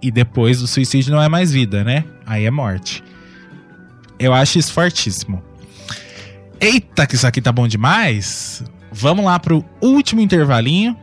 [0.00, 2.02] E depois do suicídio não é mais vida, né?
[2.24, 3.04] Aí é morte.
[4.18, 5.42] Eu acho isso fortíssimo.
[6.58, 8.64] Eita, que isso aqui tá bom demais!
[8.90, 10.96] Vamos lá pro último intervalinho,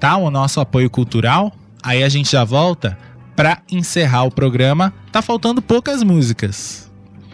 [0.00, 0.16] tá?
[0.16, 1.52] O nosso apoio cultural.
[1.82, 2.96] Aí a gente já volta
[3.34, 4.92] pra encerrar o programa.
[5.10, 6.90] Tá faltando poucas músicas,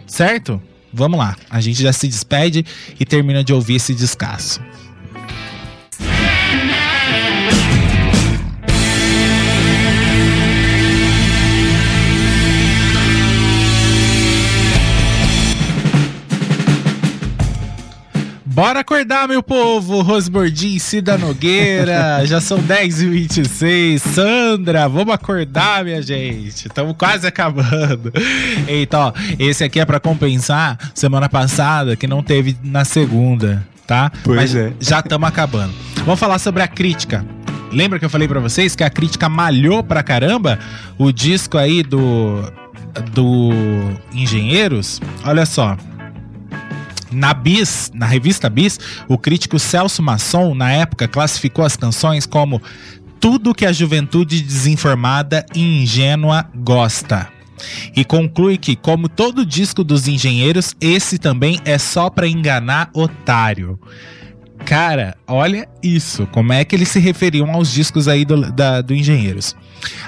[0.07, 0.61] certo?
[0.91, 1.35] Vamos lá.
[1.49, 2.65] A gente já se despede
[2.99, 4.59] e termina de ouvir esse descasso.
[18.59, 20.01] Bora acordar, meu povo!
[20.01, 26.67] Rosbordim, Cida Nogueira, já são 10 e 26 Sandra, vamos acordar, minha gente.
[26.67, 28.11] Estamos quase acabando.
[28.67, 34.11] Então, ó, esse aqui é para compensar semana passada que não teve na segunda, tá?
[34.25, 34.73] Pois Mas é.
[34.77, 35.73] já estamos acabando.
[36.03, 37.25] Vamos falar sobre a crítica.
[37.71, 40.59] Lembra que eu falei pra vocês que a crítica malhou pra caramba
[40.97, 42.43] o disco aí do
[43.13, 43.51] do
[44.11, 44.99] Engenheiros?
[45.23, 45.77] Olha só.
[47.11, 52.61] Na Bis, na revista Bis, o crítico Celso Masson, na época, classificou as canções como
[53.19, 57.27] tudo que a juventude desinformada e ingênua gosta.
[57.95, 63.79] E conclui que, como todo disco dos engenheiros, esse também é só pra enganar otário.
[64.65, 66.27] Cara, olha isso.
[66.27, 69.55] Como é que eles se referiam aos discos aí do, da, do Engenheiros?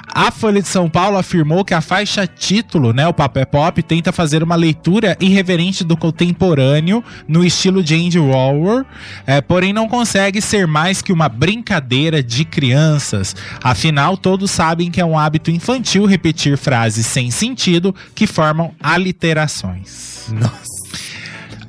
[0.07, 4.11] A Folha de São Paulo afirmou que a faixa título, né, o Papel Pop, tenta
[4.11, 8.85] fazer uma leitura irreverente do contemporâneo no estilo de Andy Warhol,
[9.25, 13.35] é, porém não consegue ser mais que uma brincadeira de crianças.
[13.63, 20.27] Afinal, todos sabem que é um hábito infantil repetir frases sem sentido que formam aliterações.
[20.33, 20.70] Nossa.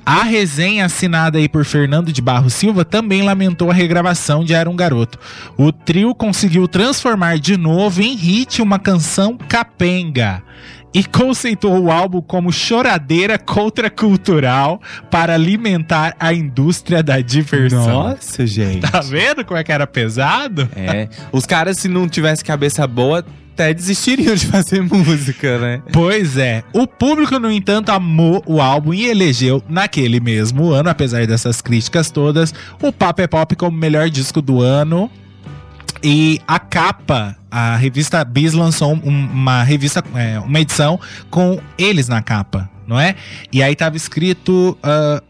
[0.04, 4.68] A resenha assinada aí por Fernando de Barros Silva também lamentou a regravação de Era
[4.68, 5.18] um Garoto.
[5.56, 10.42] O trio conseguiu transformar de novo em hit uma canção capenga
[10.94, 14.80] e conceituou o álbum como choradeira contracultural
[15.10, 17.86] para alimentar a indústria da diversão.
[17.86, 18.80] Nossa, gente.
[18.80, 20.68] Tá vendo como é que era pesado?
[20.76, 21.08] É.
[21.30, 25.82] Os caras, se não tivesse cabeça boa, até desistiriam de fazer música, né?
[25.92, 26.64] Pois é.
[26.72, 32.10] O público, no entanto, amou o álbum e elegeu, naquele mesmo ano, apesar dessas críticas
[32.10, 32.52] todas,
[32.82, 35.10] o Pop é Pop como melhor disco do ano.
[36.04, 38.98] E a capa, a revista Bis lançou um-
[39.32, 40.98] uma revista, é, uma edição
[41.30, 43.14] com eles na capa, não é?
[43.52, 44.76] E aí tava escrito.
[44.82, 45.22] ah,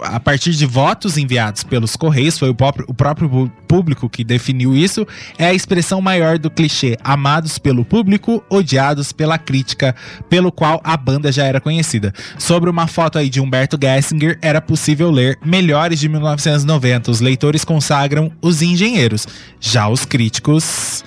[0.00, 4.74] a partir de votos enviados pelos Correios, foi o próprio, o próprio público que definiu
[4.74, 5.06] isso,
[5.38, 9.94] é a expressão maior do clichê amados pelo público, odiados pela crítica,
[10.28, 12.12] pelo qual a banda já era conhecida.
[12.38, 17.10] Sobre uma foto aí de Humberto Gessinger, era possível ler Melhores de 1990.
[17.10, 19.26] Os leitores consagram os engenheiros.
[19.60, 21.04] Já os críticos.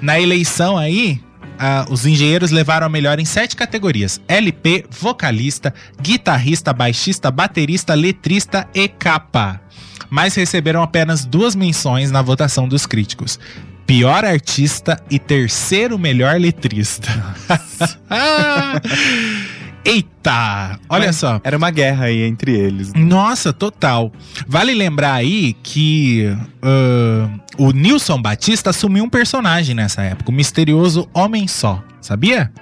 [0.00, 1.20] Na eleição aí,
[1.62, 8.66] ah, os engenheiros levaram a melhor em sete categorias: LP, vocalista, guitarrista, baixista, baterista, letrista
[8.74, 9.60] e capa.
[10.08, 13.38] Mas receberam apenas duas menções na votação dos críticos:
[13.86, 17.10] pior artista e terceiro melhor letrista.
[19.84, 20.78] Eita!
[20.88, 21.40] Olha Mas só.
[21.42, 22.92] Era uma guerra aí entre eles.
[22.94, 24.12] Nossa, total.
[24.46, 26.26] Vale lembrar aí que
[26.62, 27.28] ah,
[27.58, 32.52] o Nilson Batista assumiu um personagem nessa época, o misterioso Homem Só, sabia?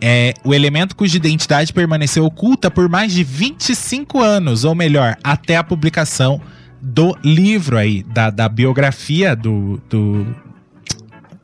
[0.00, 5.56] É o elemento cuja identidade permaneceu oculta por mais de 25 anos, ou melhor, até
[5.56, 6.40] a publicação
[6.80, 10.26] do livro aí, da, da biografia do, do,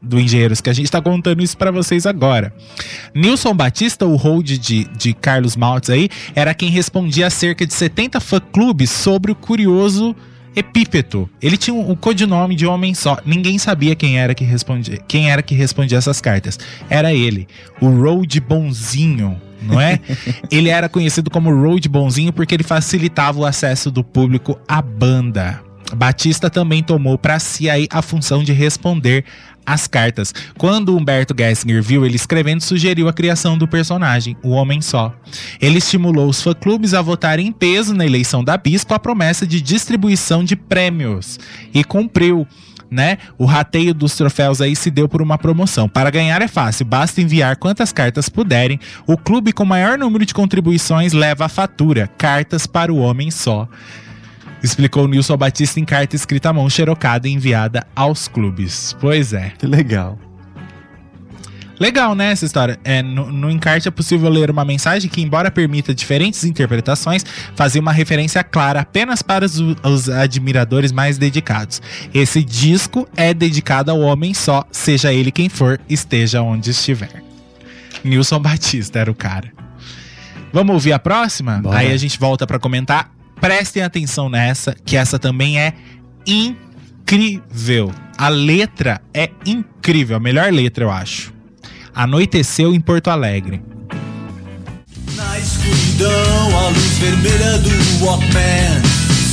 [0.03, 2.53] do Engenheiros, que a gente tá contando isso pra vocês agora.
[3.15, 7.73] Nilson Batista, o hold de, de Carlos Maltz aí, era quem respondia a cerca de
[7.73, 10.15] 70 fã-clubes sobre o curioso
[10.55, 11.29] Epípeto.
[11.41, 13.19] Ele tinha um, um codinome de homem só.
[13.25, 16.59] Ninguém sabia quem era que respondia, quem era que respondia essas cartas.
[16.91, 17.49] Era ele,
[17.81, 19.99] o Road Bonzinho, não é?
[20.51, 25.63] ele era conhecido como Road Bonzinho porque ele facilitava o acesso do público à banda.
[25.95, 29.25] Batista também tomou para si aí a função de responder
[29.65, 30.35] as cartas.
[30.59, 35.15] Quando Humberto Gessinger viu ele escrevendo, sugeriu a criação do personagem, o Homem Só.
[35.61, 39.47] Ele estimulou os fã-clubes a votarem em peso na eleição da Bis com a promessa
[39.47, 41.39] de distribuição de prêmios.
[41.73, 42.47] E cumpriu.
[42.91, 43.17] Né?
[43.39, 45.89] O rateio dos troféus aí se deu por uma promoção.
[45.89, 48.79] Para ganhar é fácil, basta enviar quantas cartas puderem.
[49.07, 53.67] O clube com maior número de contribuições leva a fatura, cartas para o homem só
[54.65, 58.97] explicou Nilson Batista em carta escrita à mão xerocada e enviada aos clubes.
[59.01, 59.53] Pois é.
[59.59, 60.19] Que legal.
[61.83, 62.79] Legal, né, essa história?
[62.85, 67.25] É, no, no encarte é possível ler uma mensagem que, embora permita diferentes interpretações,
[67.57, 71.83] fazia uma referência clara apenas para os, os admiradores mais dedicados.
[72.15, 77.21] Esse disco é dedicado ao homem só, seja ele quem for, esteja onde estiver.
[78.05, 79.53] Nilson Batista era o cara.
[80.53, 81.59] Vamos ouvir a próxima?
[81.59, 81.79] Bora.
[81.79, 83.11] Aí a gente volta pra comentar.
[83.43, 85.73] Prestem atenção nessa, que essa também é
[86.25, 87.93] incrível.
[88.17, 91.35] A letra é incrível, a melhor letra, eu acho.
[91.93, 93.61] Anoiteceu em Porto Alegre.
[95.17, 98.81] Na escuridão, a luz vermelha do Walkman.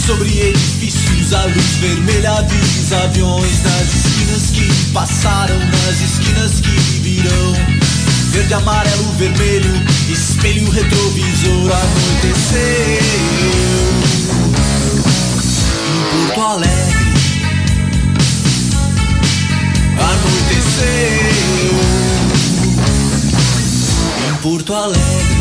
[0.08, 3.64] Sobre edifícios, a luz vermelha avisa aviões.
[3.64, 6.72] Nas esquinas que passaram, nas esquinas que
[7.04, 7.89] virão.
[8.32, 9.72] Verde, amarelo, vermelho,
[10.08, 11.72] espelho retrovisor.
[11.72, 13.00] Anoiteceu
[16.12, 17.00] Porto Alegre.
[19.98, 21.30] Anoiteceu
[24.28, 25.39] em Porto Alegre.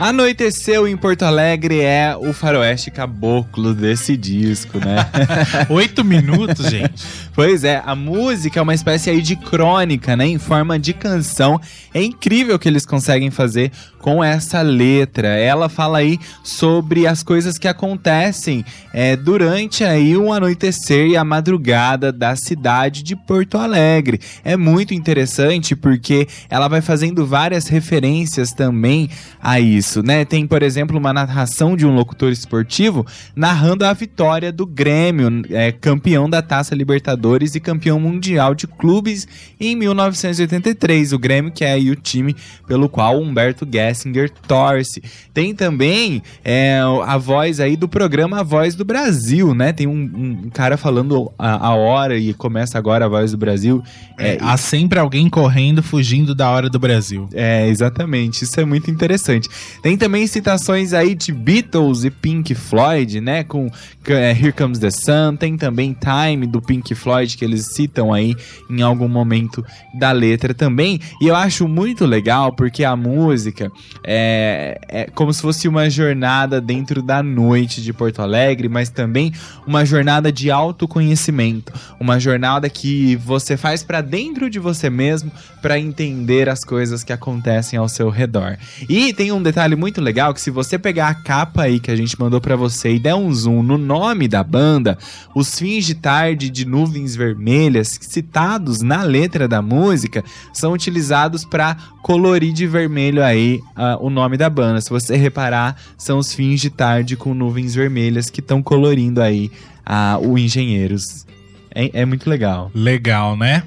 [0.00, 5.06] Anoiteceu em Porto Alegre é o faroeste caboclo desse disco, né?
[5.68, 7.04] Oito minutos, gente.
[7.34, 10.26] Pois é, a música é uma espécie aí de crônica, né?
[10.26, 11.60] Em forma de canção.
[11.92, 13.70] É incrível o que eles conseguem fazer
[14.00, 15.28] com essa letra.
[15.28, 21.24] Ela fala aí sobre as coisas que acontecem é, durante aí o anoitecer e a
[21.24, 24.20] madrugada da cidade de Porto Alegre.
[24.44, 29.08] É muito interessante porque ela vai fazendo várias referências também
[29.42, 30.24] a isso, né?
[30.24, 35.72] Tem, por exemplo, uma narração de um locutor esportivo narrando a vitória do Grêmio, é,
[35.72, 39.28] campeão da Taça Libertadores e campeão mundial de clubes
[39.58, 41.12] em 1983.
[41.12, 42.34] O Grêmio, que é aí o time
[42.66, 45.02] pelo qual Humberto Gessinger torce.
[45.34, 49.72] Tem também é, a voz aí do programa A Voz do Brasil, né?
[49.72, 53.82] Tem um, um cara falando a, a hora e começa agora a Voz do Brasil.
[54.18, 57.28] É, há sempre alguém correndo, fugindo da hora do Brasil.
[57.32, 58.44] É, exatamente.
[58.44, 59.48] Isso é muito interessante.
[59.82, 63.44] Tem também citações aí de Beatles e Pink Floyd, né?
[63.44, 63.70] Com
[64.06, 65.36] é, Here Comes the Sun.
[65.36, 68.36] Tem também Time do Pink Floyd que eles citam aí
[68.68, 69.64] em algum momento
[69.98, 71.00] da letra também.
[71.20, 73.70] E eu acho muito legal porque a música
[74.02, 79.32] é, é como se fosse uma jornada dentro da noite de Porto Alegre, mas também
[79.66, 85.30] uma jornada de autoconhecimento, uma jornada que você faz para dentro de você mesmo
[85.60, 88.56] para entender as coisas que acontecem ao seu redor.
[88.88, 91.96] E tem um detalhe muito legal que se você pegar a capa aí que a
[91.96, 94.96] gente mandou para você e der um zoom no nome da banda,
[95.34, 101.76] os fins de tarde de nuvens vermelhas citados na letra da música são utilizados para
[102.02, 104.78] colorir de vermelho aí ah, o nome da banda.
[104.78, 109.50] Se você reparar, são os fins de tarde com nuvens vermelhas que estão colorindo aí
[109.86, 111.26] ah, o Engenheiros.
[111.74, 112.70] É, é muito legal.
[112.74, 113.62] Legal, né?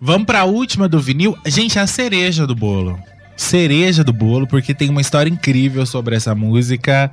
[0.00, 1.36] Vamos pra última do vinil.
[1.44, 2.98] Gente, a cereja do bolo.
[3.36, 7.12] Cereja do bolo, porque tem uma história incrível sobre essa música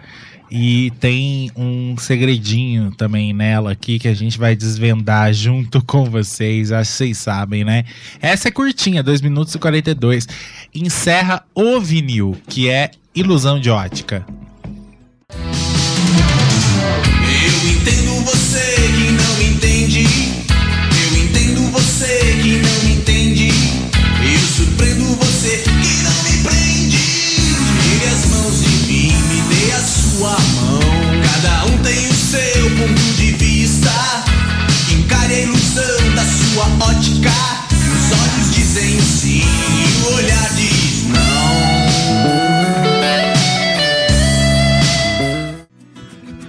[0.55, 6.71] e tem um segredinho também nela aqui que a gente vai desvendar junto com vocês.
[6.71, 7.85] Acho que vocês sabem, né?
[8.21, 10.27] Essa é curtinha, 2 minutos e 42.
[10.75, 14.23] Encerra o vinil, que é Ilusão de Ótica.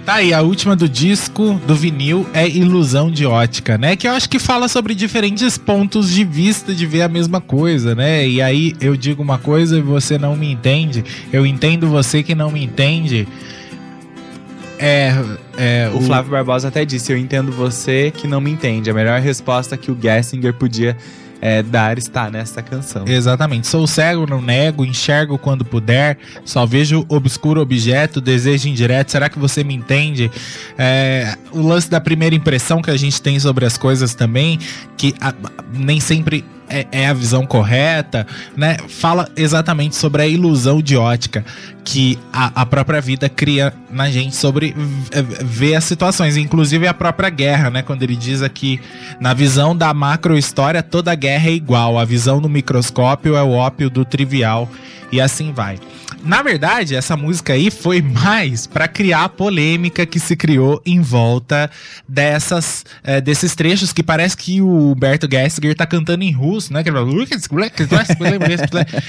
[0.05, 3.95] Tá aí, a última do disco do vinil é Ilusão de Ótica, né?
[3.95, 7.95] Que eu acho que fala sobre diferentes pontos de vista de ver a mesma coisa,
[7.95, 8.27] né?
[8.27, 11.03] E aí eu digo uma coisa e você não me entende,
[11.33, 13.27] eu entendo você que não me entende.
[14.77, 15.11] É.
[15.57, 18.91] é O Flávio Barbosa até disse: Eu entendo você que não me entende.
[18.91, 20.95] A melhor resposta que o Gessinger podia
[21.41, 23.05] é, dar está nessa canção.
[23.07, 23.67] Exatamente.
[23.67, 29.11] Sou cego, não nego, enxergo quando puder, só vejo obscuro objeto, desejo indireto.
[29.11, 30.31] Será que você me entende?
[30.77, 34.59] É, o lance da primeira impressão que a gente tem sobre as coisas também,
[34.97, 35.33] que a-
[35.73, 38.25] nem sempre é, é a visão correta,
[38.57, 38.77] né?
[38.87, 41.45] Fala exatamente sobre a ilusão de ótica
[41.85, 44.75] que a, a própria vida cria na gente sobre
[45.41, 47.83] ver as situações, inclusive a própria guerra, né?
[47.83, 48.81] Quando ele diz aqui,
[49.19, 53.51] na visão da macro história, toda guerra é igual, a visão no microscópio é o
[53.51, 54.69] ópio do trivial
[55.11, 55.79] e assim vai.
[56.25, 60.99] Na verdade, essa música aí foi mais pra criar a polêmica que se criou em
[60.99, 61.69] volta
[62.07, 66.83] dessas eh, desses trechos que parece que o Humberto Gessinger tá cantando em russo, né?
[66.83, 67.11] Que ele fala,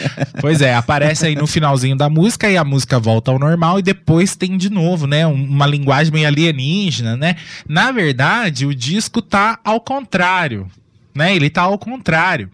[0.41, 3.83] Pois é, aparece aí no finalzinho da música e a música volta ao normal e
[3.83, 5.27] depois tem de novo, né?
[5.27, 7.37] um- Uma linguagem meio alienígena, né?
[7.69, 10.67] Na verdade, o disco tá ao contrário.
[11.15, 12.51] Né, ele tá ao contrário.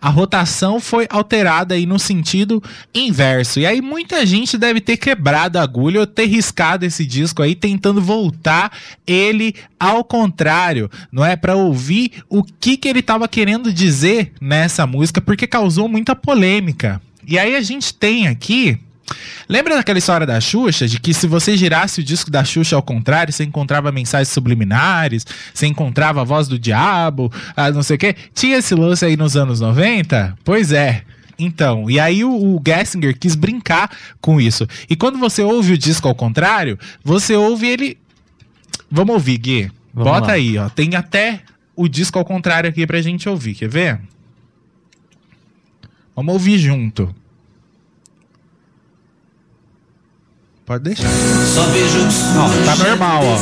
[0.00, 2.60] A rotação foi alterada aí no sentido
[2.92, 3.60] inverso.
[3.60, 7.54] E aí muita gente deve ter quebrado a agulha ou ter riscado esse disco aí
[7.54, 8.72] tentando voltar
[9.06, 14.88] ele ao contrário, não é para ouvir o que que ele tava querendo dizer nessa
[14.88, 17.00] música, porque causou muita polêmica.
[17.24, 18.76] E aí a gente tem aqui
[19.48, 20.86] Lembra daquela história da Xuxa?
[20.86, 25.26] De que se você girasse o disco da Xuxa ao contrário, você encontrava mensagens subliminares,
[25.52, 28.14] você encontrava a voz do diabo, ah, não sei o quê?
[28.34, 30.38] Tinha esse lance aí nos anos 90?
[30.44, 31.02] Pois é.
[31.38, 34.66] Então, e aí o, o Gessinger quis brincar com isso.
[34.88, 37.98] E quando você ouve o disco ao contrário, você ouve ele.
[38.90, 39.72] Vamos ouvir, Gui.
[39.94, 40.32] Vamos Bota lá.
[40.34, 40.68] aí, ó.
[40.68, 41.40] Tem até
[41.74, 44.00] o disco ao contrário aqui pra gente ouvir, quer ver?
[46.14, 47.14] Vamos ouvir junto.
[50.70, 51.10] Pode deixar.
[51.52, 51.98] Só vejo.
[52.38, 53.36] Ó, tá normal, ó.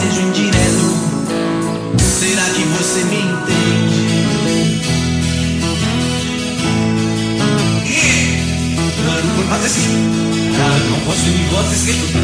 [1.98, 4.08] Será que você me entende?
[9.04, 10.54] Mano, por fazer assim.
[10.56, 12.18] Cara, não posso ir embora esquecido.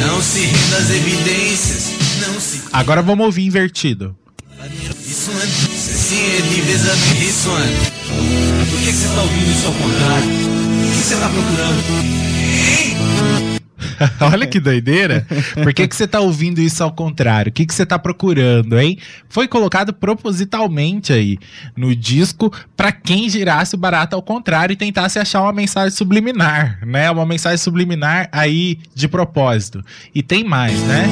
[0.00, 1.92] Não se renda às evidências.
[2.26, 2.62] Não se.
[2.72, 4.16] Agora vamos ouvir invertido.
[5.06, 5.46] Isso é.
[5.76, 7.68] Sim, é de vis-a-vis isso é.
[8.70, 10.30] Por que que você tá ouvindo isso ao contrário?
[10.30, 10.32] O
[10.90, 11.84] que você tá procurando?
[14.20, 15.26] Olha que doideira.
[15.62, 17.50] Por que, que você tá ouvindo isso ao contrário?
[17.50, 18.98] O que, que você tá procurando, hein?
[19.28, 21.38] Foi colocado propositalmente aí
[21.76, 26.78] no disco pra quem girasse o barato ao contrário e tentasse achar uma mensagem subliminar,
[26.86, 27.10] né?
[27.10, 29.84] Uma mensagem subliminar aí de propósito.
[30.14, 31.06] E tem mais, né?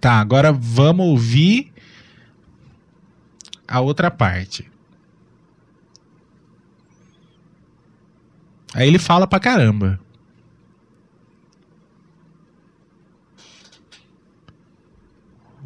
[0.00, 1.72] Tá, agora vamos ouvir
[3.66, 4.70] a outra parte.
[8.76, 9.98] Aí ele fala pra caramba.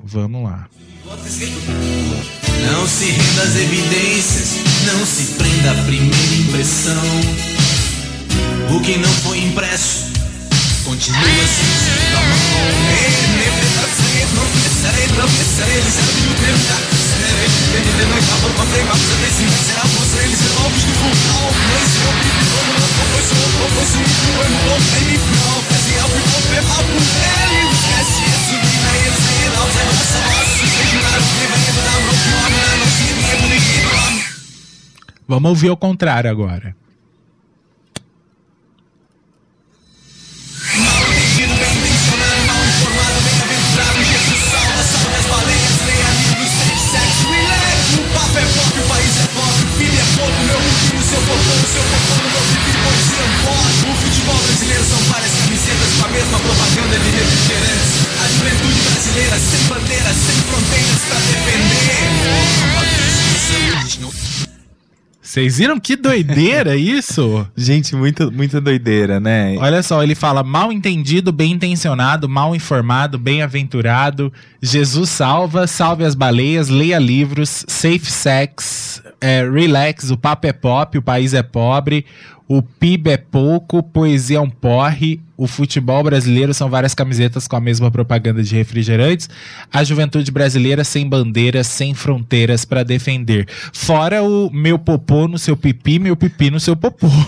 [0.04, 0.68] Vamos lá.
[2.70, 7.02] Não se renda às evidências, não se prenda à primeira impressão.
[8.76, 10.12] O que não foi impresso
[10.84, 12.10] continua sendo
[17.70, 19.00] da mão.
[35.28, 36.79] Vamos ouvir ao contrário agora.
[65.30, 67.46] Vocês viram que doideira isso?
[67.56, 69.54] Gente, muito, muita doideira, né?
[69.58, 74.32] Olha só, ele fala mal entendido, bem intencionado, mal informado, bem-aventurado.
[74.60, 80.98] Jesus salva, salve as baleias, leia livros, safe sex, é, relax, o papo é pop,
[80.98, 82.04] o país é pobre,
[82.48, 87.56] o PIB é pouco, poesia é um porre, o futebol brasileiro são várias camisetas com
[87.56, 89.26] a mesma propaganda de refrigerantes,
[89.72, 93.48] a juventude brasileira sem bandeiras, sem fronteiras pra defender.
[93.72, 97.08] Fora o meu popô no seu pipi, meu pipi no seu popô.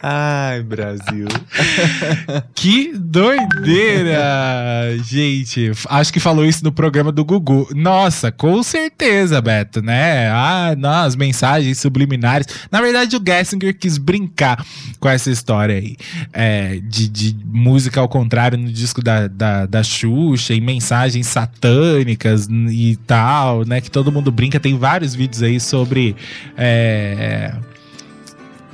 [0.00, 1.26] Ai, Brasil.
[2.54, 4.96] Que doideira!
[5.02, 7.68] Gente, acho que falou isso no programa do Gugu.
[7.74, 10.30] Nossa, com certeza, Beto, né?
[10.30, 12.46] Ah, não, as mensagens subliminares.
[12.70, 14.64] Na verdade, o Gessinger quis brincar
[15.00, 15.96] com essa história aí.
[16.32, 22.48] é, de, de música ao contrário no disco da, da, da Xuxa e mensagens satânicas
[22.70, 23.80] e tal, né?
[23.80, 24.60] Que todo mundo brinca.
[24.60, 26.14] Tem vários vídeos aí sobre.
[26.56, 27.52] é,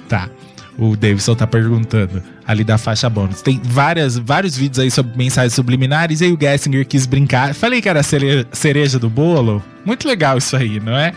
[0.06, 0.28] Tá.
[0.76, 3.42] O Davidson tá perguntando ali da faixa bônus.
[3.42, 7.54] Tem várias, vários vídeos aí sobre mensagens subliminares e aí o Gessinger quis brincar.
[7.54, 9.62] Falei que era cereja do bolo.
[9.84, 11.12] Muito legal isso aí, não é?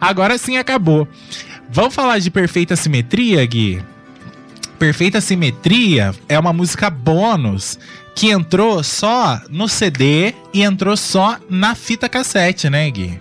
[0.00, 1.08] Agora sim acabou.
[1.70, 3.82] Vamos falar de perfeita simetria, Gui?
[4.82, 7.78] Perfeita Simetria é uma música bônus
[8.16, 13.20] que entrou só no CD e entrou só na fita cassete, né, Gui?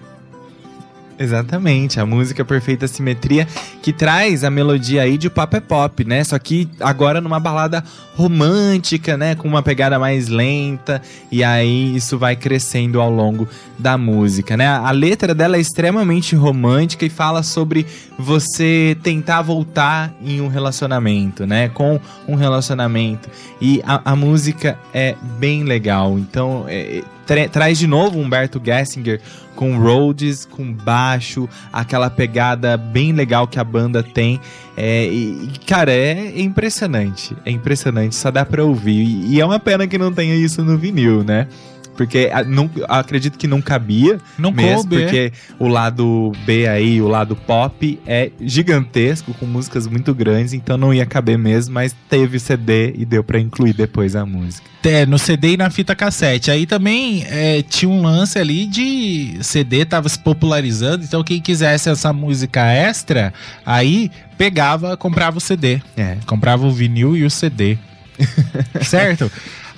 [1.21, 3.47] Exatamente, a música Perfeita Simetria
[3.83, 6.23] que traz a melodia aí de Pop é Pop, né?
[6.23, 7.83] Só que agora numa balada
[8.15, 9.35] romântica, né?
[9.35, 10.99] Com uma pegada mais lenta,
[11.31, 14.67] e aí isso vai crescendo ao longo da música, né?
[14.67, 17.85] A letra dela é extremamente romântica e fala sobre
[18.17, 21.69] você tentar voltar em um relacionamento, né?
[21.69, 23.29] Com um relacionamento.
[23.61, 29.21] E a, a música é bem legal, então é, tra- traz de novo Humberto Gessinger
[29.55, 34.39] com Rhodes, com baixo, aquela pegada bem legal que a banda tem.
[34.75, 37.35] É, e, cara, é impressionante.
[37.45, 39.03] É impressionante, só dá pra ouvir.
[39.03, 41.47] E, e é uma pena que não tenha isso no vinil, né?
[42.01, 45.03] Porque não, acredito que não cabia Não mesmo, coube, é.
[45.03, 50.79] porque o lado B aí, o lado pop é gigantesco, com músicas muito grandes, então
[50.79, 54.67] não ia caber mesmo, mas teve CD e deu pra incluir depois a música.
[54.83, 56.49] É, no CD e na fita cassete.
[56.49, 61.87] Aí também é, tinha um lance ali de CD tava se popularizando, então quem quisesse
[61.87, 63.31] essa música extra,
[63.63, 64.09] aí
[64.39, 65.79] pegava, comprava o CD.
[65.95, 66.17] É.
[66.25, 67.77] Comprava o vinil e o CD.
[68.81, 69.31] certo?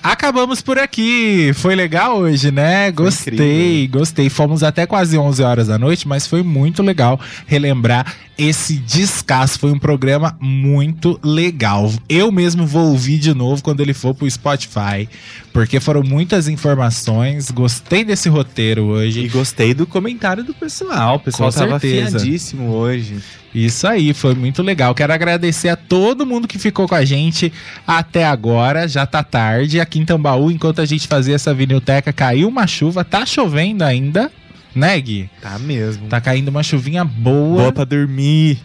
[0.04, 1.52] Acabamos por aqui.
[1.56, 2.92] Foi legal hoje, né?
[2.92, 4.30] Gostei, gostei.
[4.30, 7.18] Fomos até quase 11 horas da noite, mas foi muito legal
[7.48, 9.58] relembrar esse descasso.
[9.58, 11.90] Foi um programa muito legal.
[12.10, 15.08] Eu mesmo vou ouvir de novo quando ele for pro Spotify,
[15.54, 17.50] porque foram muitas informações.
[17.50, 19.28] Gostei desse roteiro E hoje.
[19.30, 21.16] gostei do comentário do pessoal.
[21.16, 22.18] O pessoal Com tava certeza.
[22.18, 23.20] afiadíssimo hoje.
[23.54, 24.96] Isso aí, foi muito legal.
[24.96, 27.54] Quero agradecer a todo mundo que ficou com a gente
[27.86, 28.88] até agora.
[28.88, 29.80] Já tá tarde.
[29.80, 33.04] Aqui em Tambaú, enquanto a gente fazia essa vinilteca, caiu uma chuva.
[33.04, 34.32] Tá chovendo ainda,
[34.74, 35.30] né, Gui?
[35.40, 36.08] Tá mesmo.
[36.08, 37.62] Tá caindo uma chuvinha boa.
[37.62, 38.60] Boa pra dormir.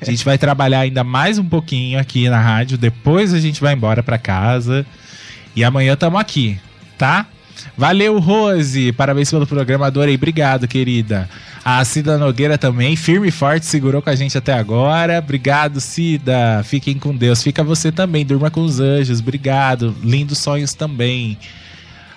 [0.00, 2.76] A gente vai trabalhar ainda mais um pouquinho aqui na rádio.
[2.76, 4.84] Depois a gente vai embora pra casa.
[5.56, 6.58] E amanhã tamo aqui,
[6.96, 7.26] tá?
[7.76, 8.92] Valeu, Rose.
[8.92, 9.86] Parabéns pelo programa.
[9.86, 10.14] Adorei.
[10.14, 11.28] Obrigado, querida.
[11.64, 15.18] A Cida Nogueira também, firme e forte, segurou com a gente até agora.
[15.18, 16.62] Obrigado, Cida.
[16.64, 17.42] Fiquem com Deus.
[17.42, 18.24] Fica você também.
[18.24, 19.20] Durma com os anjos.
[19.20, 19.94] Obrigado.
[20.02, 21.36] Lindos sonhos também.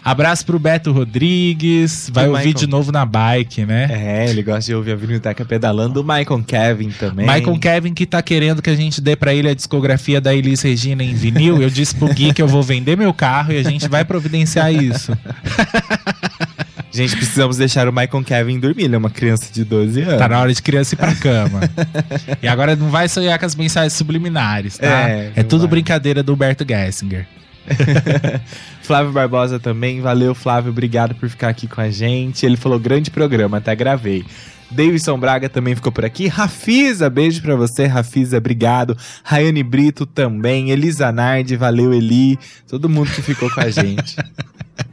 [0.04, 2.10] Abraço pro Beto Rodrigues.
[2.12, 2.66] Vai Do ouvir Michael.
[2.66, 3.88] de novo na bike, né?
[3.92, 6.02] É, ele gosta de ouvir a Vinilteca pedalando.
[6.02, 7.26] O Michael Kevin também.
[7.28, 10.62] Michael Kevin que tá querendo que a gente dê pra ele a discografia da Elis
[10.62, 11.62] Regina em vinil.
[11.62, 14.74] Eu disse pro Gui que eu vou vender meu carro e a gente vai providenciar
[14.74, 15.16] isso.
[16.94, 18.84] Gente, precisamos deixar o Michael Kevin dormir.
[18.84, 20.18] Ele é uma criança de 12 anos.
[20.18, 21.62] Tá na hora de criança ir pra cama.
[22.44, 24.86] E agora não vai sonhar com as mensagens subliminares, tá?
[25.10, 25.70] É, É, tudo vai.
[25.70, 27.26] brincadeira do Humberto Gessinger.
[28.82, 30.02] Flávio Barbosa também.
[30.02, 30.72] Valeu, Flávio.
[30.72, 32.46] Obrigado por ficar aqui com a gente.
[32.46, 34.26] Ele falou: grande programa, até gravei.
[34.72, 36.28] Davidson Braga também ficou por aqui.
[36.28, 38.98] Rafisa, beijo pra você, Rafisa, obrigado.
[39.24, 40.72] Rayane Brito também.
[40.72, 42.40] Elisa Nardi, valeu, Eli.
[42.68, 44.16] Todo mundo que ficou com a gente.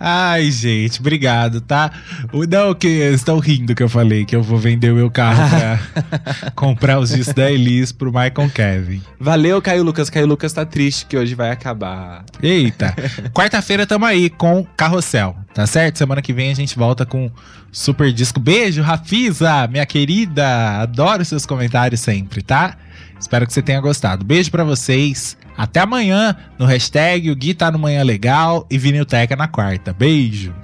[0.00, 1.90] Ai, gente, obrigado, tá?
[2.32, 5.48] O- Não, que estão rindo que eu falei que eu vou vender o meu carro
[5.50, 9.02] pra comprar os discos da Elis pro Michael Kevin.
[9.20, 10.08] Valeu, Caio Lucas.
[10.08, 12.24] Caio Lucas tá triste que hoje vai acabar.
[12.42, 12.94] Eita.
[13.34, 15.98] Quarta-feira tamo aí com Carrossel, tá certo?
[15.98, 17.30] Semana que vem a gente volta com
[17.70, 18.40] super disco.
[18.40, 20.80] Beijo, Rafisa, minha querida.
[20.80, 22.76] Adoro seus comentários sempre, tá?
[23.18, 24.24] Espero que você tenha gostado.
[24.24, 25.36] Beijo pra vocês.
[25.56, 29.92] Até amanhã no hashtag o Gui tá no Manhã Legal e Vinilteca na quarta.
[29.92, 30.54] Beijo.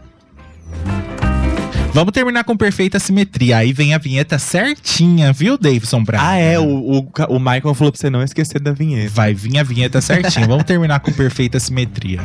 [1.95, 3.59] Vamos terminar com perfeita simetria.
[3.59, 6.27] Aí vem a vinheta certinha, viu, Davidson Braga?
[6.27, 6.59] Ah, é.
[6.59, 9.11] O, o, o Michael falou pra você não esquecer da vinheta.
[9.13, 10.47] Vai vir a vinheta certinha.
[10.47, 12.21] Vamos terminar com perfeita simetria.